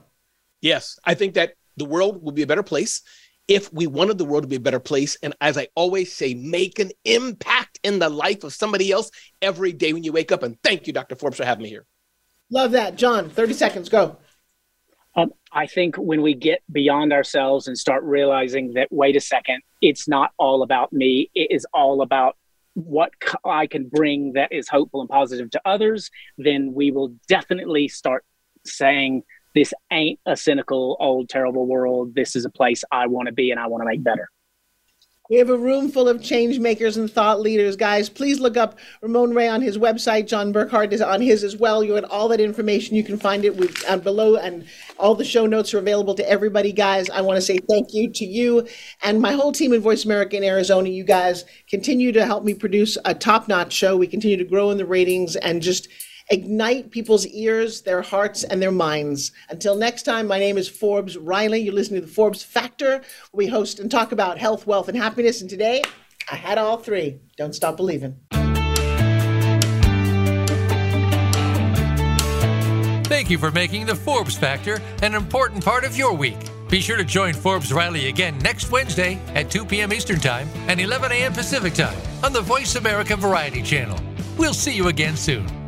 Yes, 0.61 0.99
I 1.05 1.13
think 1.13 1.35
that 1.35 1.53
the 1.77 1.85
world 1.85 2.23
will 2.23 2.31
be 2.31 2.41
a 2.41 2.47
better 2.47 2.63
place 2.63 3.01
if 3.47 3.71
we 3.71 3.85
wanted 3.87 4.17
the 4.17 4.25
world 4.25 4.43
to 4.43 4.47
be 4.47 4.55
a 4.55 4.59
better 4.59 4.79
place. 4.79 5.17
And 5.21 5.35
as 5.41 5.57
I 5.57 5.67
always 5.75 6.13
say, 6.13 6.33
make 6.33 6.79
an 6.79 6.91
impact 7.03 7.79
in 7.83 7.99
the 7.99 8.09
life 8.09 8.43
of 8.43 8.53
somebody 8.53 8.91
else 8.91 9.11
every 9.41 9.71
day 9.71 9.93
when 9.93 10.03
you 10.03 10.11
wake 10.11 10.31
up. 10.31 10.43
And 10.43 10.57
thank 10.63 10.87
you, 10.87 10.93
Dr. 10.93 11.15
Forbes, 11.15 11.37
for 11.37 11.45
having 11.45 11.63
me 11.63 11.69
here. 11.69 11.85
Love 12.49 12.71
that. 12.71 12.95
Jon, 12.95 13.29
30 13.29 13.53
seconds. 13.53 13.89
Go. 13.89 14.17
Um, 15.15 15.31
I 15.51 15.65
think 15.65 15.95
when 15.95 16.21
we 16.21 16.33
get 16.33 16.61
beyond 16.71 17.13
ourselves 17.13 17.67
and 17.67 17.77
start 17.77 18.03
realizing 18.03 18.73
that, 18.73 18.89
wait 18.91 19.15
a 19.15 19.21
second, 19.21 19.61
it's 19.81 20.07
not 20.07 20.31
all 20.37 20.61
about 20.61 20.91
me, 20.91 21.29
it 21.33 21.51
is 21.51 21.65
all 21.73 22.01
about 22.01 22.35
what 22.73 23.11
I 23.45 23.67
can 23.67 23.87
bring 23.87 24.33
that 24.33 24.51
is 24.51 24.67
hopeful 24.67 24.99
and 24.99 25.09
positive 25.09 25.49
to 25.51 25.61
others, 25.63 26.11
then 26.37 26.73
we 26.73 26.91
will 26.91 27.15
definitely 27.29 27.87
start 27.87 28.25
saying, 28.65 29.23
this 29.53 29.73
ain't 29.91 30.19
a 30.25 30.35
cynical, 30.35 30.97
old, 30.99 31.29
terrible 31.29 31.65
world. 31.65 32.13
This 32.13 32.35
is 32.35 32.43
a 32.43 32.49
place 32.49 32.83
I 32.91 33.07
want 33.07 33.27
to 33.27 33.33
be 33.33 33.51
and 33.51 33.59
I 33.59 33.67
want 33.67 33.81
to 33.81 33.85
make 33.85 34.03
better. 34.03 34.29
We 35.27 35.37
have 35.37 35.49
a 35.49 35.57
room 35.57 35.89
full 35.89 36.07
of 36.07 36.21
change 36.21 36.59
makers 36.59 36.97
and 36.97 37.11
thought 37.11 37.41
leaders. 37.41 37.75
Guys, 37.75 38.09
please 38.09 38.39
look 38.39 38.55
up 38.55 38.77
Ramon 39.01 39.33
Ray 39.33 39.47
on 39.47 39.59
his 39.59 39.75
website. 39.75 40.27
Jon 40.27 40.53
Burkhart 40.53 40.91
is 40.91 41.01
on 41.01 41.19
his 41.19 41.43
as 41.43 41.57
well. 41.57 41.83
You 41.83 41.95
get 41.95 42.03
all 42.03 42.27
that 42.27 42.39
information. 42.39 42.95
You 42.95 43.03
can 43.03 43.17
find 43.17 43.43
it 43.43 43.57
with, 43.57 43.83
uh, 43.87 43.97
below, 43.97 44.35
and 44.35 44.67
all 44.99 45.15
the 45.15 45.25
show 45.25 45.47
notes 45.47 45.73
are 45.73 45.79
available 45.79 46.13
to 46.13 46.29
everybody. 46.29 46.71
Guys, 46.71 47.09
I 47.09 47.21
want 47.21 47.37
to 47.37 47.41
say 47.41 47.57
thank 47.57 47.91
you 47.91 48.11
to 48.11 48.25
you 48.25 48.67
and 49.01 49.19
my 49.19 49.31
whole 49.31 49.51
team 49.51 49.73
in 49.73 49.81
Voice 49.81 50.05
America 50.05 50.37
in 50.37 50.43
Arizona. 50.43 50.89
You 50.89 51.03
guys 51.03 51.43
continue 51.67 52.11
to 52.11 52.23
help 52.23 52.43
me 52.43 52.53
produce 52.53 52.95
a 53.03 53.15
top 53.15 53.47
notch 53.47 53.73
show. 53.73 53.97
We 53.97 54.05
continue 54.05 54.37
to 54.37 54.43
grow 54.43 54.69
in 54.69 54.77
the 54.77 54.85
ratings 54.85 55.35
and 55.35 55.59
just 55.59 55.87
ignite 56.29 56.91
people's 56.91 57.25
ears, 57.27 57.81
their 57.81 58.01
hearts, 58.01 58.43
and 58.43 58.61
their 58.61 58.71
minds. 58.71 59.31
Until 59.49 59.75
next 59.75 60.03
time, 60.03 60.27
my 60.27 60.39
name 60.39 60.57
is 60.57 60.67
Forbes 60.67 61.17
Riley. 61.17 61.59
You're 61.59 61.73
listening 61.73 62.01
to 62.01 62.07
the 62.07 62.13
Forbes 62.13 62.43
Factor. 62.43 63.01
We 63.33 63.47
host 63.47 63.79
and 63.79 63.89
talk 63.89 64.11
about 64.11 64.37
health, 64.37 64.65
wealth, 64.67 64.87
and 64.87 64.97
happiness. 64.97 65.41
And 65.41 65.49
today, 65.49 65.83
I 66.31 66.35
had 66.35 66.57
all 66.57 66.77
three. 66.77 67.19
Don't 67.37 67.53
stop 67.53 67.77
believing. 67.77 68.17
Thank 73.05 73.29
you 73.29 73.37
for 73.37 73.51
making 73.51 73.85
the 73.85 73.95
Forbes 73.95 74.35
Factor 74.35 74.81
an 75.03 75.13
important 75.13 75.63
part 75.63 75.85
of 75.85 75.95
your 75.95 76.13
week. 76.13 76.37
Be 76.69 76.81
sure 76.81 76.97
to 76.97 77.03
join 77.03 77.33
Forbes 77.33 77.71
Riley 77.71 78.07
again 78.07 78.37
next 78.39 78.71
Wednesday 78.71 79.19
at 79.35 79.51
2 79.51 79.65
p.m. 79.65 79.93
Eastern 79.93 80.19
Time 80.19 80.49
and 80.67 80.81
11 80.81 81.11
a.m. 81.11 81.31
Pacific 81.31 81.75
Time 81.75 81.97
on 82.23 82.33
the 82.33 82.41
Voice 82.41 82.75
America 82.75 83.15
Variety 83.15 83.61
Channel. 83.61 83.99
We'll 84.37 84.53
see 84.53 84.73
you 84.73 84.87
again 84.87 85.15
soon. 85.15 85.64